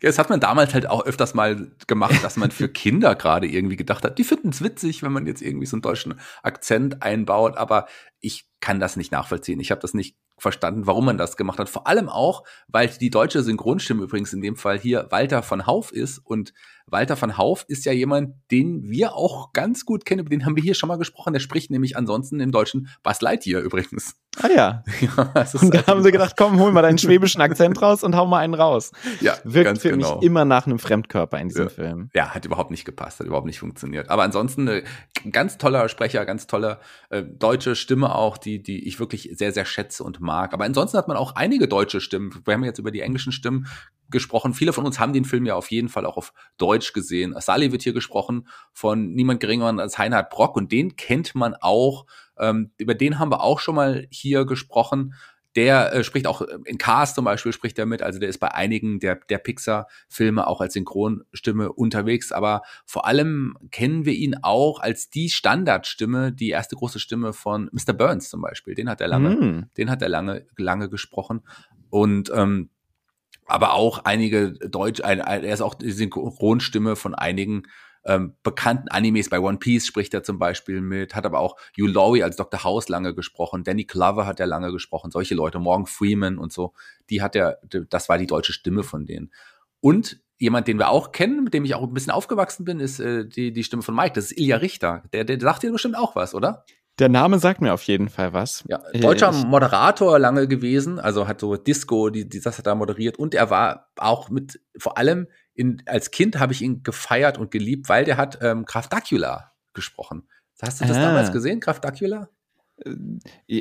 Das 0.00 0.18
hat 0.18 0.30
man 0.30 0.40
damals 0.40 0.74
halt 0.74 0.88
auch 0.88 1.04
öfters 1.04 1.34
mal 1.34 1.70
gemacht, 1.86 2.22
dass 2.22 2.36
man 2.36 2.50
für 2.50 2.68
Kinder 2.68 3.14
gerade 3.14 3.46
irgendwie 3.46 3.76
gedacht 3.76 4.04
hat, 4.04 4.18
die 4.18 4.24
finden 4.24 4.50
es 4.50 4.62
witzig, 4.62 5.02
wenn 5.02 5.12
man 5.12 5.26
jetzt 5.26 5.42
irgendwie 5.42 5.66
so 5.66 5.76
einen 5.76 5.82
deutschen 5.82 6.20
Akzent 6.42 7.02
einbaut, 7.02 7.56
aber 7.56 7.86
ich 8.20 8.48
kann 8.60 8.80
das 8.80 8.96
nicht 8.96 9.12
nachvollziehen. 9.12 9.60
Ich 9.60 9.70
habe 9.70 9.80
das 9.80 9.94
nicht 9.94 10.16
verstanden, 10.38 10.86
warum 10.86 11.06
man 11.06 11.18
das 11.18 11.36
gemacht 11.36 11.58
hat. 11.58 11.68
Vor 11.68 11.86
allem 11.86 12.08
auch, 12.08 12.44
weil 12.68 12.88
die 12.88 13.10
deutsche 13.10 13.42
Synchronstimme 13.42 14.02
übrigens 14.02 14.32
in 14.32 14.42
dem 14.42 14.56
Fall 14.56 14.78
hier 14.78 15.06
Walter 15.10 15.42
von 15.42 15.66
Hauf 15.66 15.92
ist 15.92 16.18
und 16.18 16.52
Walter 16.86 17.16
von 17.16 17.36
Hauf 17.38 17.64
ist 17.68 17.84
ja 17.84 17.92
jemand, 17.92 18.34
den 18.50 18.88
wir 18.88 19.14
auch 19.14 19.52
ganz 19.52 19.84
gut 19.84 20.04
kennen, 20.04 20.20
über 20.20 20.30
den 20.30 20.44
haben 20.44 20.56
wir 20.56 20.62
hier 20.62 20.74
schon 20.74 20.88
mal 20.88 20.98
gesprochen. 20.98 21.32
Der 21.32 21.40
spricht 21.40 21.70
nämlich 21.70 21.96
ansonsten 21.96 22.40
im 22.40 22.52
Deutschen 22.52 22.88
Buzz 23.02 23.20
Lightyear 23.20 23.62
übrigens. 23.62 24.14
Ah 24.42 24.48
ja. 24.54 24.84
Ja, 25.00 25.08
Und 25.18 25.34
da 25.34 25.40
also- 25.80 25.86
haben 25.86 26.02
sie 26.02 26.12
gedacht, 26.12 26.34
komm, 26.36 26.58
hol 26.60 26.72
mal 26.72 26.82
deinen 26.82 26.98
schwäbischen 26.98 27.40
Akzent 27.40 27.80
raus 27.80 28.02
und 28.02 28.16
hau 28.16 28.26
mal 28.26 28.38
einen 28.40 28.54
raus. 28.54 28.92
ja, 29.20 29.34
Wirkt 29.44 29.78
für 29.80 29.90
genau. 29.90 30.16
mich 30.16 30.24
immer 30.24 30.44
nach 30.44 30.66
einem 30.66 30.78
Fremdkörper 30.78 31.38
in 31.38 31.48
diesem 31.48 31.64
Ja. 31.64 31.70
Film. 31.70 32.10
Ja, 32.14 32.34
hat 32.34 32.44
überhaupt 32.44 32.70
nicht 32.70 32.84
gepasst, 32.84 33.20
hat 33.20 33.26
überhaupt 33.26 33.46
nicht 33.46 33.58
funktioniert. 33.58 34.10
Aber 34.10 34.22
ansonsten 34.22 34.68
äh, 34.68 34.82
ganz 35.30 35.58
toller 35.58 35.88
Sprecher, 35.88 36.24
ganz 36.26 36.46
tolle 36.46 36.78
äh, 37.10 37.22
deutsche 37.22 37.74
Stimme 37.76 38.14
auch, 38.14 38.36
die, 38.38 38.62
die 38.62 38.86
ich 38.86 39.00
wirklich 39.00 39.30
sehr, 39.34 39.52
sehr 39.52 39.64
schätze 39.64 40.04
und 40.04 40.20
mag. 40.20 40.52
Aber 40.54 40.64
ansonsten 40.64 40.98
hat 40.98 41.08
man 41.08 41.16
auch 41.16 41.34
einige 41.36 41.66
deutsche 41.68 42.00
Stimmen. 42.00 42.30
Wir 42.44 42.54
haben 42.54 42.64
jetzt 42.64 42.78
über 42.78 42.90
die 42.90 43.00
englischen 43.00 43.32
Stimmen 43.32 43.66
gesprochen. 44.10 44.54
Viele 44.54 44.72
von 44.72 44.84
uns 44.86 45.00
haben 45.00 45.12
den 45.12 45.24
Film 45.24 45.46
ja 45.46 45.54
auf 45.56 45.70
jeden 45.70 45.88
Fall 45.88 46.06
auch 46.06 46.16
auf 46.16 46.32
Deutsch 46.58 46.92
gesehen. 46.92 47.34
Sally 47.40 47.72
wird 47.72 47.82
hier 47.82 47.92
gesprochen 47.92 48.46
von 48.72 49.12
niemand 49.14 49.40
geringeren 49.40 49.80
als 49.80 49.98
Heinhard 49.98 50.30
Brock 50.30 50.56
und 50.56 50.70
den 50.70 50.94
kennt 50.96 51.34
man 51.34 51.54
auch. 51.60 52.06
Ähm, 52.38 52.70
über 52.78 52.94
den 52.94 53.18
haben 53.18 53.30
wir 53.30 53.42
auch 53.42 53.60
schon 53.60 53.74
mal 53.74 54.06
hier 54.10 54.44
gesprochen. 54.44 55.14
Der 55.54 55.92
äh, 55.94 56.04
spricht 56.04 56.26
auch 56.26 56.42
äh, 56.42 56.58
in 56.66 56.76
Cars 56.76 57.14
zum 57.14 57.24
Beispiel 57.24 57.52
spricht 57.52 57.78
er 57.78 57.86
mit, 57.86 58.02
also 58.02 58.18
der 58.18 58.28
ist 58.28 58.38
bei 58.38 58.52
einigen 58.54 59.00
der, 59.00 59.14
der 59.30 59.38
Pixar-Filme 59.38 60.46
auch 60.46 60.60
als 60.60 60.74
Synchronstimme 60.74 61.72
unterwegs, 61.72 62.30
aber 62.30 62.60
vor 62.84 63.06
allem 63.06 63.56
kennen 63.70 64.04
wir 64.04 64.12
ihn 64.12 64.36
auch 64.42 64.80
als 64.80 65.08
die 65.08 65.30
Standardstimme, 65.30 66.32
die 66.32 66.50
erste 66.50 66.76
große 66.76 66.98
Stimme 66.98 67.32
von 67.32 67.70
Mr. 67.72 67.94
Burns 67.94 68.28
zum 68.28 68.42
Beispiel. 68.42 68.74
Den 68.74 68.90
hat 68.90 69.00
er 69.00 69.08
lange, 69.08 69.30
Hm. 69.30 69.70
den 69.78 69.90
hat 69.90 70.02
er 70.02 70.10
lange, 70.10 70.46
lange 70.58 70.90
gesprochen. 70.90 71.40
Und 71.88 72.30
ähm, 72.34 72.68
aber 73.46 73.74
auch 73.74 74.04
einige 74.04 74.52
Deutsch, 74.54 75.00
ein, 75.02 75.20
ein, 75.20 75.44
er 75.44 75.54
ist 75.54 75.62
auch 75.62 75.74
die 75.74 75.92
Synchronstimme 75.92 76.96
von 76.96 77.14
einigen 77.14 77.62
ähm, 78.06 78.34
bekannten 78.42 78.88
Animes. 78.88 79.28
Bei 79.28 79.40
One 79.40 79.58
Piece 79.58 79.86
spricht 79.86 80.14
er 80.14 80.22
zum 80.22 80.38
Beispiel 80.38 80.80
mit, 80.80 81.14
hat 81.14 81.26
aber 81.26 81.40
auch 81.40 81.56
Hugh 81.78 81.90
Laurie 81.92 82.22
als 82.22 82.36
Dr. 82.36 82.64
House 82.64 82.88
lange 82.88 83.14
gesprochen, 83.14 83.64
Danny 83.64 83.84
Glover 83.84 84.26
hat 84.26 84.40
er 84.40 84.46
lange 84.46 84.72
gesprochen, 84.72 85.10
solche 85.10 85.34
Leute, 85.34 85.58
Morgan 85.58 85.86
Freeman 85.86 86.38
und 86.38 86.52
so, 86.52 86.72
die 87.10 87.20
hat 87.22 87.36
er, 87.36 87.58
das 87.90 88.08
war 88.08 88.18
die 88.18 88.26
deutsche 88.26 88.52
Stimme 88.52 88.82
von 88.82 89.06
denen. 89.06 89.32
Und 89.80 90.20
jemand, 90.38 90.68
den 90.68 90.78
wir 90.78 90.90
auch 90.90 91.12
kennen, 91.12 91.44
mit 91.44 91.54
dem 91.54 91.64
ich 91.64 91.74
auch 91.74 91.82
ein 91.82 91.94
bisschen 91.94 92.12
aufgewachsen 92.12 92.64
bin, 92.64 92.80
ist 92.80 93.00
äh, 93.00 93.26
die, 93.26 93.52
die 93.52 93.64
Stimme 93.64 93.82
von 93.82 93.94
Mike, 93.94 94.12
das 94.14 94.26
ist 94.26 94.38
Ilja 94.38 94.56
Richter. 94.58 95.02
Der, 95.12 95.24
der 95.24 95.40
sagt 95.40 95.62
dir 95.62 95.72
bestimmt 95.72 95.96
auch 95.96 96.14
was, 96.16 96.34
oder? 96.34 96.64
Der 96.98 97.08
Name 97.10 97.38
sagt 97.38 97.60
mir 97.60 97.74
auf 97.74 97.82
jeden 97.82 98.08
Fall 98.08 98.32
was. 98.32 98.64
Ja, 98.68 98.80
Äh, 98.92 99.00
deutscher 99.00 99.30
ich- 99.30 99.44
Moderator 99.44 100.18
lange 100.18 100.48
gewesen, 100.48 100.98
also 100.98 101.28
hat 101.28 101.40
so 101.40 101.56
Disco, 101.56 102.08
die, 102.10 102.26
die 102.28 102.40
das 102.40 102.56
hat 102.58 102.66
er 102.66 102.74
moderiert 102.74 103.18
und 103.18 103.34
er 103.34 103.50
war 103.50 103.90
auch 103.98 104.30
mit, 104.30 104.60
vor 104.78 104.96
allem 104.96 105.26
in, 105.56 105.82
als 105.86 106.10
Kind 106.10 106.38
habe 106.38 106.52
ich 106.52 106.62
ihn 106.62 106.82
gefeiert 106.82 107.38
und 107.38 107.50
geliebt, 107.50 107.88
weil 107.88 108.04
der 108.04 108.16
hat 108.16 108.38
ähm, 108.42 108.64
Graf 108.64 108.88
Dacula 108.88 109.52
gesprochen. 109.74 110.28
Hast 110.62 110.80
du 110.80 110.86
das 110.86 110.96
Ah. 110.96 111.02
damals 111.02 111.32
gesehen, 111.32 111.60
Graf 111.60 111.80
Dacula? 111.80 112.28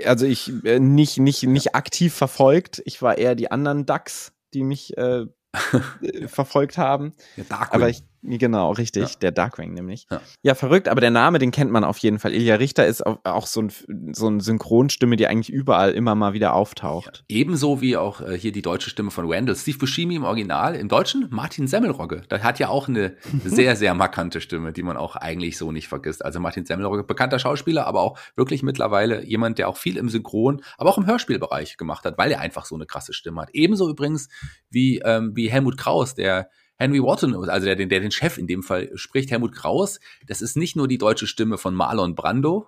Also 0.06 0.26
ich 0.26 0.52
äh, 0.66 0.80
nicht, 0.80 1.18
nicht, 1.20 1.44
nicht 1.44 1.74
aktiv 1.76 2.14
verfolgt. 2.14 2.82
Ich 2.86 3.02
war 3.02 3.18
eher 3.18 3.36
die 3.36 3.50
anderen 3.50 3.86
Ducks, 3.86 4.34
die 4.54 4.64
mich 4.64 4.98
äh, 4.98 5.26
äh, 6.02 6.28
verfolgt 6.28 6.78
haben. 6.78 7.14
Ja, 7.38 7.46
Darkwing. 7.46 7.70
Aber 7.72 7.90
ich, 7.90 8.04
genau, 8.28 8.72
richtig, 8.72 9.04
Ja. 9.14 9.20
der 9.22 9.32
Darkwing 9.32 9.74
nämlich. 9.74 10.08
Ja. 10.12 10.22
Ja. 10.44 10.56
verrückt, 10.56 10.88
aber 10.88 11.02
der 11.02 11.12
Name, 11.12 11.40
den 11.40 11.52
kennt 11.52 11.72
man 11.72 11.84
auf 11.84 11.98
jeden 12.00 12.20
Fall. 12.20 12.34
Ilja 12.34 12.56
Richter 12.56 12.86
ist 12.86 13.06
auch, 13.06 13.48
so, 13.48 13.62
ein, 13.62 13.72
so 14.14 14.28
eine 14.28 14.42
Synchronstimme, 14.42 15.16
die 15.16 15.28
eigentlich 15.28 15.50
überall 15.50 15.92
immer 15.92 16.16
mal 16.16 16.34
wieder 16.34 16.54
auftaucht. 16.54 17.24
Ebenso 17.30 17.82
wie 17.82 17.98
auch 17.98 18.22
äh, 18.22 18.38
hier 18.38 18.52
die 18.52 18.62
deutsche 18.62 18.90
Stimme 18.90 19.12
von 19.12 19.32
Randall. 19.32 19.56
Steve 19.56 19.78
Buscemi 19.78 20.16
im 20.16 20.24
Original, 20.24 20.76
im 20.76 20.88
Deutschen 20.88 21.28
Martin 21.30 21.68
Semmelrogge. 21.68 22.22
Der 22.30 22.44
hat 22.44 22.60
ja 22.60 22.70
auch 22.70 22.88
eine 22.88 23.16
sehr, 23.46 23.76
sehr 23.76 23.94
markante 23.94 24.42
Stimme, 24.42 24.72
die 24.74 24.84
man 24.84 24.98
auch 24.98 25.16
eigentlich 25.16 25.58
so 25.58 25.72
nicht 25.72 25.88
vergisst. 25.88 26.24
Also 26.24 26.40
Martin 26.40 26.66
Semmelrogge, 26.66 27.04
bekannter 27.04 27.40
Schauspieler, 27.40 27.86
aber 27.88 28.02
auch 28.02 28.18
wirklich 28.36 28.64
mittlerweile 28.64 29.24
jemand, 29.26 29.58
der 29.60 29.70
auch 29.70 29.78
viel 29.78 29.98
im 29.98 30.10
Synchron, 30.10 30.62
aber 30.78 30.90
auch 30.90 30.98
im 30.98 31.06
Hörspielbereich 31.06 31.78
gemacht 31.78 32.06
hat, 32.06 32.18
weil 32.18 32.32
er 32.32 32.40
einfach 32.42 32.66
so 32.66 32.76
eine 32.76 32.86
krasse 32.86 33.14
Stimme 33.14 33.42
hat. 33.42 33.50
Ebenso 33.54 33.90
übrigens 33.90 34.30
wie, 34.70 35.00
ähm, 35.04 35.32
wie 35.36 35.50
Helmut 35.50 35.78
Kraus, 35.78 36.16
der 36.16 36.50
Henry 36.78 37.02
Wotton, 37.02 37.36
also 37.50 37.66
der, 37.66 37.76
den- 37.76 37.90
der 37.90 38.00
den 38.02 38.12
Chef 38.12 38.38
in 38.38 38.48
dem 38.48 38.64
Fall 38.64 38.92
spricht, 38.96 39.32
Helmut 39.32 39.54
Kraus, 39.56 40.00
das 40.28 40.42
ist 40.42 40.58
nicht 40.58 40.76
nur 40.76 40.88
die 40.88 40.98
deutsche 40.98 41.28
Stimme 41.28 41.58
von 41.58 41.74
Marlon 41.76 42.16
Brando, 42.16 42.68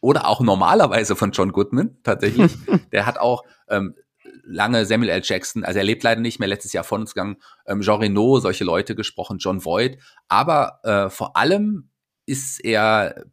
oder 0.00 0.28
auch 0.28 0.40
normalerweise 0.40 1.16
von 1.16 1.32
John 1.32 1.50
Goodman 1.50 1.96
tatsächlich. 2.04 2.52
der 2.92 3.04
hat 3.04 3.18
auch 3.18 3.42
ähm, 3.68 3.96
lange 4.44 4.86
Samuel 4.86 5.10
L. 5.10 5.22
Jackson, 5.24 5.64
also 5.64 5.78
er 5.78 5.84
lebt 5.84 6.04
leider 6.04 6.20
nicht 6.20 6.38
mehr, 6.38 6.48
letztes 6.48 6.72
Jahr 6.72 6.84
von 6.84 7.00
uns 7.00 7.14
gegangen, 7.14 7.38
ähm, 7.66 7.80
Jean 7.80 7.98
Reno, 8.00 8.38
solche 8.38 8.62
Leute 8.64 8.94
gesprochen, 8.94 9.38
John 9.38 9.64
Voight. 9.64 9.98
Aber 10.28 10.78
äh, 10.84 11.10
vor 11.10 11.36
allem 11.36 11.90
ist 12.26 12.64
er 12.64 13.24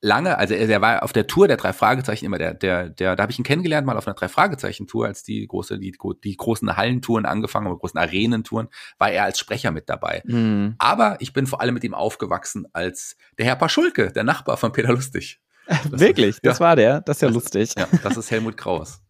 lange, 0.00 0.38
also 0.38 0.54
er, 0.54 0.66
der 0.66 0.80
war 0.80 1.02
auf 1.02 1.12
der 1.12 1.26
Tour 1.26 1.48
der 1.48 1.56
drei 1.56 1.72
Fragezeichen 1.72 2.24
immer 2.26 2.38
der, 2.38 2.54
der, 2.54 2.88
der, 2.90 3.16
da 3.16 3.22
habe 3.22 3.32
ich 3.32 3.38
ihn 3.38 3.44
kennengelernt 3.44 3.86
mal 3.86 3.96
auf 3.96 4.06
einer 4.06 4.14
drei 4.14 4.28
Fragezeichen 4.28 4.86
Tour, 4.86 5.06
als 5.06 5.22
die 5.22 5.46
große, 5.46 5.78
die, 5.78 5.96
die 6.24 6.36
großen 6.36 6.76
Hallentouren 6.76 7.26
angefangen 7.26 7.66
haben, 7.66 7.78
großen 7.78 7.98
Arenentouren, 7.98 8.68
war 8.98 9.10
er 9.10 9.24
als 9.24 9.38
Sprecher 9.38 9.70
mit 9.70 9.88
dabei. 9.88 10.22
Hm. 10.26 10.74
Aber 10.78 11.16
ich 11.20 11.32
bin 11.32 11.46
vor 11.46 11.60
allem 11.60 11.74
mit 11.74 11.84
ihm 11.84 11.94
aufgewachsen 11.94 12.66
als 12.72 13.16
der 13.38 13.46
Herr 13.46 13.56
Paschulke, 13.56 14.12
der 14.12 14.24
Nachbar 14.24 14.56
von 14.56 14.72
Peter 14.72 14.92
Lustig. 14.92 15.40
Wirklich, 15.90 16.38
das 16.42 16.58
ja. 16.58 16.64
war 16.64 16.76
der. 16.76 17.00
Das 17.00 17.16
ist 17.16 17.22
ja 17.22 17.28
Das- 17.28 17.34
lustig. 17.34 17.74
Ja, 17.76 17.88
das 18.02 18.16
ist 18.16 18.30
Helmut 18.30 18.56
Kraus. 18.56 19.00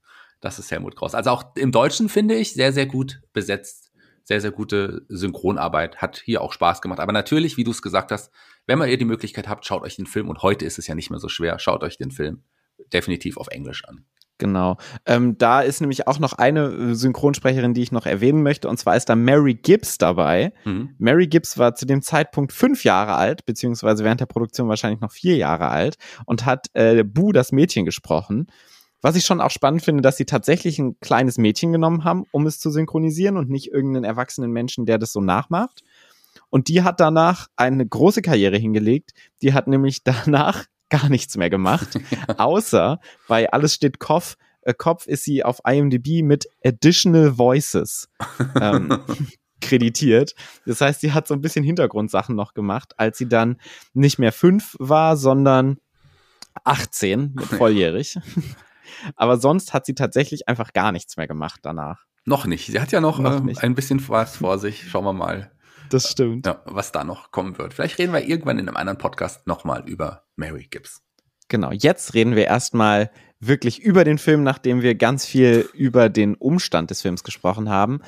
Das 0.40 0.58
ist 0.58 0.70
Helmut 0.70 0.96
Kraus. 0.96 1.14
Also 1.14 1.30
auch 1.30 1.56
im 1.56 1.72
Deutschen 1.72 2.08
finde 2.08 2.34
ich 2.34 2.52
sehr, 2.54 2.72
sehr 2.72 2.86
gut 2.86 3.20
besetzt. 3.32 3.85
Sehr, 4.26 4.40
sehr 4.40 4.50
gute 4.50 5.06
Synchronarbeit. 5.08 5.98
Hat 5.98 6.20
hier 6.24 6.42
auch 6.42 6.52
Spaß 6.52 6.82
gemacht. 6.82 6.98
Aber 6.98 7.12
natürlich, 7.12 7.56
wie 7.56 7.64
du 7.64 7.70
es 7.70 7.80
gesagt 7.80 8.10
hast, 8.10 8.32
wenn 8.66 8.82
ihr 8.82 8.98
die 8.98 9.04
Möglichkeit 9.04 9.48
habt, 9.48 9.64
schaut 9.64 9.82
euch 9.82 9.96
den 9.96 10.06
Film. 10.06 10.28
Und 10.28 10.42
heute 10.42 10.64
ist 10.64 10.78
es 10.78 10.88
ja 10.88 10.96
nicht 10.96 11.10
mehr 11.10 11.20
so 11.20 11.28
schwer. 11.28 11.60
Schaut 11.60 11.84
euch 11.84 11.96
den 11.96 12.10
Film 12.10 12.42
definitiv 12.92 13.36
auf 13.36 13.46
Englisch 13.48 13.84
an. 13.84 14.04
Genau. 14.38 14.76
Ähm, 15.06 15.38
da 15.38 15.62
ist 15.62 15.80
nämlich 15.80 16.06
auch 16.06 16.18
noch 16.18 16.34
eine 16.34 16.66
äh, 16.66 16.94
Synchronsprecherin, 16.94 17.72
die 17.72 17.82
ich 17.82 17.92
noch 17.92 18.04
erwähnen 18.04 18.42
möchte, 18.42 18.68
und 18.68 18.76
zwar 18.78 18.96
ist 18.96 19.08
da 19.08 19.16
Mary 19.16 19.54
Gibbs 19.54 19.96
dabei. 19.96 20.52
Mhm. 20.64 20.94
Mary 20.98 21.26
Gibbs 21.26 21.56
war 21.56 21.74
zu 21.74 21.86
dem 21.86 22.02
Zeitpunkt 22.02 22.52
fünf 22.52 22.84
Jahre 22.84 23.14
alt, 23.14 23.46
beziehungsweise 23.46 24.04
während 24.04 24.20
der 24.20 24.26
Produktion 24.26 24.68
wahrscheinlich 24.68 25.00
noch 25.00 25.12
vier 25.12 25.36
Jahre 25.36 25.68
alt 25.68 25.96
und 26.26 26.44
hat 26.44 26.66
äh, 26.74 27.02
Boo 27.02 27.32
das 27.32 27.52
Mädchen 27.52 27.86
gesprochen. 27.86 28.48
Was 29.02 29.16
ich 29.16 29.24
schon 29.24 29.40
auch 29.40 29.50
spannend 29.50 29.82
finde, 29.82 30.02
dass 30.02 30.16
sie 30.16 30.24
tatsächlich 30.24 30.78
ein 30.78 30.98
kleines 31.00 31.38
Mädchen 31.38 31.72
genommen 31.72 32.04
haben, 32.04 32.24
um 32.32 32.46
es 32.46 32.58
zu 32.58 32.70
synchronisieren 32.70 33.36
und 33.36 33.50
nicht 33.50 33.70
irgendeinen 33.72 34.04
erwachsenen 34.04 34.50
Menschen, 34.50 34.86
der 34.86 34.98
das 34.98 35.12
so 35.12 35.20
nachmacht. 35.20 35.82
Und 36.50 36.68
die 36.68 36.82
hat 36.82 37.00
danach 37.00 37.48
eine 37.56 37.86
große 37.86 38.22
Karriere 38.22 38.56
hingelegt. 38.56 39.12
Die 39.42 39.52
hat 39.52 39.68
nämlich 39.68 40.02
danach 40.04 40.64
gar 40.88 41.08
nichts 41.08 41.36
mehr 41.36 41.50
gemacht, 41.50 41.98
außer 42.38 43.00
bei 43.28 43.52
Alles 43.52 43.74
steht 43.74 43.98
Kopf, 43.98 44.36
äh, 44.62 44.74
Kopf 44.74 45.06
ist 45.06 45.24
sie 45.24 45.44
auf 45.44 45.60
IMDb 45.66 46.22
mit 46.22 46.46
Additional 46.64 47.38
Voices 47.38 48.08
ähm, 48.60 49.00
kreditiert. 49.60 50.34
Das 50.64 50.80
heißt, 50.80 51.00
sie 51.00 51.12
hat 51.12 51.26
so 51.26 51.34
ein 51.34 51.40
bisschen 51.40 51.64
Hintergrundsachen 51.64 52.36
noch 52.36 52.54
gemacht, 52.54 52.94
als 52.98 53.18
sie 53.18 53.28
dann 53.28 53.58
nicht 53.94 54.18
mehr 54.18 54.32
fünf 54.32 54.76
war, 54.78 55.16
sondern 55.16 55.78
18, 56.64 57.32
mit 57.34 57.46
volljährig. 57.46 58.18
Aber 59.16 59.38
sonst 59.38 59.72
hat 59.74 59.86
sie 59.86 59.94
tatsächlich 59.94 60.48
einfach 60.48 60.72
gar 60.72 60.92
nichts 60.92 61.16
mehr 61.16 61.26
gemacht 61.26 61.60
danach. 61.62 62.04
Noch 62.24 62.46
nicht. 62.46 62.66
Sie 62.66 62.80
hat 62.80 62.90
ja 62.92 63.00
noch, 63.00 63.18
Noch 63.18 63.40
nicht. 63.40 63.62
ein 63.62 63.74
bisschen 63.74 64.06
was 64.08 64.36
vor 64.38 64.58
sich. 64.58 64.88
Schauen 64.90 65.04
wir 65.04 65.12
mal, 65.12 65.52
Das 65.90 66.10
stimmt. 66.10 66.46
ja, 66.46 66.60
was 66.66 66.90
da 66.92 67.04
noch 67.04 67.30
kommen 67.30 67.56
wird. 67.58 67.72
Vielleicht 67.74 67.98
reden 67.98 68.12
wir 68.12 68.26
irgendwann 68.26 68.58
in 68.58 68.66
einem 68.68 68.76
anderen 68.76 68.98
Podcast 68.98 69.46
nochmal 69.46 69.88
über 69.88 70.24
Mary 70.34 70.66
Gibbs. 70.68 71.02
Genau, 71.48 71.70
jetzt 71.70 72.14
reden 72.14 72.34
wir 72.34 72.46
erstmal 72.46 73.10
wirklich 73.38 73.80
über 73.80 74.02
den 74.02 74.18
Film, 74.18 74.42
nachdem 74.42 74.82
wir 74.82 74.96
ganz 74.96 75.24
viel 75.24 75.68
über 75.74 76.08
den 76.08 76.34
Umstand 76.34 76.90
des 76.90 77.02
Films 77.02 77.22
gesprochen 77.22 77.68
haben. 77.68 78.00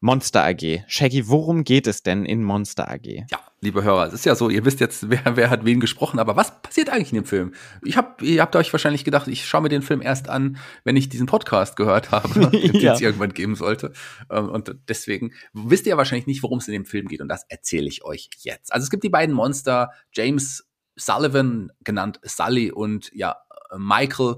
Monster 0.00 0.44
AG. 0.44 0.82
Shaggy, 0.88 1.28
worum 1.28 1.62
geht 1.62 1.86
es 1.86 2.02
denn 2.02 2.24
in 2.24 2.42
Monster 2.42 2.90
AG? 2.90 3.06
Ja, 3.30 3.38
liebe 3.62 3.84
Hörer, 3.84 4.08
es 4.08 4.12
ist 4.12 4.26
ja 4.26 4.34
so, 4.34 4.50
ihr 4.50 4.64
wisst 4.64 4.80
jetzt, 4.80 5.08
wer, 5.08 5.36
wer 5.36 5.48
hat 5.48 5.64
wen 5.64 5.80
gesprochen, 5.80 6.18
aber 6.18 6.36
was 6.36 6.60
passiert 6.60 6.90
eigentlich 6.90 7.10
in 7.10 7.16
dem 7.16 7.24
Film? 7.24 7.54
Ich 7.82 7.96
hab, 7.96 8.20
ihr 8.20 8.42
habt 8.42 8.54
euch 8.56 8.70
wahrscheinlich 8.72 9.04
gedacht, 9.04 9.28
ich 9.28 9.46
schaue 9.46 9.62
mir 9.62 9.68
den 9.68 9.82
Film 9.82 10.02
erst 10.02 10.28
an, 10.28 10.58
wenn 10.84 10.96
ich 10.96 11.08
diesen 11.08 11.26
Podcast 11.26 11.76
gehört 11.76 12.10
habe, 12.10 12.28
den 12.50 12.86
es 12.86 13.00
irgendwann 13.00 13.32
geben 13.32 13.54
sollte. 13.54 13.92
Ähm, 14.30 14.50
und 14.50 14.74
deswegen 14.88 15.32
wisst 15.54 15.86
ihr 15.86 15.96
wahrscheinlich 15.96 16.26
nicht, 16.26 16.42
worum 16.42 16.58
es 16.58 16.68
in 16.68 16.72
dem 16.72 16.84
Film 16.84 17.06
geht 17.06 17.20
und 17.20 17.28
das 17.28 17.44
erzähle 17.48 17.88
ich 17.88 18.04
euch 18.04 18.28
jetzt. 18.38 18.72
Also 18.72 18.84
es 18.84 18.90
gibt 18.90 19.04
die 19.04 19.08
beiden 19.08 19.34
Monster, 19.34 19.90
James 20.12 20.68
Sullivan, 20.96 21.70
genannt 21.84 22.20
Sully, 22.24 22.70
und 22.70 23.10
ja, 23.14 23.36
Michael 23.76 24.36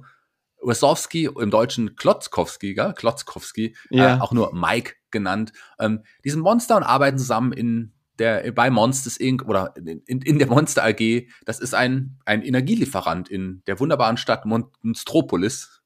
Wesowski, 0.63 1.29
im 1.39 1.51
Deutschen 1.51 1.97
Klotzkowski, 1.97 2.75
gell? 2.75 2.95
Klotzkowski, 2.95 3.75
äh, 3.91 3.97
ja. 3.97 4.17
äh, 4.17 4.21
auch 4.21 4.33
nur 4.33 4.55
Mike 4.55 4.95
genannt. 5.11 5.53
Ähm, 5.79 6.05
die 6.25 6.31
sind 6.31 6.41
Monster 6.41 6.77
und 6.77 6.85
arbeiten 6.85 7.19
zusammen 7.19 7.53
in 7.53 7.95
der, 8.19 8.53
bei 8.53 8.71
Monsters 8.71 9.17
Inc. 9.17 9.45
oder 9.47 9.75
in, 9.77 10.23
in 10.23 10.39
der 10.39 10.49
Monster 10.49 10.85
AG. 10.85 11.29
Das 11.45 11.59
ist 11.61 11.75
ein, 11.75 12.19
ein 12.25 12.43
Energielieferant 12.43 13.29
in 13.29 13.63
der 13.67 13.81
wunderbaren 13.81 14.17
Stadt 14.17 14.45
Monstropolis. 14.45 15.83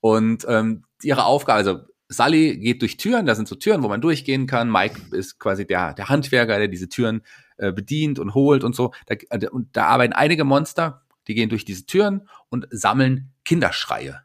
Und 0.00 0.46
ähm, 0.48 0.84
ihre 1.02 1.24
Aufgabe, 1.24 1.58
also 1.58 1.80
Sully 2.08 2.58
geht 2.58 2.82
durch 2.82 2.96
Türen, 2.96 3.26
da 3.26 3.34
sind 3.34 3.48
so 3.48 3.56
Türen, 3.56 3.82
wo 3.82 3.88
man 3.88 4.00
durchgehen 4.00 4.46
kann. 4.46 4.70
Mike 4.70 5.16
ist 5.16 5.38
quasi 5.38 5.66
der, 5.66 5.92
der 5.94 6.08
Handwerker, 6.08 6.58
der 6.58 6.68
diese 6.68 6.88
Türen 6.88 7.22
äh, 7.56 7.72
bedient 7.72 8.18
und 8.18 8.34
holt 8.34 8.64
und 8.64 8.76
so. 8.76 8.92
Da, 9.06 9.16
äh, 9.30 9.48
und 9.48 9.76
da 9.76 9.86
arbeiten 9.86 10.12
einige 10.12 10.44
Monster, 10.44 11.02
die 11.26 11.34
gehen 11.34 11.48
durch 11.48 11.64
diese 11.64 11.86
Türen 11.86 12.28
und 12.48 12.66
sammeln 12.70 13.32
Kinderschreie. 13.44 14.22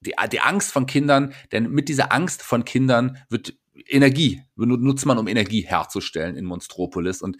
Die, 0.00 0.14
die 0.32 0.40
Angst 0.40 0.72
von 0.72 0.86
Kindern, 0.86 1.32
denn 1.52 1.70
mit 1.70 1.88
dieser 1.88 2.12
Angst 2.12 2.42
von 2.42 2.64
Kindern 2.64 3.18
wird 3.30 3.54
Energie, 3.88 4.42
nutzt 4.56 5.06
man, 5.06 5.18
um 5.18 5.28
Energie 5.28 5.62
herzustellen 5.62 6.36
in 6.36 6.44
Monstropolis. 6.44 7.22
Und 7.22 7.36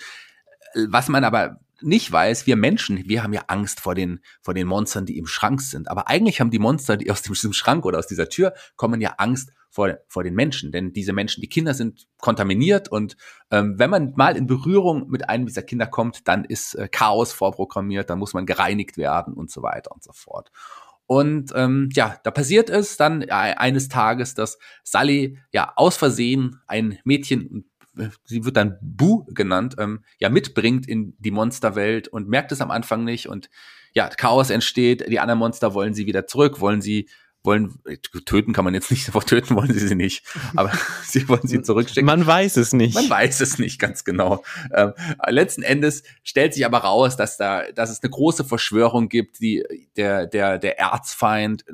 äh, 0.75 0.87
was 0.89 1.09
man 1.09 1.25
aber 1.25 1.61
nicht 1.81 2.11
weiß, 2.11 2.47
wir 2.47 2.57
Menschen, 2.57 3.09
wir 3.09 3.23
haben 3.23 3.33
ja 3.33 3.45
Angst 3.49 3.81
vor 3.81 3.95
den, 3.95 4.21
vor 4.43 4.55
den 4.55 4.67
Monstern, 4.67 5.07
die 5.07 5.19
im 5.19 5.27
Schrank 5.27 5.61
sind. 5.61 5.89
Aber 5.89 6.09
eigentlich 6.09 6.41
haben 6.41 6.51
die 6.51 6.59
Monster, 6.59 6.97
die 6.97 7.11
aus 7.11 7.23
diesem 7.23 7.53
Schrank 7.53 7.85
oder 7.85 7.99
aus 7.99 8.07
dieser 8.07 8.29
Tür 8.29 8.55
kommen, 8.77 9.01
ja 9.01 9.15
Angst 9.19 9.53
vor, 9.71 9.99
vor 10.09 10.23
den 10.23 10.35
Menschen. 10.35 10.73
Denn 10.73 10.93
diese 10.93 11.13
Menschen, 11.13 11.41
die 11.41 11.49
Kinder 11.49 11.75
sind 11.75 12.07
kontaminiert 12.19 12.89
und 12.89 13.17
ähm, 13.51 13.75
wenn 13.77 13.91
man 13.91 14.13
mal 14.17 14.37
in 14.37 14.47
Berührung 14.47 15.09
mit 15.11 15.29
einem 15.29 15.47
dieser 15.47 15.63
Kinder 15.63 15.87
kommt, 15.87 16.29
dann 16.29 16.45
ist 16.45 16.75
äh, 16.75 16.89
Chaos 16.89 17.33
vorprogrammiert, 17.33 18.09
dann 18.09 18.19
muss 18.19 18.35
man 18.35 18.47
gereinigt 18.47 18.97
werden 18.97 19.35
und 19.35 19.51
so 19.51 19.63
weiter 19.63 19.93
und 19.93 20.03
so 20.03 20.13
fort. 20.13 20.51
Und 21.07 21.53
ähm, 21.55 21.91
ja, 21.93 22.19
da 22.25 22.31
passiert 22.31 22.71
es 22.71 22.97
dann 22.97 23.23
äh, 23.23 23.29
eines 23.29 23.89
Tages, 23.89 24.35
dass 24.35 24.59
Sally 24.83 25.39
ja 25.53 25.73
aus 25.77 25.97
Versehen 25.97 26.61
ein 26.67 26.99
Mädchen, 27.05 27.67
äh, 27.99 28.09
sie 28.25 28.45
wird 28.45 28.57
dann 28.57 28.79
Bu 28.81 29.25
genannt, 29.27 29.77
ähm, 29.79 30.03
ja 30.19 30.31
mitbringt 30.31 30.89
in 30.89 31.15
die 31.19 31.31
Monsterwelt 31.31 32.09
und 32.09 32.29
merkt 32.29 32.53
es 32.53 32.61
am 32.61 32.71
Anfang 32.71 33.05
nicht. 33.05 33.29
Und 33.29 33.51
ja, 33.93 34.09
Chaos 34.09 34.51
entsteht, 34.51 35.07
die 35.09 35.21
anderen 35.21 35.39
Monster 35.39 35.75
wollen 35.75 35.95
sie 35.95 36.07
wieder 36.07 36.27
zurück, 36.27 36.61
wollen 36.61 36.81
sie 36.81 37.09
wollen, 37.45 37.79
töten 38.25 38.53
kann 38.53 38.65
man 38.65 38.75
jetzt 38.75 38.91
nicht, 38.91 39.13
töten 39.27 39.55
wollen 39.55 39.73
sie 39.73 39.87
sie 39.87 39.95
nicht, 39.95 40.25
aber 40.57 40.73
sie 41.05 41.29
wollen 41.29 41.47
sie 41.47 41.63
zurückschicken. 41.63 42.07
Man 42.07 42.27
weiß 42.27 42.57
es 42.57 42.73
nicht. 42.73 42.95
Man 42.95 43.09
weiß 43.09 43.41
es 43.41 43.59
nicht 43.59 43.79
ganz 43.79 44.05
genau. 44.05 44.43
Ähm, 44.73 44.93
letzten 45.29 45.63
Endes 45.63 46.03
stellt 46.23 46.55
sich 46.55 46.65
aber 46.65 46.79
raus, 46.79 47.17
dass 47.17 47.37
da, 47.37 47.71
dass 47.73 47.91
es 47.91 48.03
eine 48.03 48.11
große 48.11 48.45
Verschwörung 48.45 49.09
gibt, 49.09 49.41
die, 49.41 49.65
der, 49.97 50.27
der, 50.27 50.59
der 50.59 50.79
Erzfeind, 50.79 51.65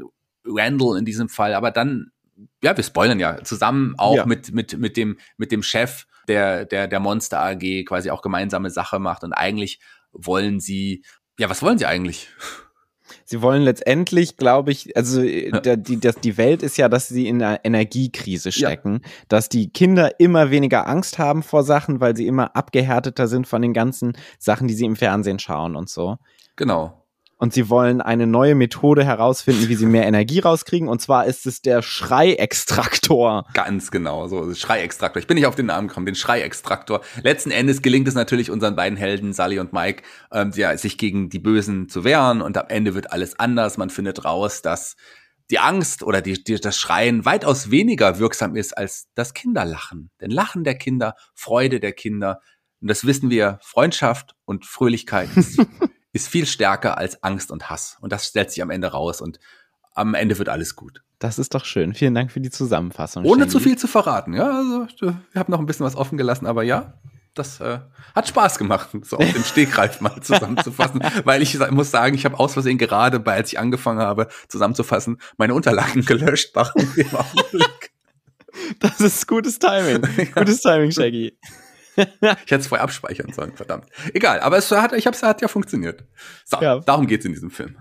Randall 0.45 0.99
in 0.99 1.05
diesem 1.05 1.29
Fall, 1.29 1.55
aber 1.55 1.71
dann, 1.71 2.11
ja, 2.63 2.77
wir 2.77 2.85
spoilern 2.85 3.21
ja, 3.21 3.43
zusammen 3.45 3.95
auch 3.99 4.17
ja. 4.17 4.27
mit, 4.27 4.53
mit, 4.53 4.79
mit 4.79 4.97
dem, 4.97 5.19
mit 5.37 5.53
dem 5.53 5.63
Chef 5.63 6.07
der, 6.29 6.65
der, 6.65 6.89
der 6.89 7.01
Monster 7.01 7.41
AG 7.41 7.85
quasi 7.85 8.11
auch 8.11 8.23
gemeinsame 8.23 8.71
Sache 8.71 8.99
macht 8.99 9.23
und 9.23 9.33
eigentlich 9.33 9.81
wollen 10.13 10.61
sie, 10.61 11.05
ja, 11.39 11.49
was 11.51 11.63
wollen 11.63 11.79
sie 11.79 11.87
eigentlich? 11.87 12.29
Sie 13.31 13.43
wollen 13.43 13.63
letztendlich, 13.63 14.37
glaube 14.37 14.73
ich, 14.73 14.97
also 14.97 15.23
äh, 15.23 15.51
ja. 15.51 15.77
die, 15.77 16.01
das, 16.01 16.17
die 16.17 16.37
Welt 16.37 16.65
ist 16.65 16.77
ja, 16.79 16.89
dass 16.89 17.07
sie 17.07 17.29
in 17.29 17.41
einer 17.41 17.65
Energiekrise 17.65 18.51
stecken, 18.51 19.03
ja. 19.05 19.11
dass 19.29 19.49
die 19.49 19.71
Kinder 19.71 20.19
immer 20.19 20.51
weniger 20.51 20.89
Angst 20.89 21.21
haben 21.21 21.45
vor 21.45 21.63
Sachen, 21.63 22.01
weil 22.01 22.17
sie 22.17 22.27
immer 22.27 22.57
abgehärteter 22.57 23.29
sind 23.29 23.47
von 23.47 23.63
den 23.63 23.73
ganzen 23.73 24.15
Sachen, 24.41 24.67
die 24.67 24.75
sie 24.75 24.85
im 24.85 24.97
Fernsehen 24.97 25.39
schauen 25.39 25.77
und 25.77 25.89
so. 25.89 26.17
Genau 26.57 27.00
und 27.41 27.55
sie 27.55 27.71
wollen 27.71 28.03
eine 28.03 28.27
neue 28.27 28.55
Methode 28.55 29.03
herausfinden, 29.03 29.69
wie 29.69 29.75
sie 29.75 29.87
mehr 29.87 30.07
Energie 30.07 30.41
rauskriegen. 30.41 30.89
Und 30.89 31.01
zwar 31.01 31.25
ist 31.25 31.47
es 31.47 31.63
der 31.63 31.81
Schreiextraktor. 31.81 33.47
Ganz 33.55 33.91
genau, 33.91 34.29
so 34.29 34.55
Schreiextraktor. 34.55 35.21
Ich 35.21 35.27
bin 35.27 35.37
nicht 35.37 35.47
auf 35.47 35.55
den 35.55 35.67
Namen 35.67 35.89
gekommen, 35.89 36.05
den 36.05 36.15
Schreiextraktor. 36.15 37.01
Letzten 37.23 37.51
Endes 37.51 37.81
gelingt 37.81 38.07
es 38.09 38.15
natürlich 38.15 38.51
unseren 38.51 38.77
beiden 38.77 38.99
Helden, 38.99 39.33
Sally 39.33 39.59
und 39.59 39.73
Mike, 39.73 40.03
ähm, 40.31 40.53
ja, 40.55 40.77
sich 40.77 40.99
gegen 40.99 41.31
die 41.31 41.39
Bösen 41.39 41.89
zu 41.89 42.05
wehren. 42.05 42.43
Und 42.43 42.59
am 42.59 42.67
Ende 42.69 42.95
wird 42.95 43.11
alles 43.11 43.39
anders. 43.39 43.79
Man 43.79 43.89
findet 43.89 44.27
raus, 44.27 44.61
dass 44.61 44.97
die 45.51 45.59
Angst 45.59 46.03
oder 46.03 46.21
die, 46.21 46.45
die, 46.45 46.61
das 46.61 46.77
Schreien 46.77 47.25
weitaus 47.25 47.71
weniger 47.71 48.19
wirksam 48.19 48.55
ist 48.55 48.77
als 48.77 49.09
das 49.15 49.33
Kinderlachen. 49.33 50.11
Denn 50.21 50.31
Lachen 50.31 50.63
der 50.63 50.75
Kinder, 50.75 51.15
Freude 51.35 51.81
der 51.81 51.93
Kinder, 51.93 52.41
und 52.83 52.89
das 52.89 53.07
wissen 53.07 53.31
wir, 53.31 53.59
Freundschaft 53.63 54.35
und 54.45 54.67
Fröhlichkeit 54.67 55.31
ist 55.37 55.59
ist 56.13 56.29
viel 56.29 56.47
stärker 56.47 56.99
als 56.99 57.23
Angst 57.23 57.51
und 57.51 57.71
Hass. 57.71 57.99
Und 58.01 58.13
das 58.13 58.27
stellt 58.27 58.51
sich 58.51 58.63
am 58.63 58.71
Ende 58.71 58.89
raus 58.89 59.21
und 59.21 59.39
am 59.95 60.15
Ende 60.15 60.39
wird 60.39 60.49
alles 60.49 60.77
gut. 60.77 61.03
Das 61.19 61.39
ist 61.39 61.55
doch 61.55 61.65
schön. 61.65 61.95
Vielen 61.95 62.15
Dank 62.15 62.33
für 62.33 62.41
die 62.41 62.51
Zusammenfassung. 62.51 63.25
Ohne 63.25 63.43
Shandy. 63.43 63.53
zu 63.53 63.61
viel 63.61 63.77
zu 63.77 63.87
verraten. 63.87 64.33
Ja, 64.33 64.51
also 64.51 64.87
ich 65.31 65.37
habe 65.37 65.51
noch 65.51 65.59
ein 65.59 65.67
bisschen 65.67 65.85
was 65.85 65.97
offen 65.97 66.17
gelassen, 66.17 66.47
aber 66.47 66.63
ja, 66.63 66.95
das 67.35 67.61
äh, 67.61 67.79
hat 68.15 68.29
Spaß 68.29 68.59
gemacht, 68.59 68.89
so 69.03 69.19
auf 69.19 69.33
dem 69.33 69.45
Stegreif 69.45 70.01
mal 70.01 70.21
zusammenzufassen, 70.23 71.03
weil 71.25 71.43
ich 71.43 71.59
muss 71.71 71.91
sagen, 71.91 72.15
ich 72.15 72.25
habe 72.25 72.39
aus 72.39 72.55
Versehen 72.55 72.79
gerade, 72.79 73.21
bei, 73.21 73.35
als 73.35 73.53
ich 73.53 73.59
angefangen 73.59 74.01
habe 74.01 74.29
zusammenzufassen, 74.49 75.21
meine 75.37 75.55
Unterlagen 75.55 76.03
gelöscht. 76.07 76.57
das 78.81 79.01
ist 79.01 79.27
gutes 79.27 79.59
Timing. 79.59 80.03
Gutes 80.35 80.61
Timing, 80.63 80.91
Shaggy. 80.91 81.37
ich 81.97 82.21
hätte 82.23 82.57
es 82.57 82.67
vorher 82.67 82.85
abspeichern 82.85 83.33
sollen, 83.33 83.55
verdammt. 83.55 83.87
Egal, 84.15 84.41
aber 84.41 84.59
es 84.59 84.71
hat, 84.71 84.93
ich 84.93 85.07
hab's, 85.07 85.23
hat 85.23 85.43
ja 85.43 85.49
funktioniert. 85.49 86.05
So, 86.45 86.61
ja. 86.61 86.81
darum 86.81 87.07
geht's 87.07 87.25
in 87.25 87.33
diesem 87.33 87.51
Film. 87.51 87.77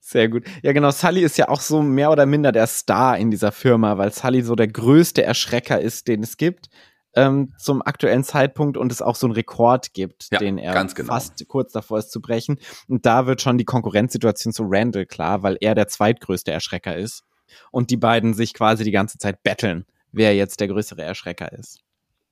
Sehr 0.00 0.28
gut. 0.28 0.44
Ja, 0.62 0.72
genau. 0.72 0.90
Sully 0.90 1.22
ist 1.22 1.36
ja 1.38 1.48
auch 1.48 1.60
so 1.60 1.82
mehr 1.82 2.10
oder 2.10 2.24
minder 2.24 2.52
der 2.52 2.66
Star 2.66 3.18
in 3.18 3.30
dieser 3.30 3.52
Firma, 3.52 3.98
weil 3.98 4.12
Sully 4.12 4.42
so 4.42 4.54
der 4.54 4.68
größte 4.68 5.22
Erschrecker 5.22 5.80
ist, 5.80 6.08
den 6.08 6.22
es 6.22 6.36
gibt 6.36 6.68
ähm, 7.14 7.52
zum 7.58 7.82
aktuellen 7.82 8.22
Zeitpunkt 8.22 8.76
und 8.76 8.92
es 8.92 9.02
auch 9.02 9.16
so 9.16 9.26
einen 9.26 9.34
Rekord 9.34 9.92
gibt, 9.92 10.28
ja, 10.30 10.38
den 10.38 10.58
er 10.58 10.84
genau. 10.84 11.12
fast 11.12 11.46
kurz 11.48 11.72
davor 11.72 11.98
ist 11.98 12.12
zu 12.12 12.20
brechen. 12.20 12.58
Und 12.86 13.06
da 13.06 13.26
wird 13.26 13.40
schon 13.40 13.58
die 13.58 13.64
Konkurrenzsituation 13.64 14.52
zu 14.52 14.64
Randall 14.66 15.06
klar, 15.06 15.42
weil 15.42 15.56
er 15.60 15.74
der 15.74 15.88
zweitgrößte 15.88 16.52
Erschrecker 16.52 16.96
ist 16.96 17.24
und 17.70 17.90
die 17.90 17.96
beiden 17.96 18.34
sich 18.34 18.54
quasi 18.54 18.84
die 18.84 18.90
ganze 18.92 19.18
Zeit 19.18 19.42
betteln, 19.42 19.84
wer 20.12 20.34
jetzt 20.36 20.60
der 20.60 20.68
größere 20.68 21.02
Erschrecker 21.02 21.52
ist. 21.52 21.80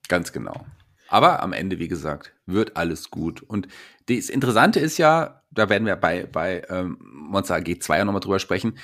Ganz 0.09 0.33
genau. 0.33 0.65
Aber 1.09 1.43
am 1.43 1.53
Ende, 1.53 1.79
wie 1.79 1.89
gesagt, 1.89 2.35
wird 2.47 2.77
alles 2.77 3.11
gut. 3.11 3.43
Und 3.43 3.69
das 4.09 4.29
Interessante 4.29 4.81
ist 4.81 4.99
ja, 4.99 5.43
da 5.51 5.69
werden 5.69 5.87
wir 5.87 5.97
bei, 5.97 6.27
bei 6.27 6.63
ähm, 6.69 6.99
Monster 7.01 7.57
AG 7.57 7.81
2 7.81 8.05
nochmal 8.05 8.21
drüber 8.21 8.39
sprechen, 8.39 8.79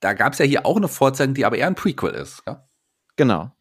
da 0.00 0.14
gab 0.14 0.32
es 0.32 0.38
ja 0.38 0.44
hier 0.44 0.66
auch 0.66 0.76
eine 0.76 0.88
Vorzeigung, 0.88 1.34
die 1.34 1.44
aber 1.44 1.58
eher 1.58 1.66
ein 1.66 1.74
Prequel 1.74 2.12
ist. 2.12 2.42
Ja? 2.46 2.66
Genau. 3.16 3.52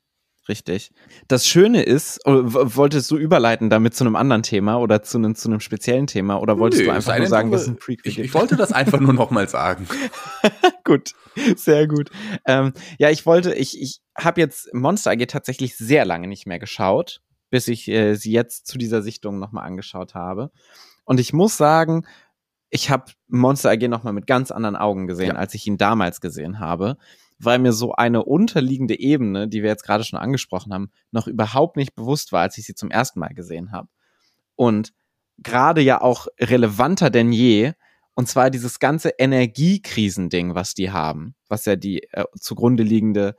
Richtig. 0.48 0.91
Das 1.28 1.45
Schöne 1.45 1.84
ist, 1.84 2.22
oh, 2.26 2.41
wolltest 2.43 3.12
du 3.12 3.17
überleiten 3.17 3.69
damit 3.69 3.93
zu 3.93 4.04
einem 4.04 4.15
anderen 4.15 4.41
Thema 4.41 4.80
oder 4.80 5.04
zu 5.04 5.19
einem, 5.19 5.36
zu 5.36 5.48
einem 5.48 5.60
speziellen 5.60 6.08
Thema 6.08 6.41
oder 6.41 6.58
wolltest 6.58 6.82
Nö, 6.82 6.88
du 6.88 6.93
einfach 6.93 7.15
nur 7.15 7.28
sagen, 7.28 7.52
dass 7.52 7.63
es 7.63 7.67
ein 7.67 7.78
Prequel 7.78 8.12
ich, 8.12 8.17
ich 8.17 8.34
wollte 8.34 8.56
das 8.56 8.72
einfach 8.72 9.00
nur 9.00 9.13
nochmal 9.13 9.48
sagen. 9.48 9.88
gut, 10.84 11.13
sehr 11.56 11.88
gut. 11.88 12.10
Ähm, 12.48 12.74
ja, 12.98 13.12
ich 13.12 13.28
wollte, 13.28 13.54
ich, 13.54 13.80
ich 13.80 14.02
habe 14.17 14.41
jetzt 14.41 14.74
Monster 14.74 15.12
AG 15.12 15.28
tatsächlich 15.28 15.78
sehr 15.78 16.04
lange 16.04 16.28
nicht 16.28 16.48
mehr 16.48 16.58
geschaut 16.58 17.22
bis 17.50 17.68
ich 17.68 17.88
äh, 17.88 18.16
sie 18.16 18.32
jetzt 18.32 18.68
zu 18.68 18.78
dieser 18.78 19.02
Sichtung 19.02 19.40
nochmal 19.40 19.66
angeschaut 19.66 20.16
habe. 20.16 20.52
Und 21.06 21.20
ich 21.20 21.34
muss 21.34 21.58
sagen, 21.58 22.06
ich 22.70 22.90
habe 22.90 23.12
Monster 23.28 23.72
AG 23.72 23.88
nochmal 23.88 24.14
mit 24.14 24.28
ganz 24.28 24.52
anderen 24.52 24.76
Augen 24.76 25.08
gesehen, 25.08 25.30
ja. 25.30 25.36
als 25.36 25.54
ich 25.54 25.66
ihn 25.66 25.78
damals 25.78 26.22
gesehen 26.22 26.60
habe, 26.60 26.98
weil 27.40 27.58
mir 27.60 27.74
so 27.74 27.94
eine 27.94 28.24
unterliegende 28.24 29.00
Ebene, 29.00 29.48
die 29.48 29.64
wir 29.64 29.70
jetzt 29.70 29.84
gerade 29.84 30.04
schon 30.04 30.20
angesprochen 30.20 30.74
haben, 30.74 30.92
noch 31.12 31.28
überhaupt 31.28 31.78
nicht 31.78 31.96
bewusst 31.96 32.32
war, 32.32 32.42
als 32.42 32.58
ich 32.58 32.66
sie 32.66 32.76
zum 32.76 32.92
ersten 32.92 33.20
Mal 33.20 33.34
gesehen 33.34 33.72
habe. 33.72 33.88
Und 34.56 34.94
gerade 35.38 35.82
ja 35.82 36.02
auch 36.02 36.28
relevanter 36.40 37.10
denn 37.10 37.32
je, 37.32 37.74
und 38.14 38.28
zwar 38.28 38.50
dieses 38.50 38.80
ganze 38.80 39.14
Energiekrisending, 39.18 40.54
was 40.54 40.74
die 40.74 40.92
haben, 40.92 41.36
was 41.48 41.66
ja 41.66 41.78
die 41.78 42.04
äh, 42.12 42.26
zugrunde 42.38 42.84
liegende 42.84 43.38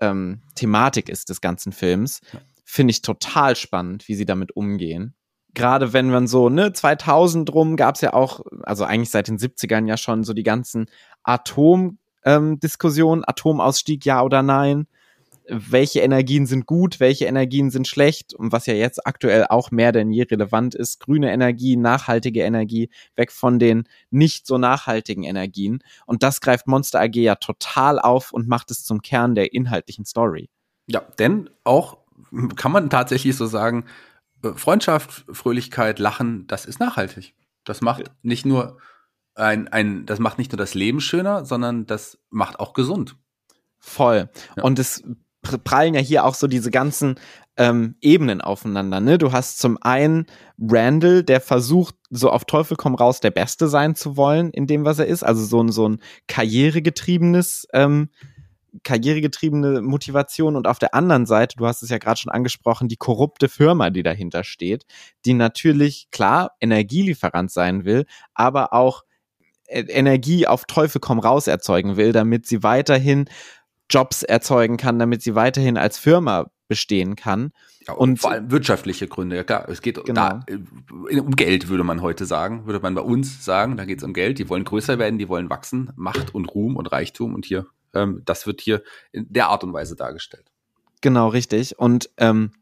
ähm, 0.00 0.42
Thematik 0.54 1.08
ist 1.08 1.30
des 1.30 1.40
ganzen 1.40 1.72
Films. 1.72 2.20
Finde 2.70 2.90
ich 2.90 3.00
total 3.00 3.56
spannend, 3.56 4.08
wie 4.08 4.14
sie 4.14 4.26
damit 4.26 4.54
umgehen. 4.54 5.14
gerade 5.54 5.94
wenn 5.94 6.10
man 6.10 6.26
so, 6.28 6.50
ne, 6.50 6.72
2000 6.72 7.52
rum 7.52 7.76
gab's 7.76 8.02
ja 8.02 8.12
auch, 8.12 8.40
also 8.62 8.84
eigentlich 8.84 9.10
seit 9.10 9.28
den 9.28 9.38
70ern 9.38 9.88
ja 9.88 9.96
schon 9.96 10.22
so 10.22 10.34
die 10.34 10.42
ganzen 10.42 10.86
Atom-Diskussionen, 11.24 13.22
ähm, 13.22 13.24
Atomausstieg 13.26 14.04
ja 14.04 14.22
oder 14.22 14.42
nein 14.42 14.86
welche 15.48 16.00
Energien 16.00 16.46
sind 16.46 16.66
gut, 16.66 17.00
welche 17.00 17.24
Energien 17.24 17.70
sind 17.70 17.88
schlecht 17.88 18.34
und 18.34 18.52
was 18.52 18.66
ja 18.66 18.74
jetzt 18.74 19.06
aktuell 19.06 19.46
auch 19.48 19.70
mehr 19.70 19.92
denn 19.92 20.12
je 20.12 20.24
relevant 20.24 20.74
ist, 20.74 21.00
grüne 21.00 21.32
Energie, 21.32 21.76
nachhaltige 21.76 22.42
Energie, 22.42 22.90
weg 23.16 23.32
von 23.32 23.58
den 23.58 23.84
nicht 24.10 24.46
so 24.46 24.58
nachhaltigen 24.58 25.24
Energien. 25.24 25.82
Und 26.06 26.22
das 26.22 26.40
greift 26.40 26.66
Monster 26.66 27.00
AG 27.00 27.16
ja 27.16 27.34
total 27.36 27.98
auf 27.98 28.32
und 28.32 28.48
macht 28.48 28.70
es 28.70 28.84
zum 28.84 29.00
Kern 29.00 29.34
der 29.34 29.54
inhaltlichen 29.54 30.04
Story. 30.04 30.50
Ja, 30.86 31.02
denn 31.18 31.48
auch 31.64 31.98
kann 32.56 32.72
man 32.72 32.90
tatsächlich 32.90 33.36
so 33.36 33.46
sagen, 33.46 33.84
äh, 34.42 34.52
Freundschaft, 34.54 35.24
Fröhlichkeit, 35.30 35.98
Lachen, 35.98 36.46
das 36.46 36.66
ist 36.66 36.80
nachhaltig. 36.80 37.34
Das 37.64 37.80
macht 37.80 38.10
nicht 38.22 38.46
nur 38.46 38.78
ein, 39.34 39.68
ein, 39.68 40.06
das 40.06 40.18
macht 40.18 40.38
nicht 40.38 40.52
nur 40.52 40.58
das 40.58 40.74
Leben 40.74 41.00
schöner, 41.00 41.44
sondern 41.44 41.86
das 41.86 42.18
macht 42.30 42.58
auch 42.58 42.72
gesund. 42.72 43.16
Voll. 43.78 44.28
Ja. 44.56 44.64
Und 44.64 44.78
es 44.78 45.04
prallen 45.64 45.94
ja 45.94 46.00
hier 46.00 46.24
auch 46.24 46.34
so 46.34 46.48
diese 46.48 46.70
ganzen 46.70 47.14
ähm, 47.56 47.96
Ebenen 48.00 48.40
aufeinander. 48.40 49.00
Ne? 49.00 49.18
Du 49.18 49.32
hast 49.32 49.58
zum 49.58 49.78
einen 49.80 50.26
Randall, 50.58 51.22
der 51.22 51.40
versucht, 51.40 51.94
so 52.10 52.30
auf 52.30 52.44
Teufel 52.44 52.76
komm 52.76 52.94
raus, 52.94 53.20
der 53.20 53.30
Beste 53.30 53.68
sein 53.68 53.94
zu 53.94 54.16
wollen 54.16 54.50
in 54.50 54.66
dem, 54.66 54.84
was 54.84 54.98
er 54.98 55.06
ist. 55.06 55.22
Also 55.22 55.44
so 55.44 55.62
ein, 55.62 55.70
so 55.70 55.88
ein 55.88 56.00
karrieregetriebenes, 56.26 57.66
ähm, 57.72 58.10
karrieregetriebene 58.82 59.82
Motivation. 59.82 60.56
Und 60.56 60.66
auf 60.66 60.78
der 60.78 60.94
anderen 60.94 61.26
Seite, 61.26 61.56
du 61.56 61.66
hast 61.66 61.82
es 61.82 61.90
ja 61.90 61.98
gerade 61.98 62.20
schon 62.20 62.32
angesprochen, 62.32 62.88
die 62.88 62.96
korrupte 62.96 63.48
Firma, 63.48 63.90
die 63.90 64.02
dahinter 64.02 64.44
steht, 64.44 64.84
die 65.24 65.34
natürlich, 65.34 66.08
klar, 66.10 66.52
Energielieferant 66.60 67.50
sein 67.50 67.84
will, 67.84 68.06
aber 68.34 68.72
auch 68.72 69.04
äh, 69.66 69.82
Energie 69.82 70.46
auf 70.46 70.64
Teufel 70.64 71.00
komm 71.00 71.18
raus 71.18 71.46
erzeugen 71.46 71.96
will, 71.96 72.12
damit 72.12 72.46
sie 72.46 72.62
weiterhin 72.62 73.28
Jobs 73.90 74.22
erzeugen 74.22 74.76
kann, 74.76 74.98
damit 74.98 75.22
sie 75.22 75.34
weiterhin 75.34 75.76
als 75.76 75.98
Firma 75.98 76.50
bestehen 76.68 77.16
kann. 77.16 77.52
Ja, 77.86 77.94
und, 77.94 78.10
und, 78.10 78.20
vor 78.20 78.30
allem 78.30 78.50
wirtschaftliche 78.50 79.08
Gründe, 79.08 79.36
ja 79.36 79.44
klar. 79.44 79.68
Es 79.68 79.80
geht 79.80 80.04
genau. 80.04 80.40
da, 80.46 80.46
äh, 81.10 81.20
um 81.20 81.32
Geld, 81.32 81.68
würde 81.68 81.84
man 81.84 82.02
heute 82.02 82.26
sagen, 82.26 82.66
würde 82.66 82.80
man 82.80 82.94
bei 82.94 83.00
uns 83.00 83.44
sagen. 83.44 83.76
Da 83.76 83.86
geht 83.86 83.98
es 83.98 84.04
um 84.04 84.12
Geld. 84.12 84.38
Die 84.38 84.48
wollen 84.48 84.64
größer 84.64 84.98
werden, 84.98 85.18
die 85.18 85.28
wollen 85.28 85.48
wachsen, 85.48 85.90
Macht 85.96 86.34
und 86.34 86.44
Ruhm 86.46 86.76
und 86.76 86.92
Reichtum. 86.92 87.34
Und 87.34 87.46
hier, 87.46 87.66
ähm, 87.94 88.22
das 88.24 88.46
wird 88.46 88.60
hier 88.60 88.82
in 89.12 89.26
der 89.30 89.48
Art 89.48 89.64
und 89.64 89.72
Weise 89.72 89.96
dargestellt. 89.96 90.50
Genau, 91.00 91.28
richtig. 91.28 91.78
Und 91.78 92.10
ähm, 92.16 92.52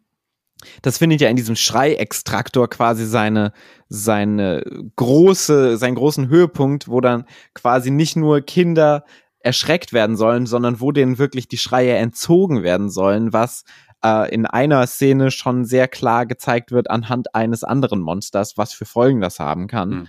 das 0.83 0.99
findet 0.99 1.21
ja 1.21 1.29
in 1.29 1.37
diesem 1.37 1.57
Schrei-Extraktor 1.57 2.69
quasi 2.69 3.07
seine, 3.07 3.53
seine 3.89 4.65
große, 4.97 5.77
seinen 5.77 5.95
großen 5.95 6.29
Höhepunkt, 6.29 6.89
wo 6.89 7.01
dann 7.01 7.27
quasi 7.55 7.91
nicht 7.91 8.17
nur 8.17 8.41
Kinder 8.41 9.05
erschreckt 9.41 9.93
werden 9.93 10.17
sollen, 10.17 10.47
sondern 10.47 10.81
wo 10.81 10.93
denen 10.93 11.19
wirklich 11.19 11.47
die 11.47 11.59
Schreie 11.59 11.97
entzogen 11.97 12.63
werden 12.63 12.91
sollen, 12.91 13.33
was 13.33 13.65
äh, 14.05 14.33
in 14.35 14.47
einer 14.47 14.87
Szene 14.87 15.31
schon 15.31 15.65
sehr 15.65 15.89
klar 15.89 16.27
gezeigt 16.27 16.73
wird 16.73 16.91
anhand 16.91 17.35
eines 17.35 17.63
anderen 17.63 18.01
Monsters, 18.01 18.57
was 18.57 18.73
für 18.73 18.87
Folgen 18.87 19.21
das 19.21 19.39
haben 19.39 19.69
kann. 19.69 19.91
Mhm. 19.91 20.09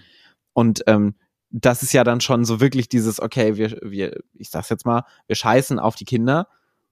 Und 0.54 0.84
ähm, 0.88 1.16
das 1.50 1.84
ist 1.84 1.94
ja 1.94 2.04
dann 2.04 2.22
schon 2.22 2.46
so 2.46 2.60
wirklich 2.60 2.90
dieses, 2.90 3.22
okay, 3.22 3.56
wir, 3.58 3.78
wir, 3.82 4.20
ich 4.34 4.50
sag's 4.50 4.70
jetzt 4.70 4.86
mal, 4.86 5.04
wir 5.28 5.36
scheißen 5.36 5.80
auf 5.80 5.96
die 5.96 6.06
Kinder 6.06 6.48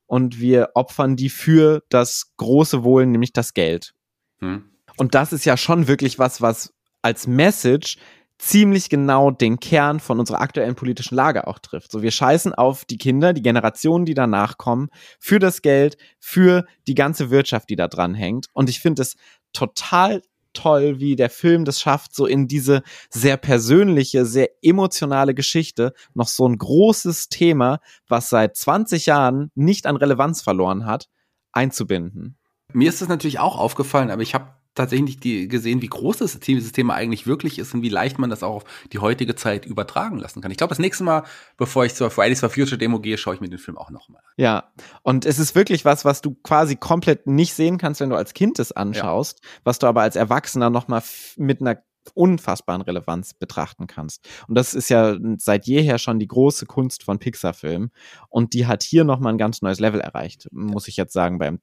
und 0.07 0.39
wir 0.39 0.69
opfern 0.75 1.15
die 1.15 1.29
für 1.29 1.83
das 1.89 2.33
große 2.37 2.83
Wohl, 2.83 3.05
nämlich 3.05 3.33
das 3.33 3.53
Geld. 3.53 3.93
Mhm. 4.39 4.69
Und 4.97 5.15
das 5.15 5.33
ist 5.33 5.45
ja 5.45 5.57
schon 5.57 5.87
wirklich 5.87 6.19
was, 6.19 6.41
was 6.41 6.73
als 7.01 7.27
Message 7.27 7.97
ziemlich 8.37 8.89
genau 8.89 9.31
den 9.31 9.59
Kern 9.59 9.99
von 9.99 10.19
unserer 10.19 10.41
aktuellen 10.41 10.75
politischen 10.75 11.15
Lage 11.15 11.47
auch 11.47 11.59
trifft. 11.59 11.91
So, 11.91 12.01
wir 12.01 12.11
scheißen 12.11 12.53
auf 12.53 12.83
die 12.85 12.97
Kinder, 12.97 13.33
die 13.33 13.41
Generationen, 13.41 14.05
die 14.05 14.13
danach 14.13 14.57
kommen, 14.57 14.89
für 15.19 15.39
das 15.39 15.61
Geld, 15.61 15.97
für 16.19 16.65
die 16.87 16.95
ganze 16.95 17.29
Wirtschaft, 17.29 17.69
die 17.69 17.75
da 17.75 17.87
dran 17.87 18.13
hängt. 18.13 18.47
Und 18.53 18.69
ich 18.69 18.79
finde 18.81 19.03
es 19.03 19.15
total 19.53 20.21
toll, 20.55 20.99
wie 20.99 21.15
der 21.15 21.29
Film 21.29 21.65
das 21.65 21.79
schafft, 21.79 22.15
so 22.15 22.25
in 22.25 22.47
diese 22.47 22.81
sehr 23.09 23.37
persönliche, 23.37 24.25
sehr 24.25 24.49
emotionale 24.61 25.33
Geschichte 25.33 25.93
noch 26.13 26.27
so 26.27 26.47
ein 26.47 26.57
großes 26.57 27.29
Thema, 27.29 27.79
was 28.07 28.29
seit 28.29 28.55
20 28.55 29.05
Jahren 29.05 29.51
nicht 29.55 29.85
an 29.85 29.95
Relevanz 29.95 30.41
verloren 30.41 30.85
hat, 30.85 31.09
einzubinden. 31.51 32.37
Mir 32.73 32.89
ist 32.89 33.01
das 33.01 33.07
natürlich 33.07 33.39
auch 33.39 33.57
aufgefallen, 33.57 34.11
aber 34.11 34.21
ich 34.21 34.33
habe 34.33 34.47
tatsächlich 34.75 35.19
die, 35.19 35.47
gesehen, 35.47 35.81
wie 35.81 35.87
groß 35.87 36.17
das 36.17 36.39
dieses 36.39 36.71
Thema 36.71 36.93
eigentlich 36.93 37.25
wirklich 37.25 37.57
ist 37.57 37.73
und 37.73 37.81
wie 37.81 37.89
leicht 37.89 38.19
man 38.19 38.29
das 38.29 38.43
auch 38.43 38.55
auf 38.55 38.63
die 38.91 38.99
heutige 38.99 39.35
Zeit 39.35 39.65
übertragen 39.65 40.17
lassen 40.17 40.41
kann. 40.41 40.51
Ich 40.51 40.57
glaube, 40.57 40.69
das 40.69 40.79
nächste 40.79 41.03
Mal, 41.03 41.23
bevor 41.57 41.85
ich 41.85 41.95
zur 41.95 42.11
Fridays 42.11 42.41
for 42.41 42.49
Future 42.49 42.77
Demo 42.77 42.99
gehe, 42.99 43.17
schaue 43.17 43.35
ich 43.35 43.41
mir 43.41 43.49
den 43.49 43.57
Film 43.57 43.77
auch 43.77 43.89
nochmal 43.89 44.21
an. 44.21 44.33
Ja, 44.37 44.71
und 45.01 45.25
es 45.25 45.39
ist 45.39 45.55
wirklich 45.55 45.85
was, 45.85 46.05
was 46.05 46.21
du 46.21 46.35
quasi 46.43 46.75
komplett 46.75 47.25
nicht 47.25 47.53
sehen 47.53 47.77
kannst, 47.77 48.01
wenn 48.01 48.09
du 48.09 48.15
als 48.15 48.33
Kind 48.33 48.59
es 48.59 48.71
anschaust, 48.71 49.39
ja. 49.41 49.49
was 49.63 49.79
du 49.79 49.87
aber 49.87 50.01
als 50.01 50.15
Erwachsener 50.15 50.69
nochmal 50.69 51.01
mit 51.37 51.61
einer 51.61 51.81
unfassbaren 52.13 52.81
Relevanz 52.81 53.33
betrachten 53.33 53.87
kannst. 53.87 54.27
Und 54.47 54.55
das 54.55 54.73
ist 54.73 54.89
ja 54.89 55.17
seit 55.37 55.65
jeher 55.65 55.97
schon 55.97 56.19
die 56.19 56.27
große 56.27 56.65
Kunst 56.67 57.03
von 57.03 57.17
Pixar-Filmen. 57.17 57.91
Und 58.29 58.53
die 58.53 58.67
hat 58.67 58.83
hier 58.83 59.03
nochmal 59.03 59.33
ein 59.33 59.39
ganz 59.39 59.61
neues 59.61 59.79
Level 59.79 59.99
erreicht, 59.99 60.47
muss 60.51 60.87
ich 60.87 60.97
jetzt 60.97 61.13
sagen, 61.13 61.39
beim 61.39 61.59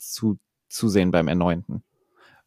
Zusehen 0.69 1.11
beim 1.11 1.29
Erneuten. 1.29 1.85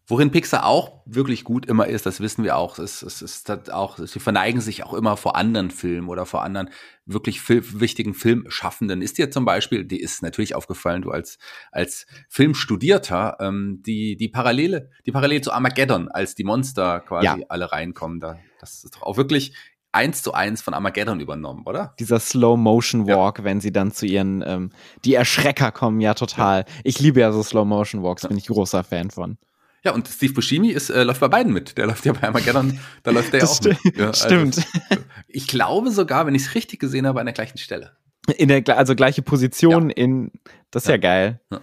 Worin 0.07 0.29
Pixar 0.29 0.65
auch 0.65 1.01
wirklich 1.05 1.43
gut 1.43 1.65
immer 1.65 1.87
ist, 1.87 2.05
das 2.05 2.19
wissen 2.19 2.43
wir 2.43 2.57
auch. 2.57 2.77
Es, 2.77 3.01
es 3.01 3.23
ist 3.23 3.49
halt 3.49 3.71
auch, 3.71 3.97
sie 3.97 4.19
verneigen 4.19 4.61
sich 4.61 4.83
auch 4.83 4.93
immer 4.93 5.17
vor 5.17 5.35
anderen 5.35 5.71
Filmen 5.71 6.09
oder 6.09 6.27
vor 6.27 6.43
anderen 6.43 6.69
wirklich 7.07 7.41
fil 7.41 7.63
wichtigen 7.79 8.13
Filmschaffenden. 8.13 9.01
Ist 9.01 9.17
dir 9.17 9.31
zum 9.31 9.45
Beispiel, 9.45 9.83
die 9.83 9.99
ist 9.99 10.21
natürlich 10.21 10.53
aufgefallen, 10.53 11.01
du 11.01 11.09
als 11.09 11.39
als 11.71 12.05
Filmstudierter, 12.29 13.37
ähm, 13.39 13.81
die 13.83 14.15
die 14.15 14.29
Parallele, 14.29 14.91
die 15.07 15.11
Parallele 15.11 15.41
zu 15.41 15.51
Armageddon, 15.51 16.09
als 16.09 16.35
die 16.35 16.43
Monster 16.43 16.99
quasi 16.99 17.25
ja. 17.25 17.37
alle 17.49 17.71
reinkommen, 17.71 18.19
da 18.19 18.37
das 18.59 18.83
ist 18.83 18.95
doch 18.95 19.01
auch 19.01 19.17
wirklich 19.17 19.53
eins 19.91 20.21
zu 20.21 20.33
eins 20.33 20.61
von 20.61 20.73
Armageddon 20.73 21.19
übernommen, 21.19 21.63
oder? 21.65 21.95
Dieser 21.99 22.19
Slow-Motion-Walk, 22.19 23.39
ja. 23.39 23.43
wenn 23.45 23.61
sie 23.61 23.71
dann 23.71 23.91
zu 23.91 24.05
ihren, 24.05 24.43
ähm, 24.45 24.71
die 25.05 25.13
Erschrecker 25.13 25.71
kommen, 25.71 26.01
ja 26.01 26.13
total. 26.13 26.59
Ja. 26.59 26.65
Ich 26.83 26.99
liebe 26.99 27.21
ja 27.21 27.31
so 27.31 27.41
Slow-Motion-Walks, 27.41 28.27
bin 28.27 28.37
ich 28.37 28.47
großer 28.47 28.83
Fan 28.83 29.09
von. 29.09 29.37
Ja, 29.85 29.91
und 29.91 30.07
Steve 30.07 30.33
Buscemi 30.33 30.69
ist, 30.69 30.89
äh, 30.89 31.03
läuft 31.03 31.19
bei 31.19 31.27
beiden 31.27 31.53
mit. 31.53 31.77
Der 31.77 31.85
läuft 31.85 32.05
ja 32.05 32.13
bei 32.13 32.23
Armageddon, 32.23 32.79
da 33.03 33.11
läuft 33.11 33.33
der 33.33 33.41
ja 33.41 33.45
auch 33.45 33.55
sti 33.55 33.69
mit. 33.83 33.97
Ja, 33.97 34.07
also, 34.07 34.25
Stimmt. 34.25 34.67
Ich 35.27 35.47
glaube 35.47 35.91
sogar, 35.91 36.25
wenn 36.25 36.33
ich 36.33 36.43
es 36.43 36.55
richtig 36.55 36.79
gesehen 36.79 37.05
habe, 37.05 37.19
an 37.19 37.25
der 37.27 37.33
gleichen 37.33 37.57
Stelle. 37.57 37.91
In 38.37 38.47
der, 38.47 38.63
also 38.77 38.95
gleiche 38.95 39.21
Position 39.21 39.89
ja. 39.89 39.95
in, 39.95 40.31
das 40.71 40.83
ist 40.83 40.87
ja, 40.87 40.95
ja 40.95 40.97
geil. 40.97 41.41
Ja. 41.51 41.61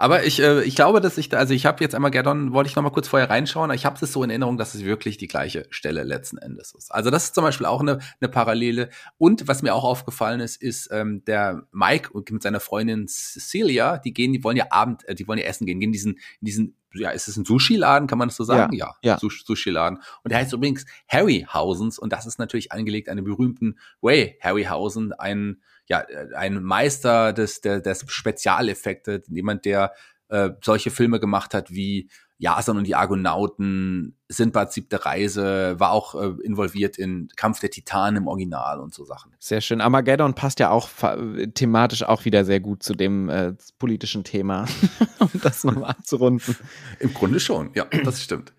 Aber 0.00 0.24
ich, 0.24 0.40
äh, 0.40 0.62
ich 0.62 0.76
glaube, 0.76 1.02
dass 1.02 1.18
ich 1.18 1.28
da, 1.28 1.36
also 1.36 1.52
ich 1.52 1.66
habe 1.66 1.84
jetzt 1.84 1.94
einmal 1.94 2.10
Gerdon, 2.10 2.54
wollte 2.54 2.70
ich 2.70 2.74
noch 2.74 2.82
mal 2.82 2.88
kurz 2.88 3.06
vorher 3.06 3.28
reinschauen, 3.28 3.66
aber 3.66 3.74
ich 3.74 3.84
habe 3.84 4.02
es 4.02 4.10
so 4.10 4.24
in 4.24 4.30
Erinnerung, 4.30 4.56
dass 4.56 4.74
es 4.74 4.82
wirklich 4.82 5.18
die 5.18 5.28
gleiche 5.28 5.66
Stelle 5.68 6.04
letzten 6.04 6.38
Endes 6.38 6.72
ist. 6.72 6.90
Also 6.90 7.10
das 7.10 7.24
ist 7.24 7.34
zum 7.34 7.44
Beispiel 7.44 7.66
auch 7.66 7.82
eine, 7.82 7.98
eine 8.18 8.30
Parallele. 8.30 8.88
Und 9.18 9.46
was 9.46 9.60
mir 9.60 9.74
auch 9.74 9.84
aufgefallen 9.84 10.40
ist, 10.40 10.56
ist 10.56 10.88
ähm, 10.90 11.22
der 11.26 11.66
Mike 11.70 12.12
mit 12.30 12.42
seiner 12.42 12.60
Freundin 12.60 13.08
Cecilia, 13.08 13.98
die 13.98 14.14
gehen, 14.14 14.32
die 14.32 14.42
wollen 14.42 14.56
ja 14.56 14.68
Abend, 14.70 15.06
äh, 15.06 15.14
die 15.14 15.28
wollen 15.28 15.38
ja 15.38 15.44
essen 15.44 15.66
gehen, 15.66 15.80
gehen 15.80 15.88
in 15.88 15.92
diesen, 15.92 16.12
in 16.12 16.46
diesen 16.46 16.76
ja, 16.94 17.10
ist 17.10 17.28
es 17.28 17.36
ein 17.36 17.44
Sushi-Laden, 17.44 18.08
kann 18.08 18.16
man 18.16 18.28
das 18.28 18.36
so 18.36 18.44
sagen? 18.44 18.72
Ja, 18.72 18.94
ja. 19.02 19.18
Sushi-Laden. 19.18 19.98
Und 20.24 20.30
der 20.30 20.38
heißt 20.38 20.54
übrigens 20.54 20.86
Harryhausens 21.08 21.98
und 21.98 22.10
das 22.10 22.24
ist 22.24 22.38
natürlich 22.38 22.72
angelegt 22.72 23.10
an 23.10 23.16
den 23.16 23.26
berühmten 23.26 23.78
Ray 24.02 24.38
Harryhausen, 24.40 25.12
ein 25.12 25.60
ja, 25.90 26.00
äh, 26.00 26.34
ein 26.34 26.62
Meister 26.62 27.32
des, 27.32 27.60
der, 27.60 27.80
des 27.80 28.04
Spezialeffekte, 28.06 29.22
jemand, 29.28 29.64
der 29.64 29.92
äh, 30.28 30.50
solche 30.62 30.90
Filme 30.90 31.20
gemacht 31.20 31.52
hat 31.52 31.70
wie 31.70 32.08
Jason 32.38 32.78
und 32.78 32.86
die 32.86 32.94
Argonauten, 32.94 34.16
Sindbad 34.28 34.72
siebte 34.72 35.04
Reise, 35.04 35.78
war 35.78 35.90
auch 35.90 36.14
äh, 36.14 36.32
involviert 36.42 36.96
in 36.96 37.28
Kampf 37.36 37.60
der 37.60 37.70
Titanen 37.70 38.22
im 38.22 38.28
Original 38.28 38.80
und 38.80 38.94
so 38.94 39.04
Sachen. 39.04 39.34
Sehr 39.38 39.60
schön. 39.60 39.82
Armageddon 39.82 40.34
passt 40.34 40.58
ja 40.60 40.70
auch 40.70 40.88
thematisch 41.54 42.02
auch 42.04 42.24
wieder 42.24 42.46
sehr 42.46 42.60
gut 42.60 42.82
zu 42.82 42.94
dem 42.94 43.28
äh, 43.28 43.52
politischen 43.78 44.24
Thema, 44.24 44.64
um 45.18 45.28
das 45.42 45.64
nochmal 45.64 45.90
abzurunden. 45.90 46.56
Im 47.00 47.12
Grunde 47.12 47.40
schon, 47.40 47.72
ja, 47.74 47.84
das 48.04 48.22
stimmt. 48.22 48.54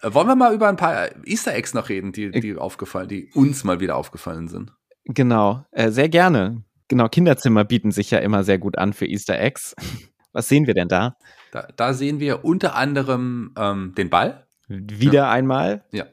Äh, 0.00 0.12
wollen 0.14 0.26
wir 0.26 0.34
mal 0.34 0.54
über 0.54 0.68
ein 0.68 0.76
paar 0.76 1.10
Easter 1.24 1.54
Eggs 1.54 1.74
noch 1.74 1.88
reden, 1.88 2.10
die, 2.10 2.30
die 2.32 2.56
aufgefallen, 2.56 3.08
die 3.08 3.30
uns 3.34 3.62
mal 3.62 3.78
wieder 3.78 3.96
aufgefallen 3.96 4.48
sind? 4.48 4.72
Genau, 5.04 5.64
äh, 5.72 5.90
sehr 5.90 6.08
gerne. 6.08 6.64
Genau, 6.90 7.08
Kinderzimmer 7.08 7.62
bieten 7.64 7.92
sich 7.92 8.10
ja 8.10 8.18
immer 8.18 8.42
sehr 8.42 8.58
gut 8.58 8.76
an 8.76 8.92
für 8.92 9.06
Easter 9.06 9.38
Eggs. 9.38 9.76
Was 10.32 10.48
sehen 10.48 10.66
wir 10.66 10.74
denn 10.74 10.88
da? 10.88 11.16
Da, 11.52 11.68
da 11.76 11.94
sehen 11.94 12.18
wir 12.18 12.44
unter 12.44 12.74
anderem 12.74 13.54
ähm, 13.56 13.94
den 13.96 14.10
Ball. 14.10 14.46
Wieder 14.66 15.12
ja. 15.12 15.30
einmal. 15.30 15.84
Ja, 15.92 16.06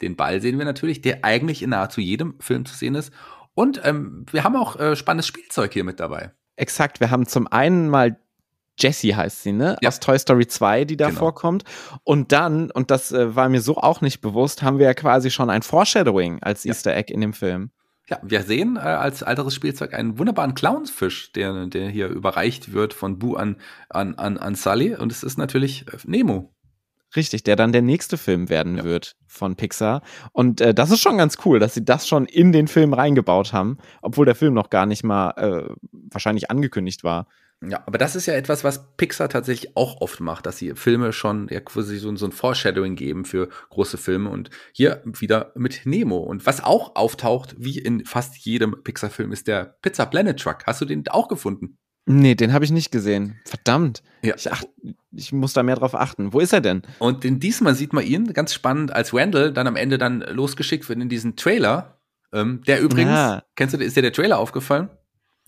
den 0.00 0.14
Ball 0.14 0.40
sehen 0.40 0.56
wir 0.58 0.64
natürlich, 0.64 1.02
der 1.02 1.24
eigentlich 1.24 1.62
in 1.62 1.70
nahezu 1.70 2.00
jedem 2.00 2.38
Film 2.38 2.64
zu 2.64 2.76
sehen 2.76 2.94
ist. 2.94 3.12
Und 3.54 3.80
ähm, 3.84 4.24
wir 4.30 4.44
haben 4.44 4.54
auch 4.54 4.78
äh, 4.78 4.94
spannendes 4.94 5.26
Spielzeug 5.26 5.72
hier 5.72 5.82
mit 5.82 5.98
dabei. 5.98 6.30
Exakt, 6.54 7.00
wir 7.00 7.10
haben 7.10 7.26
zum 7.26 7.48
einen 7.48 7.88
mal 7.88 8.16
Jessie 8.78 9.14
heißt 9.16 9.42
sie, 9.42 9.52
ne? 9.52 9.76
Ja. 9.82 9.88
Aus 9.88 9.98
Toy 9.98 10.18
Story 10.18 10.46
2, 10.46 10.84
die 10.84 10.96
da 10.96 11.08
Genau. 11.08 11.18
vorkommt. 11.18 11.64
Und 12.04 12.30
dann, 12.30 12.70
und 12.70 12.92
das 12.92 13.10
äh, 13.10 13.34
war 13.34 13.48
mir 13.48 13.60
so 13.60 13.76
auch 13.76 14.00
nicht 14.00 14.20
bewusst, 14.20 14.62
haben 14.62 14.78
wir 14.78 14.86
ja 14.86 14.94
quasi 14.94 15.30
schon 15.30 15.50
ein 15.50 15.62
Foreshadowing 15.62 16.40
als 16.40 16.62
Ja. 16.64 16.70
Easter 16.70 16.96
Egg 16.96 17.12
in 17.12 17.20
dem 17.20 17.32
Film. 17.32 17.72
Ja, 18.10 18.18
wir 18.22 18.42
sehen 18.42 18.76
äh, 18.76 18.80
als 18.80 19.22
alteres 19.22 19.54
Spielzeug 19.54 19.94
einen 19.94 20.18
wunderbaren 20.18 20.54
Clownsfisch, 20.54 21.32
der, 21.32 21.66
der 21.66 21.88
hier 21.88 22.08
überreicht 22.08 22.72
wird 22.72 22.92
von 22.92 23.18
Boo 23.20 23.36
an, 23.36 23.56
an, 23.88 24.16
an, 24.16 24.36
an 24.36 24.56
Sully. 24.56 24.96
Und 24.96 25.12
es 25.12 25.22
ist 25.22 25.38
natürlich 25.38 25.86
äh, 25.88 25.96
Nemo. 26.04 26.52
Richtig, 27.14 27.42
der 27.44 27.56
dann 27.56 27.72
der 27.72 27.82
nächste 27.82 28.16
Film 28.18 28.48
werden 28.48 28.78
Ja. 28.78 28.84
wird 28.84 29.16
von 29.26 29.56
Pixar. 29.56 30.02
Und 30.32 30.60
äh, 30.60 30.74
das 30.74 30.90
ist 30.90 31.00
schon 31.00 31.18
ganz 31.18 31.38
cool, 31.44 31.60
dass 31.60 31.74
sie 31.74 31.84
das 31.84 32.06
schon 32.08 32.26
in 32.26 32.52
den 32.52 32.66
Film 32.68 32.92
reingebaut 32.92 33.52
haben, 33.52 33.78
obwohl 34.02 34.26
der 34.26 34.34
Film 34.34 34.54
noch 34.54 34.70
gar 34.70 34.86
nicht 34.86 35.04
mal 35.04 35.30
äh, 35.36 35.74
wahrscheinlich 35.92 36.50
angekündigt 36.50 37.04
war. 37.04 37.26
Ja, 37.62 37.82
aber 37.86 37.98
das 37.98 38.16
ist 38.16 38.24
ja 38.24 38.32
etwas, 38.34 38.64
was 38.64 38.96
Pixar 38.96 39.28
tatsächlich 39.28 39.76
auch 39.76 40.00
oft 40.00 40.20
macht, 40.20 40.46
dass 40.46 40.56
sie 40.56 40.74
Filme 40.74 41.12
schon 41.12 41.46
ja 41.50 41.60
quasi 41.60 41.98
so, 41.98 42.14
so 42.16 42.24
ein 42.26 42.32
Foreshadowing 42.32 42.96
geben 42.96 43.26
für 43.26 43.50
große 43.68 43.98
Filme 43.98 44.30
und 44.30 44.48
hier 44.72 45.02
wieder 45.04 45.52
mit 45.56 45.82
Nemo. 45.84 46.18
Und 46.18 46.46
was 46.46 46.64
auch 46.64 46.96
auftaucht, 46.96 47.54
wie 47.58 47.78
in 47.78 48.06
fast 48.06 48.36
jedem 48.38 48.82
Pixar-Film, 48.82 49.30
ist 49.32 49.46
der 49.46 49.76
Pizza 49.82 50.06
Planet 50.06 50.40
Truck. 50.40 50.64
Hast 50.66 50.80
du 50.80 50.86
den 50.86 51.06
auch 51.08 51.28
gefunden? 51.28 51.76
Nee, 52.06 52.34
den 52.34 52.54
habe 52.54 52.64
ich 52.64 52.70
nicht 52.70 52.90
gesehen. 52.90 53.38
Verdammt. 53.44 54.02
Ja. 54.22 54.34
Ich, 54.34 54.50
ach, 54.50 54.64
ich 55.12 55.32
muss 55.32 55.52
da 55.52 55.62
mehr 55.62 55.76
drauf 55.76 55.94
achten. 55.94 56.32
Wo 56.32 56.40
ist 56.40 56.54
er 56.54 56.62
denn? 56.62 56.80
Und 56.98 57.26
in 57.26 57.40
diesmal 57.40 57.74
sieht 57.74 57.92
man 57.92 58.04
ihn 58.06 58.32
ganz 58.32 58.54
spannend, 58.54 58.90
als 58.92 59.12
Randall 59.12 59.52
dann 59.52 59.66
am 59.66 59.76
Ende 59.76 59.98
dann 59.98 60.20
losgeschickt 60.22 60.88
wird 60.88 60.98
in 60.98 61.10
diesen 61.10 61.36
Trailer. 61.36 62.00
Ähm, 62.32 62.62
der 62.66 62.80
übrigens, 62.80 63.10
Ja. 63.12 63.42
kennst 63.54 63.74
du, 63.74 63.78
ist 63.84 63.96
dir 63.96 64.02
der 64.02 64.12
Trailer 64.14 64.38
aufgefallen? 64.38 64.88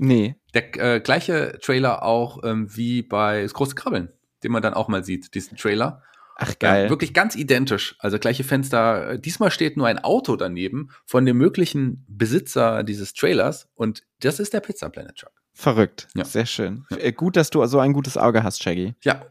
Nee. 0.02 0.34
Der 0.52 0.94
äh, 0.96 1.00
gleiche 1.00 1.58
Trailer 1.62 2.02
auch 2.02 2.42
ähm, 2.42 2.66
wie 2.76 3.02
bei 3.02 3.42
Das 3.42 3.54
große 3.54 3.76
Krabbeln, 3.76 4.08
den 4.42 4.50
man 4.50 4.60
dann 4.60 4.74
auch 4.74 4.88
mal 4.88 5.04
sieht, 5.04 5.34
diesen 5.34 5.56
Trailer. 5.56 6.02
Ach, 6.36 6.58
geil. 6.58 6.84
Ja, 6.84 6.90
wirklich 6.90 7.14
ganz 7.14 7.36
identisch. 7.36 7.94
Also 8.00 8.18
gleiche 8.18 8.42
Fenster. 8.42 9.16
Diesmal 9.16 9.52
steht 9.52 9.76
nur 9.76 9.86
ein 9.86 10.00
Auto 10.00 10.34
daneben 10.34 10.90
von 11.06 11.24
dem 11.24 11.36
möglichen 11.36 12.04
Besitzer 12.08 12.82
dieses 12.82 13.14
Trailers 13.14 13.68
und 13.76 14.02
das 14.20 14.40
ist 14.40 14.52
der 14.52 14.60
Pizza 14.60 14.88
Planet 14.88 15.16
Truck. 15.16 15.32
Verrückt. 15.54 16.08
Ja. 16.16 16.24
Sehr 16.24 16.46
schön. 16.46 16.84
Ja. 16.90 16.96
Äh, 16.96 17.12
Gut, 17.12 17.36
dass 17.36 17.50
du 17.50 17.64
so 17.66 17.78
ein 17.78 17.92
gutes 17.92 18.16
Auge 18.16 18.42
hast, 18.42 18.62
Shaggy. 18.62 18.94
Ja, 19.02 19.24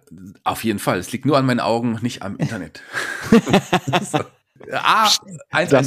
auf 0.45 0.63
jeden 0.63 0.79
Fall. 0.79 0.99
Es 0.99 1.11
liegt 1.11 1.25
nur 1.25 1.37
an 1.37 1.45
meinen 1.45 1.59
Augen, 1.59 1.99
nicht 2.01 2.21
am 2.21 2.37
Internet. 2.37 2.81
so. 4.01 4.19
Ah, 4.71 5.03
Darfst 5.03 5.21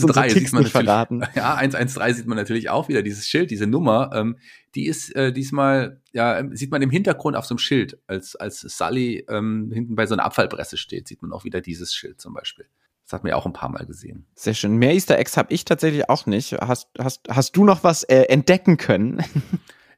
unsere 0.04 0.20
113 0.20 0.28
Ticks 0.28 0.50
sieht 0.50 0.52
man 0.52 0.62
natürlich. 0.62 0.86
verraten. 0.86 1.22
Ja, 1.34 1.54
113 1.54 2.14
sieht 2.14 2.26
man 2.26 2.36
natürlich 2.36 2.70
auch 2.70 2.88
wieder, 2.88 3.02
dieses 3.02 3.28
Schild, 3.28 3.50
diese 3.50 3.66
Nummer, 3.66 4.10
ähm, 4.14 4.38
die 4.74 4.86
ist 4.86 5.14
äh, 5.14 5.32
diesmal, 5.32 6.00
ja, 6.12 6.38
ähm, 6.38 6.54
sieht 6.56 6.70
man 6.70 6.82
im 6.82 6.90
Hintergrund 6.90 7.36
auf 7.36 7.46
so 7.46 7.54
einem 7.54 7.58
Schild, 7.58 7.98
als, 8.06 8.36
als 8.36 8.60
Sully 8.60 9.24
ähm, 9.28 9.70
hinten 9.72 9.94
bei 9.94 10.06
so 10.06 10.14
einer 10.14 10.24
Abfallpresse 10.24 10.76
steht, 10.76 11.08
sieht 11.08 11.22
man 11.22 11.32
auch 11.32 11.44
wieder 11.44 11.60
dieses 11.60 11.94
Schild 11.94 12.20
zum 12.20 12.34
Beispiel. 12.34 12.66
Das 13.04 13.12
hat 13.12 13.22
man 13.22 13.30
ja 13.30 13.36
auch 13.36 13.44
ein 13.44 13.52
paar 13.52 13.68
Mal 13.68 13.84
gesehen. 13.84 14.26
Sehr 14.34 14.54
schön. 14.54 14.76
Mehr 14.76 14.94
Easter 14.94 15.18
Eggs 15.18 15.36
habe 15.36 15.52
ich 15.52 15.66
tatsächlich 15.66 16.08
auch 16.08 16.24
nicht. 16.24 16.54
Hast, 16.54 16.88
hast, 16.98 17.28
hast 17.28 17.54
du 17.54 17.64
noch 17.64 17.84
was 17.84 18.02
äh, 18.04 18.22
entdecken 18.24 18.76
können? 18.76 19.22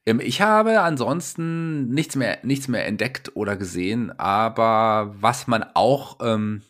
Ähm, 0.07 0.21
ich 0.21 0.41
habe 0.41 0.81
ansonsten 0.81 1.89
nichts 1.89 2.15
mehr, 2.15 2.39
nichts 2.45 2.69
mehr 2.69 2.87
entdeckt 2.87 3.33
oder 3.35 3.57
gesehen, 3.57 4.17
aber 4.19 5.15
was 5.19 5.49
man 5.49 5.65
auch, 5.75 6.19
ähm, 6.23 6.62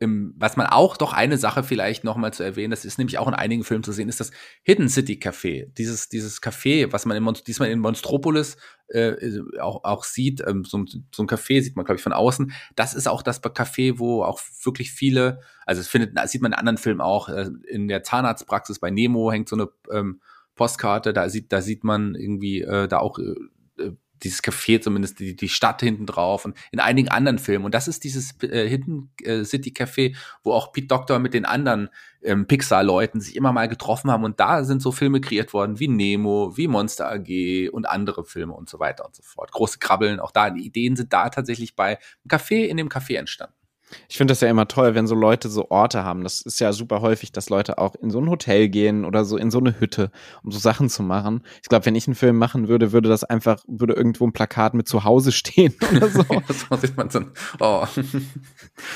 im, 0.00 0.34
was 0.38 0.56
man 0.56 0.66
auch 0.66 0.96
doch 0.96 1.12
eine 1.12 1.36
Sache 1.38 1.62
vielleicht 1.62 2.04
noch 2.04 2.16
mal 2.16 2.32
zu 2.32 2.42
erwähnen, 2.42 2.70
das 2.70 2.84
ist 2.86 2.98
nämlich 2.98 3.18
auch 3.18 3.28
in 3.28 3.34
einigen 3.34 3.64
Filmen 3.64 3.84
zu 3.84 3.92
sehen, 3.92 4.08
ist 4.08 4.18
das 4.18 4.32
Hidden 4.62 4.88
City 4.88 5.20
Café. 5.22 5.66
Dieses, 5.74 6.08
dieses 6.08 6.42
Café, 6.42 6.90
was 6.92 7.04
man 7.06 7.16
in 7.16 7.22
Monst 7.22 7.46
diesmal 7.46 7.70
in 7.70 7.78
Monstropolis 7.80 8.56
äh, 8.88 9.14
auch, 9.60 9.84
auch 9.84 10.04
sieht, 10.04 10.42
ähm, 10.46 10.64
so, 10.64 10.78
ein- 10.78 11.06
so 11.14 11.22
ein 11.22 11.28
Café 11.28 11.62
sieht 11.62 11.76
man, 11.76 11.84
glaube 11.84 11.98
ich, 11.98 12.02
von 12.02 12.14
außen. 12.14 12.50
Das 12.74 12.94
ist 12.94 13.06
auch 13.08 13.22
das 13.22 13.42
Café, 13.42 13.98
wo 13.98 14.24
auch 14.24 14.40
wirklich 14.64 14.90
viele, 14.90 15.40
also 15.66 15.80
es 15.82 15.88
findet, 15.88 16.16
das 16.16 16.32
sieht 16.32 16.42
man 16.42 16.52
in 16.52 16.58
anderen 16.58 16.78
Filmen 16.78 17.00
auch, 17.02 17.28
äh, 17.28 17.50
in 17.68 17.86
der 17.86 18.02
Zahnarztpraxis 18.02 18.78
bei 18.80 18.90
Nemo 18.90 19.30
hängt 19.30 19.48
so 19.50 19.56
eine 19.56 19.68
ähm, 19.92 20.20
Postkarte, 20.56 21.12
da 21.12 21.28
sieht, 21.28 21.52
da 21.52 21.60
sieht 21.62 21.84
man 21.84 22.14
irgendwie 22.14 22.62
äh, 22.62 22.88
da 22.88 22.98
auch 22.98 23.18
äh, 23.18 23.34
äh, 23.82 23.92
dieses 24.22 24.42
Café 24.42 24.80
zumindest, 24.80 25.18
die, 25.18 25.36
die 25.36 25.48
Stadt 25.48 25.80
hinten 25.80 26.06
drauf 26.06 26.44
und 26.44 26.56
in 26.72 26.80
einigen 26.80 27.08
anderen 27.08 27.38
Filmen. 27.38 27.64
Und 27.64 27.74
das 27.74 27.88
ist 27.88 28.04
dieses 28.04 28.40
äh, 28.42 28.68
Hidden 28.68 29.10
äh, 29.22 29.44
City 29.44 29.70
Café, 29.70 30.16
wo 30.42 30.52
auch 30.52 30.72
Pete 30.72 30.86
Doctor 30.86 31.18
mit 31.18 31.34
den 31.34 31.44
anderen 31.44 31.88
ähm, 32.22 32.46
Pixar-Leuten 32.46 33.20
sich 33.20 33.36
immer 33.36 33.52
mal 33.52 33.68
getroffen 33.68 34.10
haben. 34.10 34.24
Und 34.24 34.40
da 34.40 34.64
sind 34.64 34.82
so 34.82 34.92
Filme 34.92 35.20
kreiert 35.20 35.52
worden 35.52 35.78
wie 35.78 35.88
Nemo, 35.88 36.56
wie 36.56 36.68
Monster 36.68 37.10
AG 37.10 37.70
und 37.70 37.88
andere 37.88 38.24
Filme 38.24 38.52
und 38.52 38.68
so 38.68 38.78
weiter 38.78 39.06
und 39.06 39.14
so 39.14 39.22
fort. 39.22 39.52
Große 39.52 39.78
Krabbeln, 39.78 40.20
auch 40.20 40.32
da, 40.32 40.50
die 40.50 40.64
Ideen 40.64 40.96
sind 40.96 41.12
da 41.12 41.28
tatsächlich 41.30 41.76
bei 41.76 41.98
einem 41.98 42.28
Café 42.28 42.66
in 42.66 42.76
dem 42.76 42.88
Café 42.88 43.16
entstanden. 43.16 43.59
Ich 44.08 44.16
finde 44.16 44.32
das 44.32 44.40
ja 44.40 44.48
immer 44.48 44.68
toll, 44.68 44.94
wenn 44.94 45.06
so 45.06 45.14
Leute 45.14 45.48
so 45.48 45.70
Orte 45.70 46.04
haben. 46.04 46.22
Das 46.22 46.40
ist 46.42 46.60
ja 46.60 46.72
super 46.72 47.00
häufig, 47.00 47.32
dass 47.32 47.48
Leute 47.48 47.78
auch 47.78 47.94
in 47.96 48.10
so 48.10 48.20
ein 48.20 48.28
Hotel 48.28 48.68
gehen 48.68 49.04
oder 49.04 49.24
so 49.24 49.36
in 49.36 49.50
so 49.50 49.58
eine 49.58 49.78
Hütte, 49.80 50.10
um 50.42 50.50
so 50.50 50.58
Sachen 50.58 50.88
zu 50.88 51.02
machen. 51.02 51.42
Ich 51.62 51.68
glaube, 51.68 51.86
wenn 51.86 51.94
ich 51.94 52.06
einen 52.06 52.14
Film 52.14 52.36
machen 52.36 52.68
würde, 52.68 52.92
würde 52.92 53.08
das 53.08 53.24
einfach, 53.24 53.62
würde 53.66 53.94
irgendwo 53.94 54.26
ein 54.26 54.32
Plakat 54.32 54.74
mit 54.74 54.88
zu 54.88 55.04
Hause 55.04 55.32
stehen 55.40 55.74
oder 55.94 56.08
so. 56.08 56.22
so 56.48 56.76
sieht 56.80 56.96
man 56.96 57.10
so, 57.10 57.20
oh. 57.58 57.86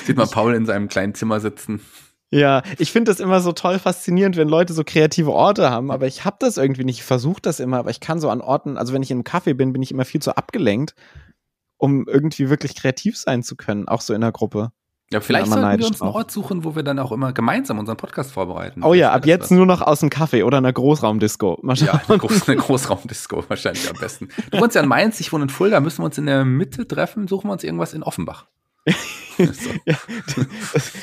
sieht 0.04 0.16
man 0.16 0.28
Paul 0.28 0.54
in 0.54 0.66
seinem 0.66 0.88
kleinen 0.88 1.14
Zimmer 1.14 1.40
sitzen. 1.40 1.80
Ja, 2.30 2.62
ich 2.78 2.90
finde 2.90 3.12
das 3.12 3.20
immer 3.20 3.40
so 3.40 3.52
toll 3.52 3.78
faszinierend, 3.78 4.36
wenn 4.36 4.48
Leute 4.48 4.72
so 4.72 4.82
kreative 4.84 5.30
Orte 5.30 5.70
haben, 5.70 5.92
aber 5.92 6.08
ich 6.08 6.24
habe 6.24 6.36
das 6.40 6.56
irgendwie 6.56 6.82
nicht. 6.82 6.98
Ich 6.98 7.04
versuche 7.04 7.40
das 7.40 7.60
immer, 7.60 7.78
aber 7.78 7.90
ich 7.90 8.00
kann 8.00 8.18
so 8.18 8.28
an 8.28 8.40
Orten, 8.40 8.76
also 8.76 8.92
wenn 8.92 9.04
ich 9.04 9.10
in 9.12 9.18
einem 9.18 9.24
Café 9.24 9.54
bin, 9.54 9.72
bin 9.72 9.82
ich 9.82 9.92
immer 9.92 10.04
viel 10.04 10.20
zu 10.20 10.36
abgelenkt, 10.36 10.96
um 11.76 12.08
irgendwie 12.08 12.50
wirklich 12.50 12.74
kreativ 12.74 13.16
sein 13.16 13.44
zu 13.44 13.54
können, 13.54 13.86
auch 13.86 14.00
so 14.00 14.14
in 14.14 14.20
der 14.20 14.32
Gruppe. 14.32 14.72
Ja, 15.12 15.20
vielleicht 15.20 15.46
sollten 15.48 15.78
wir 15.78 15.86
uns 15.86 16.00
einen. 16.00 16.10
Ort 16.10 16.30
suchen, 16.30 16.64
wo 16.64 16.74
wir 16.74 16.82
dann 16.82 16.98
auch 16.98 17.12
immer 17.12 17.32
gemeinsam 17.32 17.78
unseren 17.78 17.96
Podcast 17.96 18.32
vorbereiten. 18.32 18.82
Oh 18.82 18.94
ja, 18.94 19.12
ab 19.12 19.26
jetzt 19.26 19.42
das 19.42 19.50
nur 19.50 19.66
noch 19.66 19.82
aus 19.82 20.00
dem 20.00 20.08
Café 20.08 20.44
oder 20.44 20.58
einer 20.58 20.72
Großraumdisco. 20.72 21.58
Mal 21.62 21.72
was. 21.72 21.78
schauen. 21.80 21.88
Ja, 21.88 22.02
eine, 22.08 22.18
Groß, 22.18 22.48
eine 22.48 22.56
Großraumdisco 22.56 23.44
wahrscheinlich 23.48 23.88
am 23.88 23.96
besten. 23.96 24.28
Du 24.50 24.60
wohnst 24.60 24.74
ja 24.74 24.82
in 24.82 24.88
Mainz, 24.88 25.20
ich 25.20 25.32
wohne 25.32 25.44
in 25.44 25.50
Fulda, 25.50 25.80
müssen 25.80 26.00
wir 26.00 26.06
uns 26.06 26.18
in 26.18 26.26
der 26.26 26.44
Mitte 26.44 26.88
treffen, 26.88 27.28
suchen 27.28 27.48
wir 27.48 27.52
uns 27.52 27.64
irgendwas 27.64 27.92
in 27.92 28.02
Offenbach. 28.02 28.46
so. 29.38 29.70
Ja, 29.86 29.96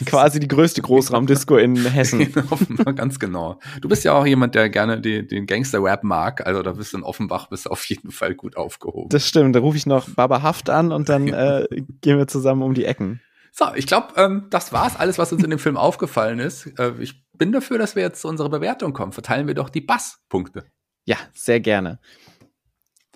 quasi 0.06 0.40
die 0.40 0.48
größte 0.48 0.82
Großraumdisco 0.82 1.58
in 1.58 1.76
Hessen. 1.78 2.22
In 2.22 2.44
Offenbach, 2.50 2.96
ganz 2.96 3.20
genau. 3.20 3.60
Du 3.82 3.90
bist 3.90 4.04
ja 4.04 4.14
auch 4.14 4.26
jemand, 4.26 4.54
der 4.56 4.70
gerne 4.70 5.02
die, 5.02 5.26
den 5.26 5.48
Gangster-Rap 5.48 6.04
mag, 6.04 6.46
also 6.46 6.62
da 6.62 6.74
bist 6.74 6.94
du 6.94 6.98
in 6.98 7.04
Offenbach, 7.04 7.50
bist 7.50 7.70
auf 7.70 7.84
jeden 7.86 8.12
Fall 8.12 8.36
gut 8.36 8.56
aufgehoben. 8.56 9.10
Das 9.10 9.28
stimmt, 9.28 9.56
da 9.56 9.60
rufe 9.60 9.78
ich 9.78 9.86
noch 9.86 10.10
Baba 10.10 10.44
Haft 10.44 10.70
an 10.70 10.92
und 10.92 11.10
dann 11.10 11.28
äh, 11.28 11.66
gehen 12.02 12.20
wir 12.20 12.28
zusammen 12.28 12.62
um 12.62 12.74
die 12.74 12.86
Ecken. 12.86 13.22
So, 13.52 13.66
ich 13.76 13.86
glaube, 13.86 14.14
ähm, 14.16 14.48
das 14.50 14.72
war's 14.72 14.96
alles, 14.96 15.18
was 15.18 15.34
uns 15.34 15.44
in 15.44 15.50
dem 15.50 15.60
Film 15.60 15.76
aufgefallen 15.78 16.40
ist. 16.40 16.68
Äh, 16.80 16.94
ich 17.00 17.22
bin 17.34 17.52
dafür, 17.52 17.78
dass 17.78 17.96
wir 17.96 18.04
jetzt 18.04 18.22
zu 18.22 18.28
unserer 18.30 18.50
Bewertung 18.50 18.94
kommen. 18.94 19.12
Verteilen 19.12 19.48
wir 19.48 19.54
doch 19.54 19.70
die 19.70 19.82
Bass-Punkte. 19.82 20.64
Ja, 21.06 21.18
sehr 21.34 21.60
gerne. 21.60 22.00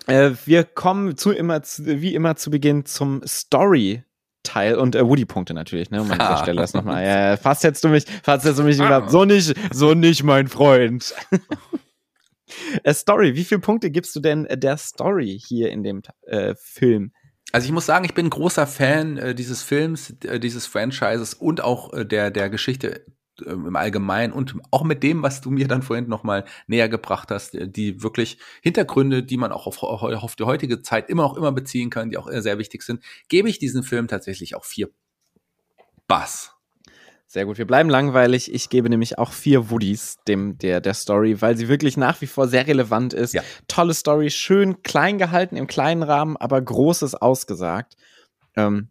Äh, 0.06 0.32
wir 0.44 0.64
kommen 0.64 1.16
zu 1.16 1.32
immer 1.32 1.62
zu, 1.62 1.86
wie 1.86 2.14
immer 2.14 2.36
zu 2.36 2.50
Beginn 2.50 2.84
zum 2.84 3.22
Story-Teil 3.26 4.76
und 4.76 4.94
äh, 4.94 5.06
Woody-Punkte 5.06 5.54
natürlich, 5.54 5.90
ne? 5.90 6.02
Um 6.02 6.10
an 6.10 6.18
dieser. 6.18 6.36
Stelle 6.38 6.60
das 6.60 6.74
nochmal. 6.74 7.02
Ja, 7.04 7.30
ja, 7.30 7.36
fast 7.38 7.64
hättest 7.64 7.84
du 7.84 7.88
mich, 7.88 8.04
fast 8.22 8.44
hättest 8.44 8.60
du 8.60 8.64
mich 8.64 8.80
Ah. 8.80 9.08
so 9.08 9.24
nicht, 9.24 9.54
so 9.72 9.94
nicht, 9.94 10.22
mein 10.22 10.48
Freund. 10.48 11.14
äh, 12.84 12.92
Story, 12.94 13.34
wie 13.34 13.44
viele 13.44 13.60
Punkte 13.60 13.90
gibst 13.90 14.14
du 14.14 14.20
denn 14.20 14.46
der 14.50 14.76
Story 14.76 15.40
hier 15.42 15.70
in 15.70 15.82
dem 15.82 16.02
äh, 16.26 16.54
Film? 16.56 17.12
Also 17.52 17.66
ich 17.66 17.72
muss 17.72 17.86
sagen, 17.86 18.04
ich 18.04 18.14
bin 18.14 18.28
großer 18.28 18.66
Fan 18.66 19.16
äh, 19.18 19.34
dieses 19.34 19.62
Films, 19.62 20.14
äh, 20.24 20.40
dieses 20.40 20.66
Franchises 20.66 21.34
und 21.34 21.62
auch 21.62 21.92
äh, 21.92 22.04
der, 22.04 22.30
der 22.30 22.50
Geschichte 22.50 23.06
äh, 23.40 23.50
im 23.50 23.76
Allgemeinen 23.76 24.32
und 24.32 24.56
auch 24.70 24.82
mit 24.82 25.02
dem, 25.02 25.22
was 25.22 25.40
du 25.40 25.50
mir 25.50 25.68
dann 25.68 25.82
vorhin 25.82 26.08
noch 26.08 26.24
mal 26.24 26.44
näher 26.66 26.88
gebracht 26.88 27.30
hast, 27.30 27.54
äh, 27.54 27.68
die 27.68 28.02
wirklich 28.02 28.38
Hintergründe, 28.62 29.22
die 29.22 29.36
man 29.36 29.52
auch 29.52 29.66
auf, 29.66 29.82
auf 29.82 30.36
die 30.36 30.44
heutige 30.44 30.82
Zeit 30.82 31.08
immer 31.08 31.22
noch 31.22 31.36
immer 31.36 31.52
beziehen 31.52 31.90
kann, 31.90 32.10
die 32.10 32.18
auch 32.18 32.28
äh, 32.28 32.42
sehr 32.42 32.58
wichtig 32.58 32.82
sind, 32.82 33.02
gebe 33.28 33.48
ich 33.48 33.58
diesem 33.58 33.82
Film 33.84 34.08
tatsächlich 34.08 34.56
auch 34.56 34.64
vier 34.64 34.90
Bass. 36.08 36.55
Sehr 37.28 37.44
gut, 37.44 37.58
wir 37.58 37.66
bleiben 37.66 37.90
langweilig. 37.90 38.52
Ich 38.54 38.70
gebe 38.70 38.88
nämlich 38.88 39.18
auch 39.18 39.32
vier 39.32 39.68
Woodies 39.68 40.18
dem, 40.28 40.58
der, 40.58 40.80
der 40.80 40.94
Story, 40.94 41.40
weil 41.42 41.56
sie 41.56 41.68
wirklich 41.68 41.96
nach 41.96 42.20
wie 42.20 42.26
vor 42.26 42.46
sehr 42.46 42.66
relevant 42.66 43.12
ist. 43.12 43.34
Ja. 43.34 43.42
Tolle 43.66 43.94
Story, 43.94 44.30
schön 44.30 44.82
klein 44.82 45.18
gehalten, 45.18 45.56
im 45.56 45.66
kleinen 45.66 46.04
Rahmen, 46.04 46.36
aber 46.36 46.60
Großes 46.62 47.16
ausgesagt. 47.16 47.96
Ähm, 48.54 48.88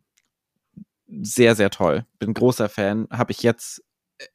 sehr, 1.08 1.56
sehr 1.56 1.70
toll. 1.70 2.06
Bin 2.20 2.34
großer 2.34 2.68
Fan. 2.68 3.08
Habe 3.10 3.32
ich 3.32 3.42
jetzt 3.42 3.82
äh, 4.18 4.26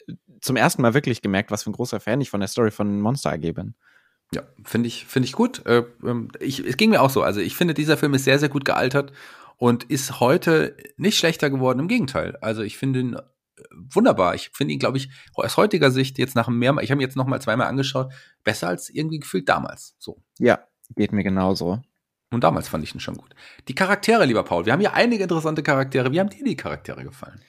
zum 0.40 0.56
ersten 0.56 0.80
Mal 0.80 0.94
wirklich 0.94 1.20
gemerkt, 1.20 1.50
was 1.50 1.64
für 1.64 1.70
ein 1.70 1.74
großer 1.74 2.00
Fan 2.00 2.22
ich 2.22 2.30
von 2.30 2.40
der 2.40 2.48
Story 2.48 2.70
von 2.70 3.00
Monster 3.00 3.32
AG 3.32 3.52
bin. 3.52 3.74
Ja, 4.32 4.42
finde 4.64 4.86
ich, 4.86 5.06
finde 5.06 5.26
ich 5.26 5.32
gut. 5.32 5.66
Äh, 5.66 5.84
ähm, 6.04 6.28
ich, 6.38 6.60
es 6.60 6.76
ging 6.78 6.90
mir 6.90 7.02
auch 7.02 7.10
so. 7.10 7.22
Also 7.22 7.40
ich 7.40 7.54
finde, 7.54 7.74
dieser 7.74 7.98
Film 7.98 8.14
ist 8.14 8.24
sehr, 8.24 8.38
sehr 8.38 8.48
gut 8.48 8.64
gealtert 8.64 9.12
und 9.56 9.84
ist 9.84 10.20
heute 10.20 10.76
nicht 10.96 11.18
schlechter 11.18 11.50
geworden. 11.50 11.80
Im 11.80 11.88
Gegenteil. 11.88 12.36
Also 12.40 12.62
ich 12.62 12.78
finde 12.78 13.00
ihn 13.00 13.16
wunderbar. 13.72 14.34
Ich 14.34 14.50
finde 14.52 14.74
ihn, 14.74 14.78
glaube 14.78 14.98
ich, 14.98 15.10
aus 15.34 15.56
heutiger 15.56 15.90
Sicht 15.90 16.18
jetzt 16.18 16.34
nach 16.34 16.48
mehr, 16.48 16.76
ich 16.80 16.90
habe 16.90 17.00
ihn 17.00 17.04
jetzt 17.04 17.16
noch 17.16 17.26
mal 17.26 17.40
zweimal 17.40 17.66
angeschaut, 17.66 18.12
besser 18.44 18.68
als 18.68 18.90
irgendwie 18.90 19.20
gefühlt 19.20 19.48
damals. 19.48 19.96
So. 19.98 20.22
Ja, 20.38 20.60
geht 20.96 21.12
mir 21.12 21.24
genauso. 21.24 21.80
Und 22.32 22.44
damals 22.44 22.68
fand 22.68 22.84
ich 22.84 22.94
ihn 22.94 23.00
schon 23.00 23.16
gut. 23.16 23.34
Die 23.68 23.74
Charaktere, 23.74 24.24
lieber 24.24 24.44
Paul, 24.44 24.64
wir 24.64 24.72
haben 24.72 24.80
hier 24.80 24.94
einige 24.94 25.24
interessante 25.24 25.62
Charaktere. 25.62 26.12
Wie 26.12 26.20
haben 26.20 26.30
dir 26.30 26.44
die 26.44 26.56
Charaktere 26.56 27.02
gefallen? 27.02 27.40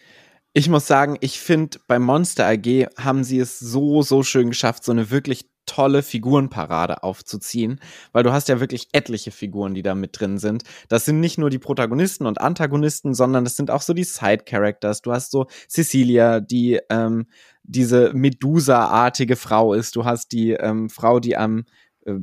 Ich 0.53 0.67
muss 0.67 0.87
sagen, 0.87 1.17
ich 1.21 1.39
finde, 1.39 1.79
bei 1.87 1.99
Monster 1.99 2.45
AG 2.47 2.87
haben 2.97 3.23
sie 3.23 3.39
es 3.39 3.59
so, 3.59 4.01
so 4.01 4.23
schön 4.23 4.49
geschafft, 4.49 4.83
so 4.83 4.91
eine 4.91 5.09
wirklich 5.09 5.50
tolle 5.71 6.03
Figurenparade 6.03 7.01
aufzuziehen, 7.01 7.79
weil 8.11 8.23
du 8.23 8.33
hast 8.33 8.49
ja 8.49 8.59
wirklich 8.59 8.89
etliche 8.91 9.31
Figuren, 9.31 9.73
die 9.73 9.83
da 9.83 9.95
mit 9.95 10.19
drin 10.19 10.37
sind. 10.37 10.63
Das 10.89 11.05
sind 11.05 11.21
nicht 11.21 11.37
nur 11.37 11.49
die 11.49 11.59
Protagonisten 11.59 12.25
und 12.25 12.41
Antagonisten, 12.41 13.13
sondern 13.13 13.45
das 13.45 13.55
sind 13.55 13.71
auch 13.71 13.81
so 13.81 13.93
die 13.93 14.03
Side-Characters. 14.03 15.01
Du 15.01 15.13
hast 15.13 15.31
so 15.31 15.47
Cecilia, 15.69 16.41
die 16.41 16.81
ähm, 16.89 17.27
diese 17.63 18.11
Medusa-artige 18.13 19.37
Frau 19.37 19.73
ist. 19.73 19.95
Du 19.95 20.03
hast 20.03 20.33
die 20.33 20.51
ähm, 20.51 20.89
Frau, 20.89 21.21
die 21.21 21.37
am 21.37 21.63
äh, 22.05 22.11
äh, 22.11 22.19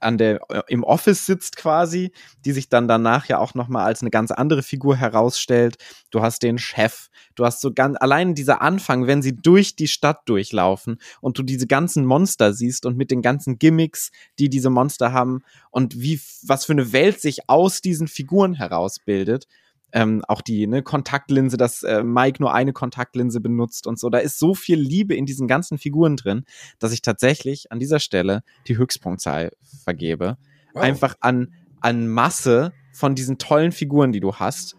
an 0.00 0.18
der 0.18 0.40
äh, 0.50 0.62
im 0.68 0.84
Office 0.84 1.26
sitzt 1.26 1.56
quasi, 1.56 2.12
die 2.44 2.52
sich 2.52 2.68
dann 2.68 2.88
danach 2.88 3.26
ja 3.26 3.38
auch 3.38 3.54
noch 3.54 3.68
mal 3.68 3.84
als 3.84 4.02
eine 4.02 4.10
ganz 4.10 4.30
andere 4.30 4.62
Figur 4.62 4.96
herausstellt. 4.96 5.76
Du 6.10 6.22
hast 6.22 6.42
den 6.42 6.58
Chef, 6.58 7.08
du 7.34 7.44
hast 7.44 7.60
so 7.60 7.72
ganz 7.72 7.96
allein 8.00 8.34
dieser 8.34 8.62
Anfang, 8.62 9.06
wenn 9.06 9.22
sie 9.22 9.36
durch 9.36 9.76
die 9.76 9.88
Stadt 9.88 10.22
durchlaufen 10.26 10.98
und 11.20 11.38
du 11.38 11.42
diese 11.42 11.66
ganzen 11.66 12.04
Monster 12.04 12.52
siehst 12.52 12.86
und 12.86 12.96
mit 12.96 13.10
den 13.10 13.22
ganzen 13.22 13.58
Gimmicks, 13.58 14.10
die 14.38 14.48
diese 14.48 14.70
Monster 14.70 15.12
haben 15.12 15.42
und 15.70 16.00
wie 16.00 16.20
was 16.42 16.64
für 16.64 16.72
eine 16.72 16.92
Welt 16.92 17.20
sich 17.20 17.48
aus 17.48 17.80
diesen 17.80 18.08
Figuren 18.08 18.54
herausbildet 18.54 19.46
ähm, 19.94 20.22
auch 20.26 20.42
die 20.42 20.66
ne, 20.66 20.82
Kontaktlinse, 20.82 21.56
dass 21.56 21.84
äh, 21.84 22.02
Mike 22.02 22.42
nur 22.42 22.52
eine 22.52 22.72
Kontaktlinse 22.72 23.40
benutzt 23.40 23.86
und 23.86 23.98
so. 23.98 24.10
Da 24.10 24.18
ist 24.18 24.40
so 24.40 24.54
viel 24.54 24.78
Liebe 24.78 25.14
in 25.14 25.24
diesen 25.24 25.46
ganzen 25.46 25.78
Figuren 25.78 26.16
drin, 26.16 26.44
dass 26.80 26.92
ich 26.92 27.00
tatsächlich 27.00 27.70
an 27.70 27.78
dieser 27.78 28.00
Stelle 28.00 28.42
die 28.66 28.76
Höchstpunktzahl 28.76 29.52
vergebe. 29.84 30.36
Wow. 30.72 30.82
Einfach 30.82 31.14
an, 31.20 31.54
an 31.80 32.08
Masse 32.08 32.72
von 32.92 33.14
diesen 33.14 33.38
tollen 33.38 33.70
Figuren, 33.70 34.10
die 34.10 34.18
du 34.18 34.34
hast. 34.34 34.74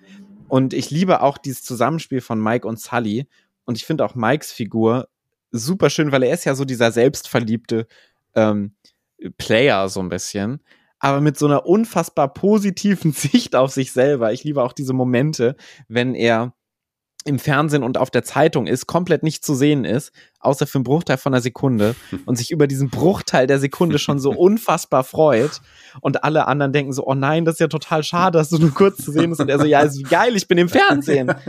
Und 0.49 0.74
ich 0.74 0.91
liebe 0.91 1.22
auch 1.22 1.38
dieses 1.38 1.63
Zusammenspiel 1.63 2.20
von 2.20 2.39
Mike 2.39 2.68
und 2.68 2.80
Sully. 2.80 3.26
Und 3.63 3.78
ich 3.78 3.86
finde 3.86 4.03
auch 4.03 4.16
Mikes 4.16 4.51
Figur 4.51 5.07
super 5.51 5.89
schön, 5.89 6.11
weil 6.11 6.24
er 6.24 6.34
ist 6.34 6.43
ja 6.43 6.55
so 6.55 6.66
dieser 6.66 6.91
selbstverliebte 6.91 7.88
ähm, 8.36 8.76
Player 9.38 9.88
so 9.88 10.01
ein 10.01 10.09
bisschen 10.09 10.59
aber 11.06 11.22
mit 11.22 11.38
so 11.38 11.45
einer 11.45 11.68
unfassbar 11.68 12.34
positiven 12.34 13.12
Sicht 13.14 13.56
auf 13.56 13.72
sich 13.72 13.91
selber. 13.91 14.34
Ich 14.34 14.43
liebe 14.43 14.64
auch 14.64 14.74
diese 14.74 14.93
Momente, 14.93 15.56
wenn 15.88 16.16
er 16.16 16.56
im 17.26 17.38
Fernsehen 17.38 17.84
und 17.84 17.99
auf 17.99 18.10
der 18.10 18.24
Zeitung 18.24 18.66
ist, 18.66 18.88
komplett 18.88 19.22
nicht 19.22 19.45
zu 19.45 19.53
sehen 19.53 19.86
ist, 19.86 20.12
außer 20.39 20.66
für 20.66 20.80
einen 20.80 20.84
Bruchteil 20.84 21.18
von 21.18 21.34
einer 21.34 21.41
Sekunde 21.41 21.95
und 22.26 22.38
sich 22.38 22.49
über 22.49 22.66
diesen 22.66 22.89
Bruchteil 22.89 23.45
der 23.45 23.60
Sekunde 23.60 23.99
schon 23.99 24.18
so 24.18 24.32
unfassbar 24.32 25.03
freut 25.03 25.62
und 26.01 26.24
alle 26.24 26.47
anderen 26.47 26.74
denken 26.74 26.91
so, 26.91 27.06
oh 27.06 27.14
nein, 27.14 27.45
das 27.45 27.56
ist 27.56 27.60
ja 27.60 27.68
total 27.68 28.03
schade, 28.03 28.39
dass 28.39 28.49
du 28.49 28.58
nur 28.58 28.74
kurz 28.74 28.97
zu 28.97 29.12
sehen 29.12 29.30
bist 29.30 29.41
und 29.41 29.49
er 29.49 29.60
so, 29.60 29.66
ja, 29.66 29.82
ist 29.82 30.10
geil, 30.10 30.36
ich 30.36 30.47
bin 30.47 30.58
im 30.58 30.70
Fernsehen. 30.70 31.30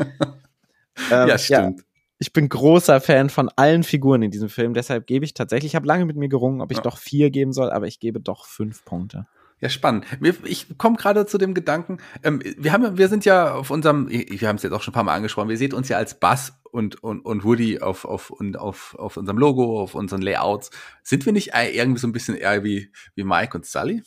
ähm, 1.11 1.29
ja, 1.29 1.39
stimmt. 1.39 1.79
Ja, 1.79 1.85
ich 2.19 2.33
bin 2.35 2.51
großer 2.51 3.01
Fan 3.01 3.31
von 3.31 3.51
allen 3.57 3.85
Figuren 3.85 4.23
in 4.23 4.31
diesem 4.31 4.51
Film, 4.51 4.75
deshalb 4.75 5.07
gebe 5.07 5.25
ich 5.25 5.33
tatsächlich, 5.33 5.73
ich 5.73 5.77
habe 5.77 5.87
lange 5.87 6.05
mit 6.05 6.17
mir 6.17 6.29
gerungen, 6.29 6.61
ob 6.61 6.71
ich 6.71 6.79
ja. 6.79 6.83
doch 6.83 6.99
vier 6.99 7.31
geben 7.31 7.55
soll, 7.55 7.71
aber 7.71 7.87
ich 7.87 8.01
gebe 8.01 8.21
doch 8.21 8.45
fünf 8.45 8.85
Punkte. 8.85 9.27
Ja, 9.61 9.71
spannend. 9.71 10.05
Ich 10.45 10.77
komme 10.77 10.97
gerade 10.97 11.25
zu 11.25 11.39
dem 11.39 11.55
Gedanken, 11.55 11.99
ähm, 12.23 12.43
wir 12.59 12.73
haben, 12.73 12.99
wir 12.99 13.09
sind 13.09 13.25
ja 13.25 13.55
auf 13.55 13.71
unserem, 13.71 14.09
wir 14.11 14.49
haben 14.49 14.57
es 14.57 14.63
jetzt 14.63 14.73
auch 14.73 14.83
schon 14.83 14.93
ein 14.93 14.95
paar 14.95 15.05
Mal 15.05 15.15
angesprochen, 15.15 15.49
wir 15.49 15.57
seht 15.57 15.73
uns 15.73 15.89
ja 15.89 15.97
als 15.97 16.21
Buzz 16.21 16.53
und, 16.71 17.03
und, 17.03 17.21
und 17.21 17.43
Woody 17.43 17.81
auf, 17.81 18.05
auf, 18.05 18.29
und 18.31 18.59
auf, 18.59 18.95
auf 18.99 19.17
unserem 19.17 19.39
Logo, 19.39 19.81
auf 19.81 19.95
unseren 19.95 20.21
Layouts. 20.21 20.71
Sind 21.03 21.25
wir 21.25 21.33
nicht 21.33 21.53
irgendwie 21.55 22.01
so 22.01 22.07
ein 22.07 22.13
bisschen 22.13 22.37
eher 22.37 22.65
wie, 22.65 22.93
wie 23.15 23.25
Mike 23.25 23.57
und 23.57 23.65
Sully? 23.65 24.03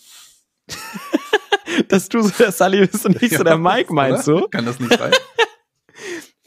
Dass 1.88 2.10
du 2.10 2.22
so 2.22 2.30
der 2.38 2.52
Sully 2.52 2.86
bist 2.86 3.06
und 3.08 3.20
nicht 3.20 3.32
ja, 3.32 3.40
so 3.40 3.44
der 3.44 3.58
Mike, 3.58 3.92
meinst 3.92 4.28
oder? 4.28 4.42
du? 4.42 4.48
Kann 4.50 4.66
das 4.66 4.80
nicht 4.80 4.98
sein? 5.00 5.14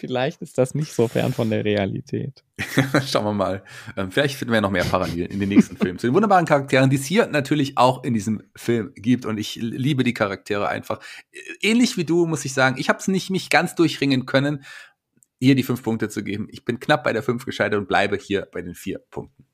Vielleicht 0.03 0.43
ist 0.43 0.59
das 0.59 0.75
nicht 0.75 0.93
so 0.93 1.07
fern 1.07 1.33
von 1.33 1.49
der 1.49 1.65
Realität. 1.65 2.43
Schauen 3.07 3.25
wir 3.25 3.33
mal. 3.33 3.63
Ähm, 3.97 4.11
vielleicht 4.11 4.35
finden 4.35 4.53
wir 4.53 4.61
noch 4.61 4.73
mehr 4.73 4.83
Parallelen 4.83 5.31
in 5.31 5.39
den 5.39 5.49
nächsten 5.49 5.77
Filmen 5.77 6.01
zu 6.01 6.09
den 6.09 6.15
wunderbaren 6.15 6.45
Charakteren, 6.45 6.91
die 6.91 6.97
es 6.97 7.05
hier 7.05 7.29
natürlich 7.29 7.79
auch 7.79 8.03
in 8.03 8.13
diesem 8.13 8.43
Film 8.57 8.93
gibt. 8.97 9.27
Und 9.27 9.39
ich 9.39 9.55
liebe 9.55 10.03
die 10.03 10.13
Charaktere 10.13 10.69
einfach. 10.69 10.99
Ähnlich 11.61 11.97
wie 11.97 12.05
du, 12.05 12.27
muss 12.27 12.45
ich 12.45 12.53
sagen. 12.53 12.79
Ich 12.81 12.89
habe 12.89 12.99
es 12.99 13.07
nicht 13.07 13.31
mich 13.31 13.49
ganz 13.49 13.77
durchringen 13.77 14.27
können, 14.27 14.65
hier 15.39 15.55
die 15.55 15.63
fünf 15.63 15.85
Punkte 15.85 16.09
zu 16.09 16.25
geben. 16.25 16.49
Ich 16.51 16.65
bin 16.65 16.81
knapp 16.81 17.05
bei 17.05 17.13
der 17.13 17.23
fünf 17.23 17.45
gescheitert 17.45 17.79
und 17.79 17.87
bleibe 17.87 18.17
hier 18.17 18.49
bei 18.51 18.61
den 18.61 18.75
vier 18.75 18.99
Punkten. 18.99 19.47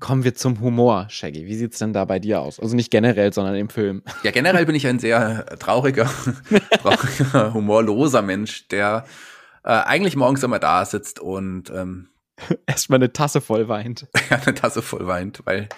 Kommen 0.00 0.24
wir 0.24 0.34
zum 0.34 0.60
Humor, 0.60 1.06
Shaggy. 1.08 1.46
Wie 1.46 1.54
sieht's 1.54 1.78
denn 1.78 1.92
da 1.92 2.04
bei 2.04 2.18
dir 2.18 2.40
aus? 2.40 2.58
Also 2.58 2.74
nicht 2.76 2.90
generell, 2.90 3.32
sondern 3.32 3.54
im 3.54 3.68
Film. 3.68 4.02
Ja, 4.22 4.30
generell 4.30 4.66
bin 4.66 4.74
ich 4.74 4.86
ein 4.86 4.98
sehr 4.98 5.46
trauriger, 5.58 6.10
trauriger 6.82 7.54
humorloser 7.54 8.22
Mensch, 8.22 8.68
der 8.68 9.04
äh, 9.64 9.70
eigentlich 9.70 10.16
morgens 10.16 10.42
immer 10.42 10.58
da 10.58 10.84
sitzt 10.84 11.20
und 11.20 11.70
ähm, 11.70 12.08
erstmal 12.66 12.98
eine 12.98 13.12
Tasse 13.12 13.40
voll 13.40 13.68
weint. 13.68 14.08
ja, 14.30 14.38
eine 14.38 14.54
Tasse 14.54 14.82
voll 14.82 15.06
weint, 15.06 15.42
weil 15.44 15.68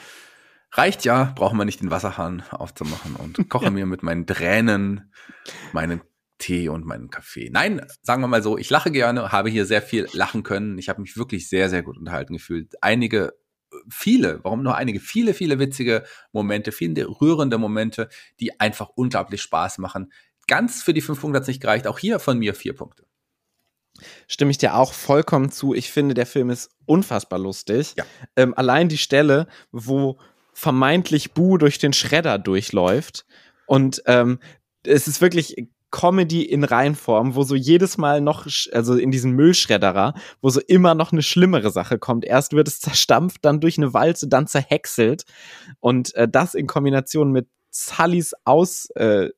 reicht 0.72 1.04
ja, 1.04 1.32
brauchen 1.36 1.58
wir 1.58 1.64
nicht 1.64 1.80
den 1.80 1.90
Wasserhahn 1.90 2.42
aufzumachen 2.50 3.16
und 3.16 3.48
koche 3.48 3.70
mir 3.70 3.86
mit 3.86 4.02
meinen 4.02 4.26
Tränen 4.26 5.12
meinen 5.72 6.00
Tee 6.38 6.68
und 6.68 6.84
meinen 6.84 7.10
Kaffee. 7.10 7.48
Nein, 7.52 7.86
sagen 8.02 8.20
wir 8.22 8.28
mal 8.28 8.42
so, 8.42 8.58
ich 8.58 8.68
lache 8.70 8.90
gerne, 8.90 9.30
habe 9.30 9.50
hier 9.50 9.66
sehr 9.66 9.82
viel 9.82 10.08
lachen 10.12 10.42
können. 10.42 10.78
Ich 10.78 10.88
habe 10.88 11.00
mich 11.00 11.16
wirklich 11.16 11.48
sehr, 11.48 11.70
sehr 11.70 11.82
gut 11.82 11.96
unterhalten 11.96 12.34
gefühlt. 12.34 12.74
Einige 12.82 13.34
viele, 13.88 14.42
warum 14.42 14.62
nur 14.62 14.76
einige, 14.76 15.00
viele, 15.00 15.34
viele 15.34 15.58
witzige 15.58 16.04
Momente, 16.32 16.72
viele 16.72 17.06
rührende 17.20 17.58
Momente, 17.58 18.08
die 18.40 18.60
einfach 18.60 18.90
unglaublich 18.94 19.42
Spaß 19.42 19.78
machen. 19.78 20.12
Ganz 20.46 20.82
für 20.82 20.94
die 20.94 21.00
fünf 21.00 21.20
Punkte 21.20 21.36
hat 21.36 21.42
es 21.42 21.48
nicht 21.48 21.60
gereicht. 21.60 21.86
Auch 21.86 21.98
hier 21.98 22.18
von 22.18 22.38
mir 22.38 22.54
vier 22.54 22.74
Punkte. 22.74 23.06
Stimme 24.26 24.50
ich 24.50 24.58
dir 24.58 24.74
auch 24.74 24.92
vollkommen 24.92 25.50
zu. 25.50 25.74
Ich 25.74 25.90
finde, 25.90 26.14
der 26.14 26.26
Film 26.26 26.50
ist 26.50 26.70
unfassbar 26.86 27.38
lustig. 27.38 27.94
Ja. 27.96 28.04
Ähm, 28.36 28.54
allein 28.56 28.88
die 28.88 28.98
Stelle, 28.98 29.46
wo 29.70 30.18
vermeintlich 30.52 31.32
Bu 31.32 31.58
durch 31.58 31.78
den 31.78 31.92
Schredder 31.92 32.38
durchläuft 32.38 33.24
und 33.66 34.02
ähm, 34.06 34.38
es 34.86 35.08
ist 35.08 35.20
wirklich 35.20 35.56
Comedy 35.94 36.42
in 36.42 36.64
Reinform, 36.64 37.36
wo 37.36 37.44
so 37.44 37.54
jedes 37.54 37.98
Mal 37.98 38.20
noch, 38.20 38.48
also 38.72 38.96
in 38.96 39.12
diesen 39.12 39.30
Müllschredderer, 39.30 40.14
wo 40.42 40.50
so 40.50 40.60
immer 40.66 40.96
noch 40.96 41.12
eine 41.12 41.22
schlimmere 41.22 41.70
Sache 41.70 42.00
kommt. 42.00 42.24
Erst 42.24 42.52
wird 42.52 42.66
es 42.66 42.80
zerstampft, 42.80 43.44
dann 43.44 43.60
durch 43.60 43.78
eine 43.78 43.94
Walze, 43.94 44.26
dann 44.26 44.48
zerhäckselt. 44.48 45.24
Und 45.78 46.12
äh, 46.16 46.26
das 46.28 46.54
in 46.54 46.66
Kombination 46.66 47.30
mit 47.30 47.46
Sullys 47.70 48.34
Aus, 48.44 48.90
äh, 48.96 49.30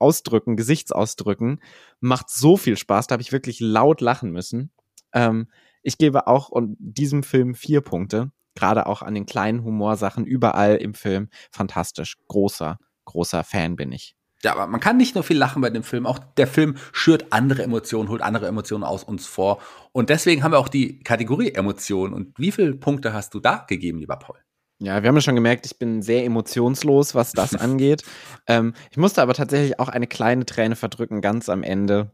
Ausdrücken, 0.00 0.56
Gesichtsausdrücken, 0.56 1.60
macht 2.00 2.28
so 2.28 2.56
viel 2.56 2.76
Spaß. 2.76 3.06
Da 3.06 3.12
habe 3.12 3.22
ich 3.22 3.30
wirklich 3.30 3.60
laut 3.60 4.00
lachen 4.00 4.32
müssen. 4.32 4.72
Ähm, 5.12 5.46
ich 5.84 5.96
gebe 5.96 6.26
auch 6.26 6.50
diesem 6.80 7.22
Film 7.22 7.54
vier 7.54 7.82
Punkte. 7.82 8.32
Gerade 8.56 8.86
auch 8.86 9.02
an 9.02 9.14
den 9.14 9.26
kleinen 9.26 9.62
Humorsachen 9.62 10.26
überall 10.26 10.74
im 10.74 10.94
Film. 10.94 11.28
Fantastisch. 11.52 12.16
Großer, 12.26 12.78
großer 13.04 13.44
Fan 13.44 13.76
bin 13.76 13.92
ich. 13.92 14.16
Ja, 14.44 14.52
aber 14.52 14.66
man 14.66 14.80
kann 14.80 14.96
nicht 14.96 15.14
nur 15.14 15.22
viel 15.22 15.38
lachen 15.38 15.62
bei 15.62 15.70
dem 15.70 15.84
Film, 15.84 16.04
auch 16.04 16.18
der 16.18 16.48
Film 16.48 16.76
schürt 16.92 17.32
andere 17.32 17.62
Emotionen, 17.62 18.08
holt 18.08 18.22
andere 18.22 18.48
Emotionen 18.48 18.82
aus 18.82 19.04
uns 19.04 19.26
vor. 19.26 19.62
Und 19.92 20.10
deswegen 20.10 20.42
haben 20.42 20.52
wir 20.52 20.58
auch 20.58 20.68
die 20.68 20.98
Kategorie 21.00 21.52
Emotionen. 21.52 22.12
Und 22.12 22.36
wie 22.38 22.50
viele 22.50 22.74
Punkte 22.74 23.12
hast 23.12 23.34
du 23.34 23.40
da 23.40 23.64
gegeben, 23.68 23.98
lieber 23.98 24.16
Paul? 24.16 24.38
Ja, 24.80 25.00
wir 25.00 25.08
haben 25.08 25.14
ja 25.14 25.20
schon 25.20 25.36
gemerkt, 25.36 25.64
ich 25.64 25.78
bin 25.78 26.02
sehr 26.02 26.24
emotionslos, 26.24 27.14
was 27.14 27.30
das 27.30 27.54
angeht. 27.60 28.02
Ähm, 28.48 28.74
ich 28.90 28.96
musste 28.96 29.22
aber 29.22 29.34
tatsächlich 29.34 29.78
auch 29.78 29.88
eine 29.88 30.08
kleine 30.08 30.44
Träne 30.44 30.74
verdrücken, 30.74 31.20
ganz 31.20 31.48
am 31.48 31.62
Ende. 31.62 32.10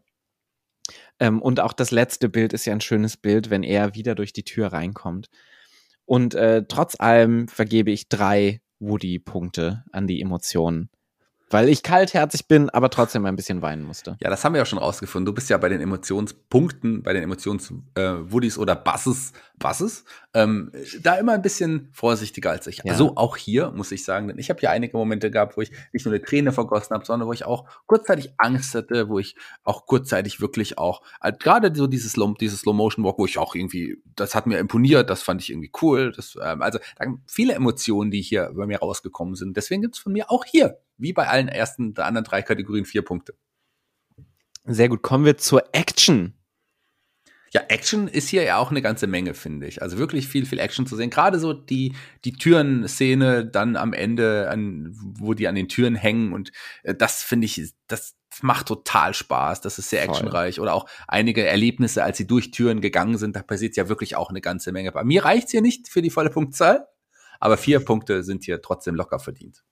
Ähm, 1.18 1.40
und 1.40 1.60
auch 1.60 1.72
das 1.72 1.90
letzte 1.90 2.28
Bild 2.28 2.52
ist 2.52 2.66
ja 2.66 2.74
ein 2.74 2.82
schönes 2.82 3.16
Bild, 3.16 3.48
wenn 3.48 3.62
er 3.62 3.94
wieder 3.94 4.14
durch 4.14 4.34
die 4.34 4.44
Tür 4.44 4.72
reinkommt. 4.74 5.30
Und 6.04 6.34
äh, 6.34 6.64
trotz 6.68 7.00
allem 7.00 7.48
vergebe 7.48 7.90
ich 7.90 8.10
drei 8.10 8.60
Woody-Punkte 8.80 9.84
an 9.90 10.06
die 10.06 10.20
Emotionen 10.20 10.90
weil 11.50 11.68
ich 11.68 11.82
kaltherzig 11.82 12.46
bin, 12.46 12.70
aber 12.70 12.90
trotzdem 12.90 13.24
ein 13.26 13.36
bisschen 13.36 13.62
weinen 13.62 13.84
musste. 13.84 14.16
Ja, 14.20 14.30
das 14.30 14.44
haben 14.44 14.54
wir 14.54 14.58
ja 14.58 14.66
schon 14.66 14.78
rausgefunden. 14.78 15.26
Du 15.26 15.32
bist 15.32 15.50
ja 15.50 15.58
bei 15.58 15.68
den 15.68 15.80
Emotionspunkten, 15.80 17.02
bei 17.02 17.12
den 17.12 17.22
Emotions-Woodies 17.22 18.56
äh, 18.56 18.60
oder 18.60 18.76
Basses, 18.76 19.32
Basses, 19.58 20.04
ähm, 20.34 20.72
da 21.02 21.14
immer 21.14 21.32
ein 21.32 21.42
bisschen 21.42 21.88
vorsichtiger 21.92 22.50
als 22.50 22.66
ich. 22.66 22.78
Ja. 22.78 22.92
Also 22.92 23.16
auch 23.16 23.36
hier 23.36 23.70
muss 23.70 23.92
ich 23.92 24.04
sagen, 24.04 24.28
denn 24.28 24.38
ich 24.38 24.50
habe 24.50 24.60
ja 24.60 24.70
einige 24.70 24.96
Momente 24.96 25.30
gehabt, 25.30 25.56
wo 25.56 25.60
ich 25.60 25.72
nicht 25.92 26.04
nur 26.04 26.14
eine 26.14 26.22
Träne 26.22 26.52
vergossen 26.52 26.94
habe, 26.94 27.04
sondern 27.04 27.28
wo 27.28 27.32
ich 27.32 27.44
auch 27.44 27.68
kurzzeitig 27.86 28.34
Angst 28.38 28.74
hatte, 28.74 29.08
wo 29.08 29.18
ich 29.18 29.36
auch 29.64 29.86
kurzzeitig 29.86 30.40
wirklich 30.40 30.78
auch, 30.78 31.02
äh, 31.20 31.32
gerade 31.32 31.74
so 31.74 31.86
dieses, 31.86 32.14
dieses 32.40 32.60
Slow-Motion-Walk, 32.60 33.18
wo 33.18 33.26
ich 33.26 33.38
auch 33.38 33.54
irgendwie, 33.54 34.02
das 34.16 34.34
hat 34.34 34.46
mir 34.46 34.58
imponiert, 34.58 35.10
das 35.10 35.22
fand 35.22 35.42
ich 35.42 35.50
irgendwie 35.50 35.72
cool. 35.82 36.12
Das, 36.12 36.36
ähm, 36.42 36.62
also 36.62 36.78
da 36.96 37.06
viele 37.26 37.54
Emotionen, 37.54 38.10
die 38.10 38.22
hier 38.22 38.52
bei 38.54 38.66
mir 38.66 38.78
rausgekommen 38.78 39.34
sind. 39.34 39.56
Deswegen 39.56 39.82
gibt's 39.82 39.98
von 39.98 40.12
mir 40.12 40.30
auch 40.30 40.44
hier 40.44 40.78
wie 40.96 41.12
bei 41.12 41.28
allen 41.28 41.48
ersten 41.48 41.94
der 41.94 42.06
anderen 42.06 42.24
drei 42.24 42.42
Kategorien 42.42 42.84
vier 42.84 43.02
Punkte. 43.02 43.34
Sehr 44.64 44.88
gut. 44.88 45.02
Kommen 45.02 45.24
wir 45.24 45.38
zur 45.38 45.62
Action. 45.72 46.34
Ja, 47.52 47.62
Action 47.68 48.08
ist 48.08 48.28
hier 48.28 48.42
ja 48.42 48.58
auch 48.58 48.70
eine 48.70 48.82
ganze 48.82 49.06
Menge, 49.06 49.34
finde 49.34 49.66
ich. 49.66 49.82
Also 49.82 49.98
wirklich 49.98 50.28
viel, 50.28 50.46
viel 50.46 50.58
Action 50.58 50.86
zu 50.86 50.96
sehen. 50.96 51.10
Gerade 51.10 51.38
so 51.38 51.52
die, 51.52 51.94
die 52.24 52.32
Türen-Szene 52.32 53.46
dann 53.46 53.76
am 53.76 53.92
Ende, 53.92 54.48
an, 54.50 54.92
wo 55.18 55.34
die 55.34 55.48
an 55.48 55.54
den 55.54 55.68
Türen 55.68 55.94
hängen 55.94 56.32
und 56.32 56.52
äh, 56.82 56.94
das 56.94 57.22
finde 57.22 57.46
ich, 57.46 57.72
das 57.86 58.16
macht 58.42 58.68
total 58.68 59.14
Spaß. 59.14 59.60
Das 59.60 59.78
ist 59.78 59.90
sehr 59.90 60.04
Voll. 60.04 60.14
actionreich. 60.14 60.60
Oder 60.60 60.74
auch 60.74 60.88
einige 61.06 61.46
Erlebnisse, 61.46 62.04
als 62.04 62.18
sie 62.18 62.26
durch 62.26 62.50
Türen 62.50 62.80
gegangen 62.80 63.18
sind, 63.18 63.36
da 63.36 63.42
passiert 63.42 63.76
ja 63.76 63.88
wirklich 63.88 64.16
auch 64.16 64.30
eine 64.30 64.40
ganze 64.40 64.72
Menge. 64.72 64.92
Bei 64.92 65.04
mir 65.04 65.24
reicht's 65.24 65.50
hier 65.50 65.62
nicht 65.62 65.88
für 65.88 66.02
die 66.02 66.10
volle 66.10 66.30
Punktzahl, 66.30 66.86
aber 67.40 67.56
vier 67.56 67.80
Punkte 67.80 68.22
sind 68.22 68.44
hier 68.44 68.60
trotzdem 68.62 68.94
locker 68.94 69.18
verdient. 69.18 69.64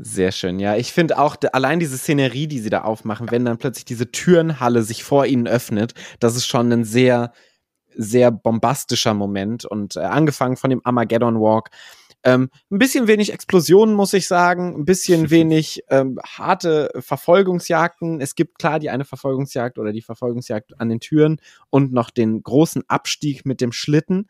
Sehr 0.00 0.30
schön, 0.30 0.60
ja. 0.60 0.76
Ich 0.76 0.92
finde 0.92 1.18
auch 1.18 1.36
allein 1.52 1.80
diese 1.80 1.98
Szenerie, 1.98 2.46
die 2.46 2.60
sie 2.60 2.70
da 2.70 2.82
aufmachen, 2.82 3.32
wenn 3.32 3.44
dann 3.44 3.58
plötzlich 3.58 3.84
diese 3.84 4.12
Türenhalle 4.12 4.84
sich 4.84 5.02
vor 5.02 5.26
ihnen 5.26 5.48
öffnet, 5.48 5.94
das 6.20 6.36
ist 6.36 6.46
schon 6.46 6.72
ein 6.72 6.84
sehr, 6.84 7.32
sehr 7.96 8.30
bombastischer 8.30 9.12
Moment. 9.14 9.64
Und 9.64 9.96
äh, 9.96 10.00
angefangen 10.00 10.56
von 10.56 10.70
dem 10.70 10.80
Armageddon 10.84 11.40
Walk. 11.40 11.70
Ähm, 12.22 12.48
ein 12.70 12.78
bisschen 12.78 13.08
wenig 13.08 13.32
Explosionen, 13.32 13.96
muss 13.96 14.12
ich 14.12 14.28
sagen. 14.28 14.76
Ein 14.76 14.84
bisschen 14.84 15.30
wenig 15.30 15.82
ähm, 15.88 16.20
harte 16.24 16.90
Verfolgungsjagden. 16.96 18.20
Es 18.20 18.36
gibt 18.36 18.60
klar 18.60 18.78
die 18.78 18.90
eine 18.90 19.04
Verfolgungsjagd 19.04 19.80
oder 19.80 19.90
die 19.90 20.02
Verfolgungsjagd 20.02 20.80
an 20.80 20.90
den 20.90 21.00
Türen 21.00 21.40
und 21.70 21.92
noch 21.92 22.10
den 22.10 22.40
großen 22.44 22.84
Abstieg 22.86 23.44
mit 23.44 23.60
dem 23.60 23.72
Schlitten. 23.72 24.28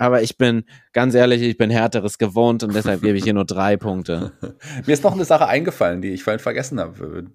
Aber 0.00 0.22
ich 0.22 0.38
bin, 0.38 0.64
ganz 0.94 1.14
ehrlich, 1.14 1.42
ich 1.42 1.58
bin 1.58 1.68
Härteres 1.68 2.16
gewohnt 2.16 2.62
und 2.62 2.74
deshalb 2.74 3.02
gebe 3.02 3.18
ich 3.18 3.24
hier 3.24 3.34
nur 3.34 3.44
drei 3.44 3.76
Punkte. 3.76 4.32
Mir 4.86 4.92
ist 4.94 5.04
noch 5.04 5.12
eine 5.12 5.26
Sache 5.26 5.46
eingefallen, 5.46 6.00
die 6.00 6.08
ich 6.08 6.24
vorhin 6.24 6.40
vergessen 6.40 6.80
habe. 6.80 7.26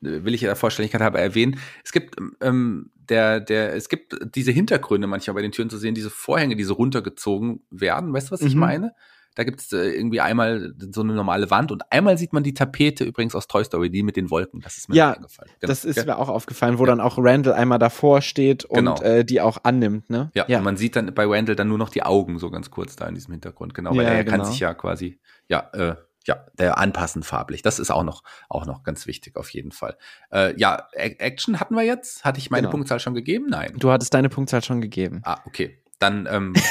Will 0.00 0.34
ich 0.34 0.42
in 0.42 0.46
der 0.46 0.56
Vollständigkeit 0.56 1.02
halber 1.02 1.20
erwähnen. 1.20 1.58
Es 1.84 1.92
gibt 1.92 2.16
ähm, 2.40 2.90
der, 3.10 3.40
der, 3.40 3.74
es 3.74 3.90
gibt 3.90 4.16
diese 4.34 4.52
Hintergründe 4.52 5.06
manchmal 5.06 5.34
bei 5.34 5.42
den 5.42 5.52
Türen 5.52 5.68
zu 5.68 5.76
sehen, 5.76 5.94
diese 5.94 6.08
Vorhänge, 6.08 6.56
die 6.56 6.64
so 6.64 6.74
runtergezogen 6.74 7.60
werden. 7.70 8.12
Weißt 8.14 8.28
du, 8.28 8.32
was 8.32 8.40
ich 8.40 8.54
Mhm. 8.54 8.60
meine? 8.60 8.94
Da 9.38 9.44
gibt 9.44 9.60
es 9.60 9.72
äh, 9.72 9.90
irgendwie 9.90 10.20
einmal 10.20 10.74
so 10.90 11.02
eine 11.02 11.12
normale 11.12 11.48
Wand 11.48 11.70
und 11.70 11.84
einmal 11.92 12.18
sieht 12.18 12.32
man 12.32 12.42
die 12.42 12.54
Tapete 12.54 13.04
übrigens 13.04 13.36
aus 13.36 13.46
Toy 13.46 13.62
Story, 13.62 13.88
die 13.88 14.02
mit 14.02 14.16
den 14.16 14.30
Wolken. 14.30 14.60
Das 14.62 14.76
ist 14.78 14.88
mir 14.88 14.96
Ja, 14.96 15.12
eingefallen. 15.12 15.52
Genau. 15.60 15.70
Das 15.70 15.84
ist 15.84 15.94
Gell? 15.94 16.06
mir 16.06 16.18
auch 16.18 16.28
aufgefallen, 16.28 16.78
wo 16.78 16.82
Ja. 16.82 16.88
dann 16.90 17.00
auch 17.00 17.18
Randall 17.18 17.52
einmal 17.54 17.78
davor 17.78 18.20
steht 18.20 18.64
und 18.64 18.78
Genau. 18.78 19.00
äh, 19.00 19.24
die 19.24 19.40
auch 19.40 19.58
annimmt, 19.62 20.10
ne? 20.10 20.32
Ja, 20.34 20.44
und 20.58 20.64
man 20.64 20.76
sieht 20.76 20.96
dann 20.96 21.14
bei 21.14 21.24
Randall 21.24 21.54
dann 21.54 21.68
nur 21.68 21.78
noch 21.78 21.90
die 21.90 22.02
Augen 22.02 22.40
so 22.40 22.50
ganz 22.50 22.72
kurz 22.72 22.96
da 22.96 23.06
in 23.06 23.14
diesem 23.14 23.30
Hintergrund. 23.30 23.74
Genau, 23.74 23.90
weil 23.96 24.02
Ja, 24.06 24.10
er 24.10 24.24
kann 24.24 24.40
genau. 24.40 24.50
sich 24.50 24.58
ja 24.58 24.74
quasi, 24.74 25.20
ja, 25.46 25.70
äh, 25.72 25.94
ja, 26.26 26.44
der 26.58 26.76
anpassen 26.78 27.22
farblich. 27.22 27.62
Das 27.62 27.78
ist 27.78 27.92
auch 27.92 28.02
noch, 28.02 28.24
auch 28.48 28.66
noch 28.66 28.82
ganz 28.82 29.06
wichtig 29.06 29.36
auf 29.36 29.50
jeden 29.50 29.70
Fall. 29.70 29.96
Äh, 30.32 30.58
ja, 30.60 30.88
A 30.96 31.00
Action 31.20 31.60
hatten 31.60 31.76
wir 31.76 31.84
jetzt. 31.84 32.24
Hatte 32.24 32.38
ich 32.40 32.50
meine 32.50 32.62
Genau. 32.62 32.72
Punktzahl 32.72 32.98
schon 32.98 33.14
gegeben? 33.14 33.46
Nein. 33.48 33.72
Du 33.78 33.90
hattest 33.92 34.12
deine 34.14 34.28
Punktzahl 34.28 34.64
schon 34.64 34.80
gegeben. 34.80 35.20
Ah, 35.24 35.38
okay. 35.46 35.78
Dann, 35.98 36.28
ähm, 36.30 36.54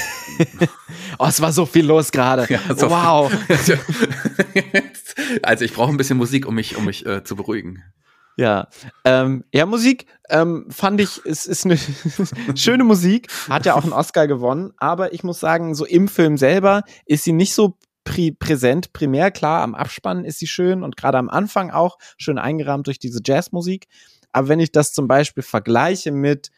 Oh, 1.20 1.26
es 1.26 1.42
war 1.42 1.52
so 1.52 1.66
viel 1.66 1.86
los 1.86 2.12
gerade. 2.12 2.46
Ja, 2.50 2.60
so 2.76 2.90
wow. 2.90 3.32
also 5.42 5.66
ich 5.66 5.74
brauche 5.74 5.90
ein 5.90 5.98
bisschen 5.98 6.18
Musik, 6.18 6.46
um 6.46 6.56
mich, 6.56 6.78
um 6.78 6.86
mich 6.86 7.06
äh, 7.06 7.24
zu 7.24 7.36
beruhigen. 7.36 7.84
Ja, 8.36 8.68
ähm, 9.04 9.44
ja, 9.52 9.66
Musik 9.66 10.06
ähm, 10.30 10.68
fand 10.70 11.02
ich, 11.02 11.22
es 11.26 11.48
ist 11.48 11.66
eine 11.66 11.80
schöne 12.56 12.84
Musik, 12.84 13.30
hat 13.50 13.66
ja 13.66 13.74
auch 13.74 13.84
einen 13.84 13.94
Oscar 13.94 14.28
gewonnen, 14.28 14.74
aber 14.78 15.14
ich 15.14 15.24
muss 15.24 15.40
sagen, 15.40 15.74
so 15.74 15.86
im 15.86 16.08
Film 16.08 16.38
selber 16.38 16.84
ist 17.08 17.24
sie 17.24 17.32
nicht 17.32 17.56
so 17.56 17.80
prä 18.04 18.32
präsent, 18.32 18.94
primär 18.94 19.32
klar, 19.32 19.64
am 19.64 19.74
Abspann 19.74 20.24
ist 20.24 20.38
sie 20.38 20.46
schön 20.46 20.84
und 20.84 20.98
gerade 20.98 21.18
am 21.18 21.30
Anfang 21.30 21.72
auch 21.72 21.98
schön 22.18 22.38
eingerahmt 22.38 22.86
durch 22.86 23.00
diese 23.00 23.22
Jazzmusik. 23.26 23.88
Aber 24.32 24.50
wenn 24.50 24.60
ich 24.60 24.72
das 24.72 24.94
zum 24.94 25.08
Beispiel 25.08 25.42
vergleiche 25.42 26.12
mit 26.12 26.52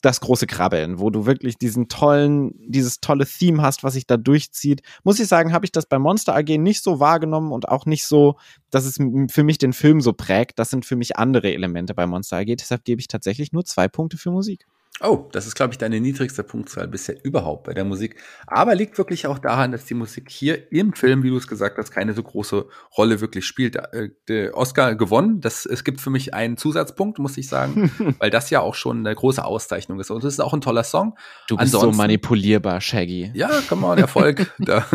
das 0.00 0.20
große 0.20 0.46
Krabbeln, 0.46 0.98
wo 0.98 1.10
du 1.10 1.26
wirklich 1.26 1.58
diesen 1.58 1.88
tollen, 1.88 2.52
dieses 2.70 3.00
tolle 3.00 3.26
Theme 3.26 3.62
hast, 3.62 3.84
was 3.84 3.94
sich 3.94 4.06
da 4.06 4.16
durchzieht, 4.16 4.82
muss 5.04 5.20
ich 5.20 5.28
sagen, 5.28 5.52
habe 5.52 5.66
ich 5.66 5.72
das 5.72 5.86
bei 5.86 5.98
Monster 5.98 6.34
AG 6.34 6.58
nicht 6.58 6.82
so 6.82 7.00
wahrgenommen 7.00 7.52
und 7.52 7.68
auch 7.68 7.86
nicht 7.86 8.04
so, 8.04 8.36
dass 8.70 8.84
es 8.84 8.98
für 9.30 9.42
mich 9.42 9.58
den 9.58 9.72
Film 9.72 10.00
so 10.00 10.12
prägt. 10.12 10.58
Das 10.58 10.70
sind 10.70 10.86
für 10.86 10.96
mich 10.96 11.16
andere 11.16 11.52
Elemente 11.52 11.94
bei 11.94 12.06
Monster 12.06 12.38
AG. 12.38 12.56
Deshalb 12.56 12.84
gebe 12.84 13.00
ich 13.00 13.08
tatsächlich 13.08 13.52
nur 13.52 13.64
zwei 13.64 13.88
Punkte 13.88 14.16
für 14.16 14.30
Musik. 14.30 14.66
Oh, 15.02 15.28
das 15.32 15.46
ist, 15.46 15.54
glaube 15.54 15.72
ich, 15.72 15.78
deine 15.78 15.98
niedrigste 16.00 16.42
Punktzahl 16.44 16.86
bisher 16.88 17.16
überhaupt 17.24 17.64
bei 17.64 17.72
der 17.74 17.84
Musik. 17.84 18.16
Aber 18.46 18.74
liegt 18.74 18.98
wirklich 18.98 19.26
auch 19.26 19.38
daran, 19.38 19.72
dass 19.72 19.84
die 19.86 19.94
Musik 19.94 20.30
hier 20.30 20.70
im 20.72 20.92
Film, 20.92 21.22
wie 21.22 21.30
du 21.30 21.36
es 21.36 21.46
gesagt 21.48 21.78
hast, 21.78 21.90
keine 21.90 22.12
so 22.12 22.22
große 22.22 22.66
Rolle 22.98 23.20
wirklich 23.20 23.46
spielt. 23.46 23.76
Äh, 23.76 24.10
Der 24.28 24.56
Oscar 24.56 24.94
gewonnen. 24.96 25.40
Das, 25.40 25.64
es 25.64 25.84
gibt 25.84 26.00
für 26.00 26.10
mich 26.10 26.34
einen 26.34 26.56
Zusatzpunkt, 26.58 27.18
muss 27.18 27.38
ich 27.38 27.48
sagen, 27.48 27.90
weil 28.18 28.30
das 28.30 28.50
ja 28.50 28.60
auch 28.60 28.74
schon 28.74 28.98
eine 29.06 29.14
große 29.14 29.44
Auszeichnung 29.44 29.98
ist. 30.00 30.10
Und 30.10 30.22
es 30.24 30.34
ist 30.34 30.40
auch 30.40 30.52
ein 30.52 30.60
toller 30.60 30.84
Song. 30.84 31.16
Du 31.48 31.56
bist 31.56 31.72
so 31.72 31.78
Ansonsten- 31.78 31.96
manipulierbar, 31.96 32.80
Shaggy. 32.80 33.30
Ja, 33.34 33.50
come 33.68 33.86
on, 33.86 33.98
Erfolg. 33.98 34.52
da, 34.58 34.86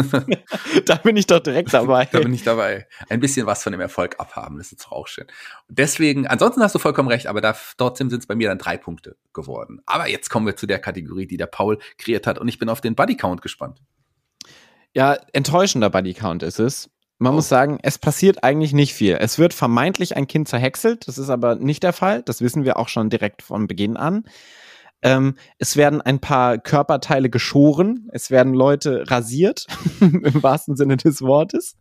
da 0.85 0.95
bin 0.97 1.17
ich 1.17 1.27
doch 1.27 1.39
direkt 1.39 1.73
dabei. 1.73 2.07
da 2.11 2.19
bin 2.19 2.33
ich 2.33 2.43
dabei. 2.43 2.87
Ein 3.09 3.19
bisschen 3.19 3.45
was 3.47 3.63
von 3.63 3.71
dem 3.71 3.81
Erfolg 3.81 4.19
abhaben, 4.19 4.57
das 4.57 4.71
ist 4.71 4.87
auch 4.91 5.07
schön. 5.07 5.25
Deswegen, 5.67 6.27
ansonsten 6.27 6.61
hast 6.61 6.75
du 6.75 6.79
vollkommen 6.79 7.09
recht, 7.09 7.27
aber 7.27 7.41
da, 7.41 7.55
trotzdem 7.77 8.09
sind 8.09 8.19
es 8.19 8.27
bei 8.27 8.35
mir 8.35 8.49
dann 8.49 8.57
drei 8.59 8.77
Punkte 8.77 9.15
geworden. 9.33 9.81
Aber 9.95 10.09
jetzt 10.09 10.29
kommen 10.29 10.45
wir 10.45 10.57
zu 10.57 10.67
der 10.67 10.79
Kategorie, 10.79 11.25
die 11.25 11.37
der 11.37 11.45
Paul 11.45 11.79
kreiert 11.97 12.27
hat 12.27 12.37
und 12.37 12.49
ich 12.49 12.59
bin 12.59 12.67
auf 12.67 12.81
den 12.81 12.95
Bodycount 12.95 13.41
gespannt. 13.41 13.79
Ja, 14.93 15.13
enttäuschender 15.31 15.89
Bodycount 15.89 16.43
ist 16.43 16.59
es. 16.59 16.89
Man 17.17 17.31
Oh. 17.31 17.35
muss 17.35 17.47
sagen, 17.47 17.79
es 17.81 17.97
passiert 17.97 18.43
eigentlich 18.43 18.73
nicht 18.73 18.93
viel. 18.93 19.15
Es 19.17 19.39
wird 19.39 19.53
vermeintlich 19.53 20.17
ein 20.17 20.27
Kind 20.27 20.49
zerhäckselt, 20.49 21.07
das 21.07 21.17
ist 21.17 21.29
aber 21.29 21.55
nicht 21.55 21.81
der 21.81 21.93
Fall. 21.93 22.23
Das 22.23 22.41
wissen 22.41 22.65
wir 22.65 22.75
auch 22.75 22.89
schon 22.89 23.09
direkt 23.09 23.41
von 23.41 23.67
Beginn 23.67 23.95
an. 23.95 24.25
Ähm, 25.01 25.35
es 25.59 25.77
werden 25.77 26.01
ein 26.01 26.19
paar 26.19 26.57
Körperteile 26.57 27.29
geschoren, 27.29 28.09
es 28.11 28.31
werden 28.31 28.53
Leute 28.53 29.05
rasiert, 29.09 29.65
im 30.01 30.43
wahrsten 30.43 30.75
Sinne 30.75 30.97
des 30.97 31.21
Wortes. 31.21 31.77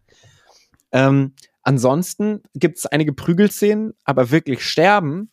Ähm, 0.92 1.34
ansonsten 1.64 2.44
gibt 2.54 2.78
es 2.78 2.86
einige 2.86 3.12
Prügelszenen, 3.12 3.94
aber 4.04 4.30
wirklich 4.30 4.64
sterben 4.64 5.32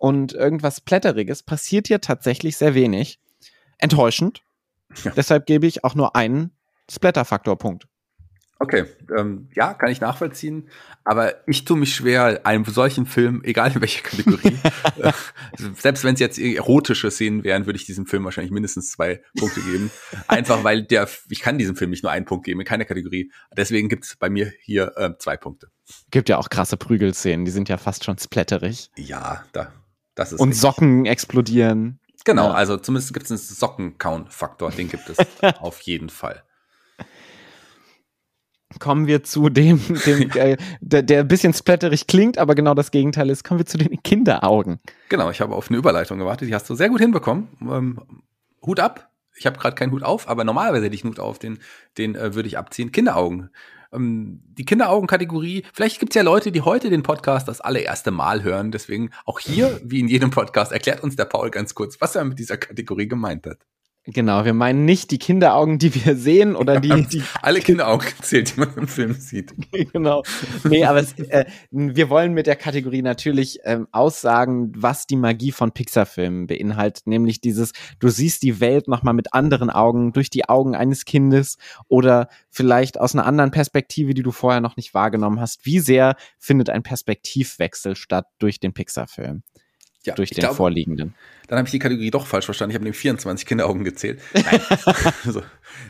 und 0.00 0.32
irgendwas 0.32 0.80
Plätteriges 0.80 1.42
passiert 1.42 1.88
hier 1.88 2.00
tatsächlich 2.00 2.56
sehr 2.56 2.74
wenig. 2.74 3.20
Enttäuschend. 3.76 4.42
Ja. 5.04 5.12
Deshalb 5.14 5.44
gebe 5.46 5.66
ich 5.66 5.84
auch 5.84 5.94
nur 5.94 6.16
einen 6.16 6.52
Splatter-Faktor-Punkt. 6.90 7.86
Okay, 8.58 8.84
ähm, 9.16 9.48
ja, 9.54 9.72
kann 9.72 9.90
ich 9.90 10.02
nachvollziehen, 10.02 10.68
aber 11.04 11.46
ich 11.48 11.64
tue 11.64 11.78
mich 11.78 11.94
schwer, 11.94 12.40
einem 12.44 12.64
solchen 12.66 13.06
Film, 13.06 13.42
egal 13.42 13.72
in 13.72 13.80
welcher 13.80 14.02
Kategorie, 14.02 14.58
äh, 14.98 15.12
selbst 15.76 16.04
wenn 16.04 16.14
es 16.14 16.20
jetzt 16.20 16.38
erotische 16.38 17.10
Szenen 17.10 17.42
wären, 17.42 17.64
würde 17.64 17.78
ich 17.78 17.86
diesem 17.86 18.04
Film 18.04 18.24
wahrscheinlich 18.24 18.52
mindestens 18.52 18.90
zwei 18.90 19.22
Punkte 19.38 19.60
geben. 19.62 19.90
Einfach 20.28 20.62
weil 20.62 20.82
der, 20.82 21.08
ich 21.30 21.40
kann 21.40 21.56
diesem 21.56 21.74
Film 21.74 21.90
nicht 21.90 22.02
nur 22.02 22.12
einen 22.12 22.26
Punkt 22.26 22.44
geben, 22.44 22.60
in 22.60 22.66
keiner 22.66 22.84
Kategorie. 22.84 23.32
Deswegen 23.56 23.88
gibt 23.88 24.04
es 24.04 24.16
bei 24.16 24.28
mir 24.28 24.52
hier 24.60 24.92
äh, 24.96 25.10
zwei 25.18 25.38
Punkte. 25.38 25.68
Gibt 26.10 26.28
ja 26.28 26.36
auch 26.36 26.50
krasse 26.50 26.76
Prügelszenen, 26.76 27.46
die 27.46 27.50
sind 27.50 27.70
ja 27.70 27.78
fast 27.78 28.04
schon 28.04 28.18
splatterig. 28.18 28.90
Ja, 28.94 29.42
da, 29.52 29.72
das 30.20 30.32
ist 30.32 30.40
Und 30.40 30.50
richtig. 30.50 30.60
Socken 30.62 31.06
explodieren. 31.06 31.98
Genau, 32.24 32.48
Ja. 32.48 32.54
also 32.54 32.76
zumindest 32.76 33.12
gibt 33.14 33.24
es 33.24 33.30
einen 33.30 33.38
Socken-Count-Faktor, 33.38 34.70
den 34.70 34.88
gibt 34.88 35.08
es 35.08 35.16
auf 35.60 35.80
jeden 35.80 36.10
Fall. 36.10 36.44
Kommen 38.78 39.08
wir 39.08 39.24
zu 39.24 39.48
dem, 39.48 39.80
dem 40.06 40.30
äh, 40.36 40.56
der, 40.80 41.02
der 41.02 41.20
ein 41.20 41.28
bisschen 41.28 41.52
splatterig 41.52 42.06
klingt, 42.06 42.38
aber 42.38 42.54
genau 42.54 42.74
das 42.74 42.92
Gegenteil 42.92 43.28
ist. 43.30 43.42
Kommen 43.42 43.58
wir 43.58 43.66
zu 43.66 43.78
den 43.78 44.00
Kinderaugen. 44.02 44.78
Genau, 45.08 45.30
ich 45.30 45.40
habe 45.40 45.56
auf 45.56 45.68
eine 45.70 45.78
Überleitung 45.78 46.18
gewartet, 46.18 46.48
die 46.48 46.54
hast 46.54 46.70
du 46.70 46.74
sehr 46.76 46.88
gut 46.88 47.00
hinbekommen. 47.00 47.48
Ähm, 47.62 48.00
Hut 48.64 48.78
ab. 48.78 49.10
Ich 49.36 49.46
habe 49.46 49.58
gerade 49.58 49.74
keinen 49.74 49.90
Hut 49.90 50.02
auf, 50.02 50.28
aber 50.28 50.44
normalerweise 50.44 50.84
hätte 50.84 50.94
ich 50.94 51.02
einen 51.02 51.12
Hut 51.12 51.20
auf, 51.20 51.38
den, 51.38 51.58
den 51.98 52.14
äh, 52.14 52.34
würde 52.34 52.46
ich 52.46 52.58
abziehen. 52.58 52.92
Kinderaugen. 52.92 53.50
Ähm, 53.92 54.42
die 54.44 54.64
Kinderaugen-Kategorie, 54.64 55.64
vielleicht 55.72 55.98
gibt 56.00 56.12
es 56.12 56.16
ja 56.16 56.22
Leute, 56.22 56.52
die 56.52 56.62
heute 56.62 56.90
den 56.90 57.02
Podcast 57.02 57.48
das 57.48 57.60
allererste 57.60 58.10
Mal 58.10 58.42
hören. 58.42 58.70
Deswegen 58.70 59.10
auch 59.24 59.40
hier, 59.40 59.80
wie 59.84 60.00
in 60.00 60.08
jedem 60.08 60.30
Podcast, 60.30 60.72
erklärt 60.72 61.02
uns 61.02 61.16
der 61.16 61.24
Paul 61.24 61.50
ganz 61.50 61.74
kurz, 61.74 62.00
was 62.00 62.14
er 62.14 62.24
mit 62.24 62.38
dieser 62.38 62.56
Kategorie 62.56 63.08
gemeint 63.08 63.46
hat. 63.46 63.58
Genau, 64.06 64.46
wir 64.46 64.54
meinen 64.54 64.86
nicht 64.86 65.10
die 65.10 65.18
Kinderaugen, 65.18 65.78
die 65.78 65.94
wir 65.94 66.16
sehen 66.16 66.56
oder 66.56 66.80
die, 66.80 67.06
die 67.06 67.22
Alle 67.42 67.60
Kinderaugen 67.60 68.06
gezählt, 68.16 68.56
die 68.56 68.60
man 68.60 68.74
im 68.74 68.88
Film 68.88 69.12
sieht. 69.12 69.52
genau. 69.92 70.22
Nee, 70.64 70.84
aber 70.86 71.00
es, 71.00 71.12
äh, 71.18 71.44
wir 71.70 72.08
wollen 72.08 72.32
mit 72.32 72.46
der 72.46 72.56
Kategorie 72.56 73.02
natürlich 73.02 73.58
ähm, 73.64 73.88
aussagen, 73.92 74.72
was 74.74 75.06
die 75.06 75.16
Magie 75.16 75.52
von 75.52 75.72
Pixar-Filmen 75.72 76.46
beinhaltet, 76.46 77.06
nämlich 77.06 77.42
dieses, 77.42 77.72
du 77.98 78.08
siehst 78.08 78.42
die 78.42 78.58
Welt 78.58 78.88
nochmal 78.88 79.12
mit 79.12 79.34
anderen 79.34 79.68
Augen, 79.68 80.14
durch 80.14 80.30
die 80.30 80.48
Augen 80.48 80.74
eines 80.74 81.04
Kindes 81.04 81.58
oder 81.86 82.28
vielleicht 82.48 82.98
aus 82.98 83.14
einer 83.14 83.26
anderen 83.26 83.50
Perspektive, 83.50 84.14
die 84.14 84.22
du 84.22 84.32
vorher 84.32 84.62
noch 84.62 84.76
nicht 84.76 84.94
wahrgenommen 84.94 85.40
hast. 85.40 85.66
Wie 85.66 85.78
sehr 85.78 86.16
findet 86.38 86.70
ein 86.70 86.82
Perspektivwechsel 86.82 87.96
statt 87.96 88.26
durch 88.38 88.60
den 88.60 88.72
Pixar-Film, 88.72 89.42
Ja, 90.04 90.14
durch 90.14 90.30
den 90.30 90.40
glaube, 90.40 90.56
vorliegenden? 90.56 91.14
Dann 91.48 91.58
habe 91.58 91.66
ich 91.66 91.72
die 91.72 91.78
Kategorie 91.78 92.10
doch 92.10 92.26
falsch 92.26 92.46
verstanden. 92.46 92.70
Ich 92.70 92.74
habe 92.74 92.84
nämlich 92.84 93.00
24 93.00 93.46
Kinderaugen 93.46 93.84
gezählt. 93.84 94.20
Nein, 94.32 94.60
so. 95.24 95.42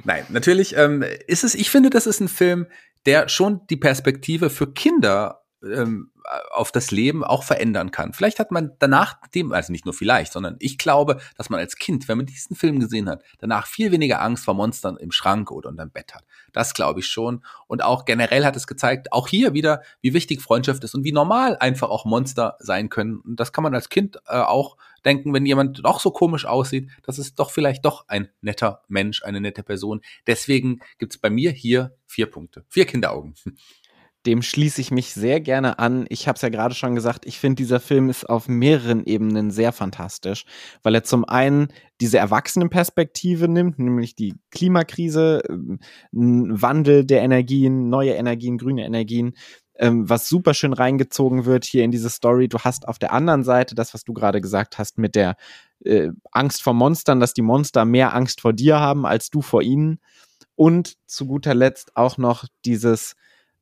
Nein 0.05 0.25
natürlich 0.31 0.77
ähm, 0.77 1.05
ist 1.27 1.45
es, 1.45 1.55
ich 1.55 1.71
finde, 1.71 1.91
das 1.91 2.07
ist 2.07 2.21
ein 2.21 2.29
Film, 2.29 2.67
der 3.07 3.29
schon 3.29 3.61
die 3.69 3.77
Perspektive 3.77 4.51
für 4.51 4.73
Kinder 4.73 5.43
ähm, 5.63 6.11
auf 6.51 6.73
das 6.73 6.91
Leben 6.91 7.25
auch 7.25 7.43
verändern 7.43 7.91
kann. 7.91 8.13
Vielleicht 8.13 8.39
hat 8.39 8.51
man 8.51 8.73
danach 8.79 9.17
dem, 9.35 9.53
also 9.53 9.73
nicht 9.73 9.85
nur 9.85 9.95
vielleicht, 9.95 10.33
sondern 10.33 10.57
ich 10.61 10.79
glaube, 10.79 11.19
dass 11.37 11.51
man 11.51 11.61
als 11.61 11.77
Kind, 11.77 12.09
wenn 12.09 12.19
man 12.19 12.27
diesen 12.27 12.57
Film 12.57 12.79
gesehen 12.79 13.09
hat, 13.09 13.23
danach 13.39 13.67
viel 13.67 13.93
weniger 13.93 14.21
Angst 14.23 14.45
vor 14.45 14.55
Monstern 14.55 14.97
im 14.97 15.13
Schrank 15.13 15.51
oder 15.51 15.69
unterm 15.69 15.91
Bett 15.91 16.15
hat. 16.15 16.25
Das 16.53 16.75
glaube 16.75 17.01
ich 17.01 17.07
schon. 17.07 17.45
Und 17.67 17.83
auch 17.83 18.05
generell 18.05 18.45
hat 18.45 18.57
es 18.57 18.67
gezeigt, 18.67 19.13
auch 19.13 19.29
hier 19.29 19.55
wieder, 19.55 19.83
wie 20.01 20.15
wichtig 20.15 20.43
Freundschaft 20.43 20.85
ist 20.85 20.95
und 20.95 21.05
wie 21.05 21.13
normal 21.13 21.57
einfach 21.59 21.91
auch 21.91 22.05
Monster 22.05 22.57
sein 22.61 22.89
können. 22.89 23.19
Und 23.21 23.41
das 23.41 23.53
kann 23.53 23.65
man 23.65 23.75
als 23.75 23.89
Kind 23.89 24.17
äh, 24.27 24.39
auch 24.39 24.77
denken, 25.05 25.33
wenn 25.33 25.47
jemand 25.47 25.85
doch 25.85 26.01
so 26.01 26.11
komisch 26.11 26.45
aussieht, 26.45 26.91
das 27.03 27.19
ist 27.19 27.39
doch 27.39 27.51
vielleicht 27.51 27.85
doch 27.85 28.07
ein 28.09 28.29
netter 28.41 28.83
Mensch, 28.89 29.23
eine 29.25 29.41
nette 29.41 29.63
Person. 29.63 30.01
Deswegen 30.27 30.81
gibt's 30.99 31.19
bei 31.19 31.31
mir 31.31 31.51
hier 31.51 31.97
vier 32.07 32.27
Punkte, 32.27 32.65
vier 32.69 32.87
Kinderaugen. 32.87 33.35
Dem 34.27 34.43
schließe 34.43 34.81
ich 34.83 34.91
mich 34.91 35.15
sehr 35.15 35.41
gerne 35.41 35.79
an. 35.79 36.05
Ich 36.11 36.29
habe 36.29 36.37
es 36.37 36.43
ja 36.43 36.51
gerade 36.51 36.75
schon 36.75 36.95
gesagt, 36.95 37.25
ich 37.25 37.39
finde, 37.39 37.57
dieser 37.57 37.81
Film 37.81 38.11
ist 38.11 38.29
auf 38.29 38.49
mehreren 38.49 39.05
Ebenen 39.05 39.51
sehr 39.51 39.73
fantastisch, 39.73 40.45
weil 40.83 40.95
er 40.95 41.05
zum 41.05 41.25
einen 41.25 41.69
diese 42.03 42.19
Erwachsenenperspektive 42.19 43.49
nimmt, 43.49 43.79
nämlich 43.79 44.15
die 44.15 44.35
Klimakrise, 44.51 45.43
ähm, 45.49 45.79
Wandel 46.13 47.07
der 47.07 47.23
Energien, 47.23 47.89
neue 47.89 48.13
Energien, 48.13 48.59
grüne 48.59 48.85
Energien, 48.85 49.35
ähm, 49.81 50.09
was 50.09 50.29
super 50.29 50.53
schön 50.53 50.75
reingezogen 50.75 51.47
wird 51.47 51.65
hier 51.65 51.85
in 51.85 51.91
diese 51.91 52.11
Story. 52.11 52.49
Du 52.49 52.59
hast 52.59 52.87
auf 52.87 52.99
der 52.99 53.13
anderen 53.13 53.45
Seite 53.45 53.75
das, 53.75 53.95
was 53.95 54.05
du 54.05 54.13
gerade 54.13 54.43
gesagt 54.43 54.79
hast, 54.79 54.99
mit 54.99 55.15
der 55.15 55.37
äh, 55.85 56.11
Angst 56.31 56.63
vor 56.63 56.75
Monstern, 56.75 57.21
dass 57.21 57.33
die 57.33 57.43
Monster 57.43 57.87
mehr 57.87 58.15
Angst 58.15 58.43
vor 58.43 58.53
dir 58.53 58.79
haben 58.79 59.07
als 59.07 59.31
du 59.31 59.41
vor 59.41 59.63
ihnen. 59.63 59.99
Und 60.55 60.97
zu 61.07 61.27
guter 61.27 61.55
Letzt 61.55 61.97
auch 61.97 62.19
noch 62.19 62.45
dieses 62.67 63.15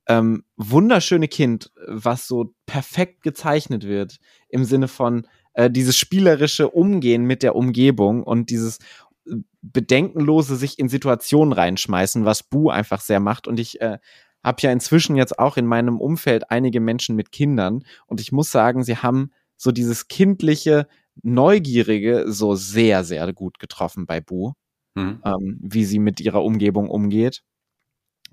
ähm, 0.08 0.44
wunderschöne 0.56 1.28
Kind, 1.28 1.70
was 1.86 2.26
so 2.26 2.54
perfekt 2.66 3.22
gezeichnet 3.22 3.84
wird 3.84 4.18
im 4.48 4.64
Sinne 4.64 4.88
von 4.88 5.26
äh, 5.52 5.70
dieses 5.70 5.96
spielerische 5.96 6.70
Umgehen 6.70 7.24
mit 7.24 7.42
der 7.42 7.54
Umgebung 7.54 8.22
und 8.22 8.50
dieses 8.50 8.78
äh, 9.26 9.36
bedenkenlose 9.60 10.56
sich 10.56 10.78
in 10.78 10.88
Situationen 10.88 11.52
reinschmeißen, 11.52 12.24
was 12.24 12.42
Bu 12.42 12.70
einfach 12.70 13.00
sehr 13.00 13.20
macht. 13.20 13.46
Und 13.46 13.60
ich 13.60 13.80
äh, 13.80 13.98
habe 14.42 14.62
ja 14.62 14.72
inzwischen 14.72 15.16
jetzt 15.16 15.38
auch 15.38 15.56
in 15.56 15.66
meinem 15.66 16.00
Umfeld 16.00 16.50
einige 16.50 16.80
Menschen 16.80 17.16
mit 17.16 17.32
Kindern 17.32 17.84
und 18.06 18.20
ich 18.20 18.32
muss 18.32 18.50
sagen, 18.50 18.84
sie 18.84 18.96
haben 18.96 19.30
so 19.56 19.72
dieses 19.72 20.08
kindliche, 20.08 20.86
neugierige 21.22 22.24
so 22.28 22.54
sehr, 22.54 23.04
sehr 23.04 23.32
gut 23.32 23.58
getroffen 23.58 24.06
bei 24.06 24.20
Bu, 24.20 24.52
mhm. 24.94 25.20
ähm, 25.24 25.58
wie 25.60 25.84
sie 25.84 25.98
mit 25.98 26.20
ihrer 26.20 26.44
Umgebung 26.44 26.88
umgeht. 26.88 27.42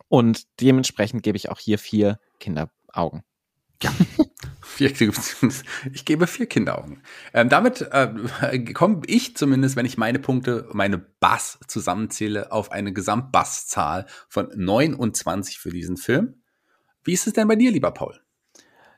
Und 0.07 0.45
dementsprechend 0.61 1.23
gebe 1.23 1.37
ich 1.37 1.49
auch 1.49 1.59
hier 1.59 1.77
vier 1.77 2.19
Kinderaugen. 2.39 3.23
Ja. 3.81 3.91
ich 4.79 6.05
gebe 6.05 6.27
vier 6.27 6.45
Kinderaugen. 6.47 7.01
Ähm, 7.33 7.49
damit 7.49 7.81
äh, 7.91 8.59
komme 8.73 9.01
ich 9.07 9.35
zumindest, 9.35 9.75
wenn 9.75 9.85
ich 9.85 9.97
meine 9.97 10.19
Punkte, 10.19 10.67
meine 10.73 10.97
Bass 10.97 11.59
zusammenzähle, 11.67 12.51
auf 12.51 12.71
eine 12.71 12.93
Gesamtbasszahl 12.93 14.05
von 14.27 14.49
29 14.55 15.59
für 15.59 15.69
diesen 15.69 15.97
Film. 15.97 16.41
Wie 17.03 17.13
ist 17.13 17.27
es 17.27 17.33
denn 17.33 17.47
bei 17.47 17.55
dir, 17.55 17.71
lieber 17.71 17.91
Paul? 17.91 18.19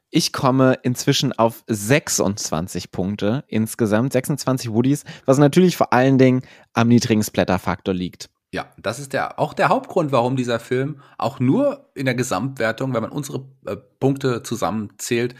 Ich 0.09 0.31
komme 0.31 0.79
inzwischen 0.83 1.33
auf 1.33 1.63
26 1.67 2.91
Punkte 2.91 3.43
insgesamt, 3.47 4.13
26 4.13 4.71
Woodies, 4.71 5.03
was 5.25 5.37
natürlich 5.37 5.75
vor 5.75 5.91
allen 5.91 6.17
Dingen 6.17 6.43
am 6.73 6.87
niedrigen 6.87 7.23
Splatter-Faktor 7.23 7.93
liegt. 7.93 8.29
Ja, 8.53 8.71
das 8.77 8.99
ist 8.99 9.13
der, 9.13 9.39
auch 9.39 9.53
der 9.53 9.69
Hauptgrund, 9.69 10.11
warum 10.11 10.35
dieser 10.37 10.59
Film 10.59 11.01
auch 11.17 11.39
nur 11.39 11.89
in 11.95 12.05
der 12.05 12.15
Gesamtwertung, 12.15 12.93
wenn 12.93 13.01
man 13.01 13.11
unsere 13.11 13.45
äh, 13.65 13.75
Punkte 13.99 14.41
zusammenzählt, 14.41 15.35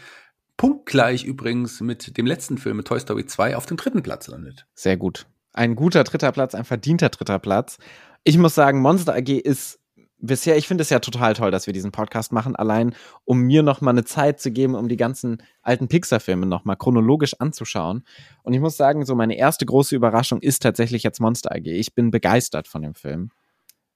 punktgleich 0.58 1.24
übrigens 1.24 1.80
mit 1.80 2.18
dem 2.18 2.26
letzten 2.26 2.58
Film, 2.58 2.76
mit 2.76 2.86
Toy 2.86 3.00
Story 3.00 3.24
2, 3.24 3.56
auf 3.56 3.64
dem 3.64 3.78
dritten 3.78 4.02
Platz 4.02 4.28
landet. 4.28 4.66
Sehr 4.74 4.96
gut. 4.96 5.26
Ein 5.54 5.74
guter 5.74 6.04
dritter 6.04 6.32
Platz, 6.32 6.54
ein 6.54 6.64
verdienter 6.64 7.08
dritter 7.08 7.38
Platz. 7.38 7.78
Ich 8.24 8.36
muss 8.36 8.54
sagen, 8.54 8.80
Monster 8.80 9.14
AG 9.14 9.28
ist 9.28 9.77
bisher, 10.18 10.56
ich 10.56 10.66
finde 10.66 10.82
es 10.82 10.90
ja 10.90 10.98
total 10.98 11.34
toll, 11.34 11.50
dass 11.50 11.66
wir 11.66 11.72
diesen 11.72 11.92
Podcast 11.92 12.32
machen, 12.32 12.56
allein 12.56 12.94
um 13.24 13.40
mir 13.40 13.62
noch 13.62 13.80
mal 13.80 13.90
eine 13.90 14.04
Zeit 14.04 14.40
zu 14.40 14.50
geben, 14.50 14.74
um 14.74 14.88
die 14.88 14.96
ganzen 14.96 15.42
alten 15.62 15.88
Pixar-Filme 15.88 16.46
noch 16.46 16.64
mal 16.64 16.76
chronologisch 16.76 17.34
anzuschauen. 17.38 18.04
Und 18.42 18.54
ich 18.54 18.60
muss 18.60 18.76
sagen, 18.76 19.04
so 19.04 19.14
meine 19.14 19.36
erste 19.36 19.66
große 19.66 19.94
Überraschung 19.94 20.40
ist 20.40 20.62
tatsächlich 20.62 21.02
jetzt 21.02 21.20
Monster 21.20 21.52
AG. 21.52 21.66
Ich 21.66 21.94
bin 21.94 22.10
begeistert 22.10 22.68
von 22.68 22.82
dem 22.82 22.94
Film. 22.94 23.30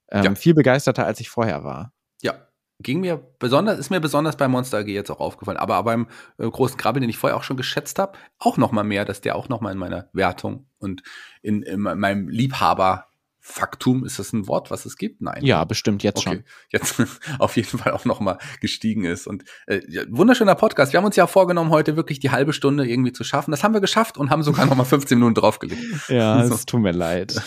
Ähm, 0.09 0.23
ja. 0.23 0.35
Viel 0.35 0.53
begeisterter, 0.53 1.05
als 1.05 1.19
ich 1.19 1.29
vorher 1.29 1.63
war. 1.63 1.91
Ja, 2.21 2.35
ging 2.79 3.01
mir 3.01 3.17
besonders, 3.39 3.79
ist 3.79 3.89
mir 3.89 3.99
besonders 3.99 4.37
bei 4.37 4.47
Monster 4.47 4.79
AG 4.79 4.87
jetzt 4.87 5.09
auch 5.09 5.19
aufgefallen, 5.19 5.57
aber 5.57 5.81
beim 5.83 6.07
äh, 6.37 6.49
großen 6.49 6.77
Krabbel, 6.77 7.01
den 7.01 7.09
ich 7.09 7.17
vorher 7.17 7.37
auch 7.37 7.43
schon 7.43 7.57
geschätzt 7.57 7.99
habe, 7.99 8.17
auch 8.39 8.57
noch 8.57 8.71
mal 8.71 8.83
mehr, 8.83 9.05
dass 9.05 9.21
der 9.21 9.35
auch 9.35 9.49
noch 9.49 9.61
mal 9.61 9.71
in 9.71 9.77
meiner 9.77 10.09
Wertung 10.13 10.67
und 10.79 11.03
in, 11.41 11.63
in 11.63 11.81
meinem 11.81 12.29
Liebhaber 12.29 13.07
Faktum, 13.45 14.05
ist 14.05 14.19
das 14.19 14.31
ein 14.31 14.47
Wort, 14.47 14.71
was 14.71 14.85
es 14.85 14.95
gibt? 14.95 15.21
Nein. 15.21 15.43
Ja, 15.43 15.65
bestimmt 15.65 16.01
jetzt 16.01 16.25
okay. 16.25 16.37
schon. 16.37 16.43
Jetzt 16.71 16.95
auf 17.39 17.57
jeden 17.57 17.77
Fall 17.77 17.91
auch 17.91 18.05
nochmal 18.05 18.37
gestiegen 18.61 19.03
ist. 19.03 19.27
Und 19.27 19.43
äh, 19.67 19.81
ja, 19.89 20.03
wunderschöner 20.07 20.55
Podcast. 20.55 20.93
Wir 20.93 20.99
haben 20.99 21.05
uns 21.05 21.17
ja 21.17 21.27
vorgenommen, 21.27 21.69
heute 21.69 21.97
wirklich 21.97 22.21
die 22.21 22.31
halbe 22.31 22.53
Stunde 22.53 22.87
irgendwie 22.87 23.11
zu 23.11 23.25
schaffen. 23.25 23.51
Das 23.51 23.61
haben 23.61 23.73
wir 23.73 23.81
geschafft 23.81 24.17
und 24.17 24.29
haben 24.29 24.43
sogar 24.43 24.65
nochmal 24.65 24.85
15 24.85 25.17
Minuten 25.17 25.35
draufgelegt. 25.35 26.07
Ja, 26.07 26.41
so. 26.47 26.53
es 26.53 26.65
tut 26.65 26.79
mir 26.79 26.93
leid. 26.93 27.41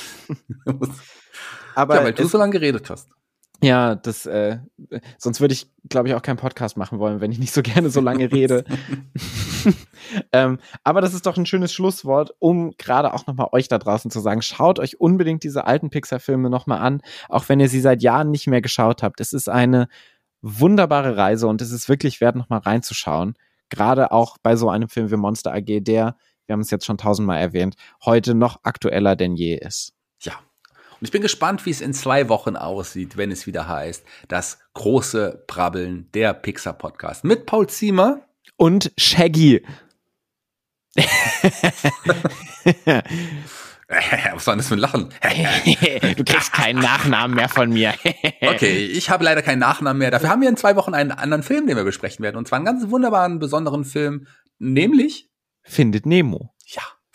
Aber 1.75 1.95
ja, 1.95 2.05
weil 2.05 2.13
du 2.13 2.27
so 2.27 2.37
lange 2.37 2.53
geredet 2.53 2.91
hast. 2.91 3.09
Ja, 3.63 3.95
das, 3.95 4.27
äh, 4.27 4.59
sonst 5.17 5.41
würde 5.41 5.55
ich, 5.55 5.71
glaube 5.89 6.09
ich, 6.09 6.15
auch 6.15 6.23
keinen 6.23 6.37
Podcast 6.37 6.77
machen 6.77 6.99
wollen, 6.99 7.21
wenn 7.21 7.33
ich 7.33 7.39
nicht 7.39 7.55
so 7.55 7.63
gerne 7.63 7.89
so 7.89 8.01
lange 8.01 8.31
rede. 8.31 8.65
ähm, 10.33 10.59
aber 10.85 11.01
das 11.01 11.15
ist 11.15 11.25
doch 11.25 11.39
ein 11.39 11.47
schönes 11.47 11.73
Schlusswort, 11.73 12.35
um 12.39 12.73
gerade 12.77 13.15
auch 13.15 13.27
nochmal 13.27 13.49
euch 13.53 13.69
da 13.69 13.79
draußen 13.79 14.11
zu 14.11 14.21
sagen, 14.21 14.43
schaut 14.43 14.79
euch 14.79 15.01
unbedingt 15.01 15.43
diese 15.43 15.67
alten 15.67 15.89
Pixar-Filme 15.89 16.51
nochmal 16.51 16.81
an, 16.81 17.01
auch 17.29 17.49
wenn 17.49 17.61
ihr 17.61 17.69
sie 17.69 17.81
seit 17.81 18.03
Jahren 18.03 18.31
nicht 18.31 18.47
mehr 18.47 18.61
geschaut 18.61 19.03
habt. 19.03 19.21
Es 19.21 19.33
ist 19.33 19.49
eine 19.49 19.89
wunderbare 20.43 21.17
Reise 21.17 21.47
und 21.47 21.63
es 21.63 21.73
ist 21.73 21.89
wirklich 21.89 22.21
wert, 22.21 22.37
nochmal 22.37 22.61
reinzuschauen. 22.61 23.35
Gerade 23.71 24.13
auch 24.13 24.37
bei 24.39 24.55
so 24.57 24.69
einem 24.69 24.89
Film 24.89 25.11
wie 25.11 25.17
Monster 25.17 25.53
AG, 25.53 25.81
der, 25.81 26.17
wir 26.47 26.53
haben 26.53 26.61
es 26.61 26.71
jetzt 26.71 26.85
schon 26.85 26.99
tausendmal 26.99 27.41
erwähnt, 27.41 27.75
heute 28.05 28.35
noch 28.35 28.61
aktueller 28.63 29.17
denn 29.17 29.35
je 29.35 29.57
ist. 29.57 29.96
Und 31.01 31.05
ich 31.05 31.13
bin 31.13 31.23
gespannt, 31.23 31.67
wie 31.67 31.71
es 31.71 31.81
in 31.81 31.93
zwei 31.93 32.29
Wochen 32.29 32.57
aussieht, 32.57 33.17
wenn 33.17 33.31
es 33.31 33.47
wieder 33.47 33.69
heißt, 33.69 34.05
das 34.29 34.59
große 34.75 35.45
Brabbeln 35.47 36.11
der 36.13 36.33
Pixar 36.33 36.73
Podcast 36.73 37.25
mit 37.25 37.47
Paul 37.47 37.69
Ziemer 37.69 38.21
und 38.57 38.93
Shaggy. 38.97 39.63
Was 44.35 44.47
war 44.47 44.57
das 44.57 44.67
für 44.67 44.75
ein 44.75 44.81
Lachen? 44.81 45.11
du 46.17 46.25
kriegst 46.25 46.53
keinen 46.53 46.81
Nachnamen 46.81 47.37
mehr 47.37 47.49
von 47.49 47.71
mir. 47.71 47.95
okay, 48.41 48.85
ich 48.87 49.11
habe 49.11 49.23
leider 49.23 49.43
keinen 49.43 49.61
Nachnamen 49.61 49.99
mehr. 49.99 50.11
Dafür 50.11 50.31
haben 50.31 50.41
wir 50.41 50.49
in 50.49 50.57
zwei 50.57 50.75
Wochen 50.75 50.95
einen 50.95 51.13
anderen 51.13 51.43
Film, 51.45 51.67
den 51.67 51.77
wir 51.77 51.85
besprechen 51.85 52.25
werden. 52.25 52.37
Und 52.37 52.49
zwar 52.49 52.57
einen 52.57 52.65
ganz 52.65 52.89
wunderbaren, 52.91 53.39
besonderen 53.39 53.85
Film, 53.85 54.27
nämlich 54.59 55.31
Findet 55.63 56.07
Nemo. 56.07 56.56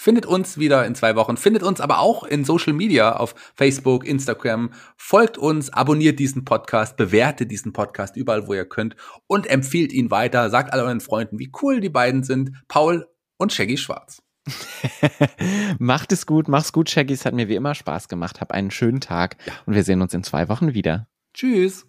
Findet 0.01 0.25
uns 0.25 0.57
wieder 0.57 0.83
in 0.87 0.95
zwei 0.95 1.15
Wochen. 1.15 1.37
Findet 1.37 1.61
uns 1.61 1.79
aber 1.79 1.99
auch 1.99 2.23
in 2.23 2.43
Social 2.43 2.73
Media 2.73 3.17
auf 3.17 3.35
Facebook, 3.53 4.03
Instagram. 4.03 4.71
Folgt 4.97 5.37
uns, 5.37 5.71
abonniert 5.71 6.17
diesen 6.17 6.43
Podcast, 6.43 6.97
bewertet 6.97 7.51
diesen 7.51 7.71
Podcast 7.71 8.15
überall, 8.15 8.47
wo 8.47 8.55
ihr 8.55 8.65
könnt 8.65 8.95
und 9.27 9.45
empfiehlt 9.45 9.93
ihn 9.93 10.09
weiter. 10.09 10.49
Sagt 10.49 10.73
all 10.73 10.79
euren 10.79 11.01
Freunden, 11.01 11.37
wie 11.37 11.51
cool 11.61 11.81
die 11.81 11.89
beiden 11.89 12.23
sind. 12.23 12.63
Paul 12.67 13.07
und 13.37 13.53
Shaggy 13.53 13.77
Schwarz. 13.77 14.23
Macht 15.77 16.11
es 16.11 16.25
gut, 16.25 16.47
mach's 16.47 16.73
gut, 16.73 16.89
Shaggy. 16.89 17.13
Es 17.13 17.27
hat 17.27 17.35
mir 17.35 17.47
wie 17.47 17.55
immer 17.55 17.75
Spaß 17.75 18.07
gemacht. 18.07 18.41
Hab 18.41 18.51
einen 18.53 18.71
schönen 18.71 19.01
Tag 19.01 19.37
und 19.67 19.75
wir 19.75 19.83
sehen 19.83 20.01
uns 20.01 20.15
in 20.15 20.23
zwei 20.23 20.49
Wochen 20.49 20.73
wieder. 20.73 21.05
Tschüss. 21.35 21.85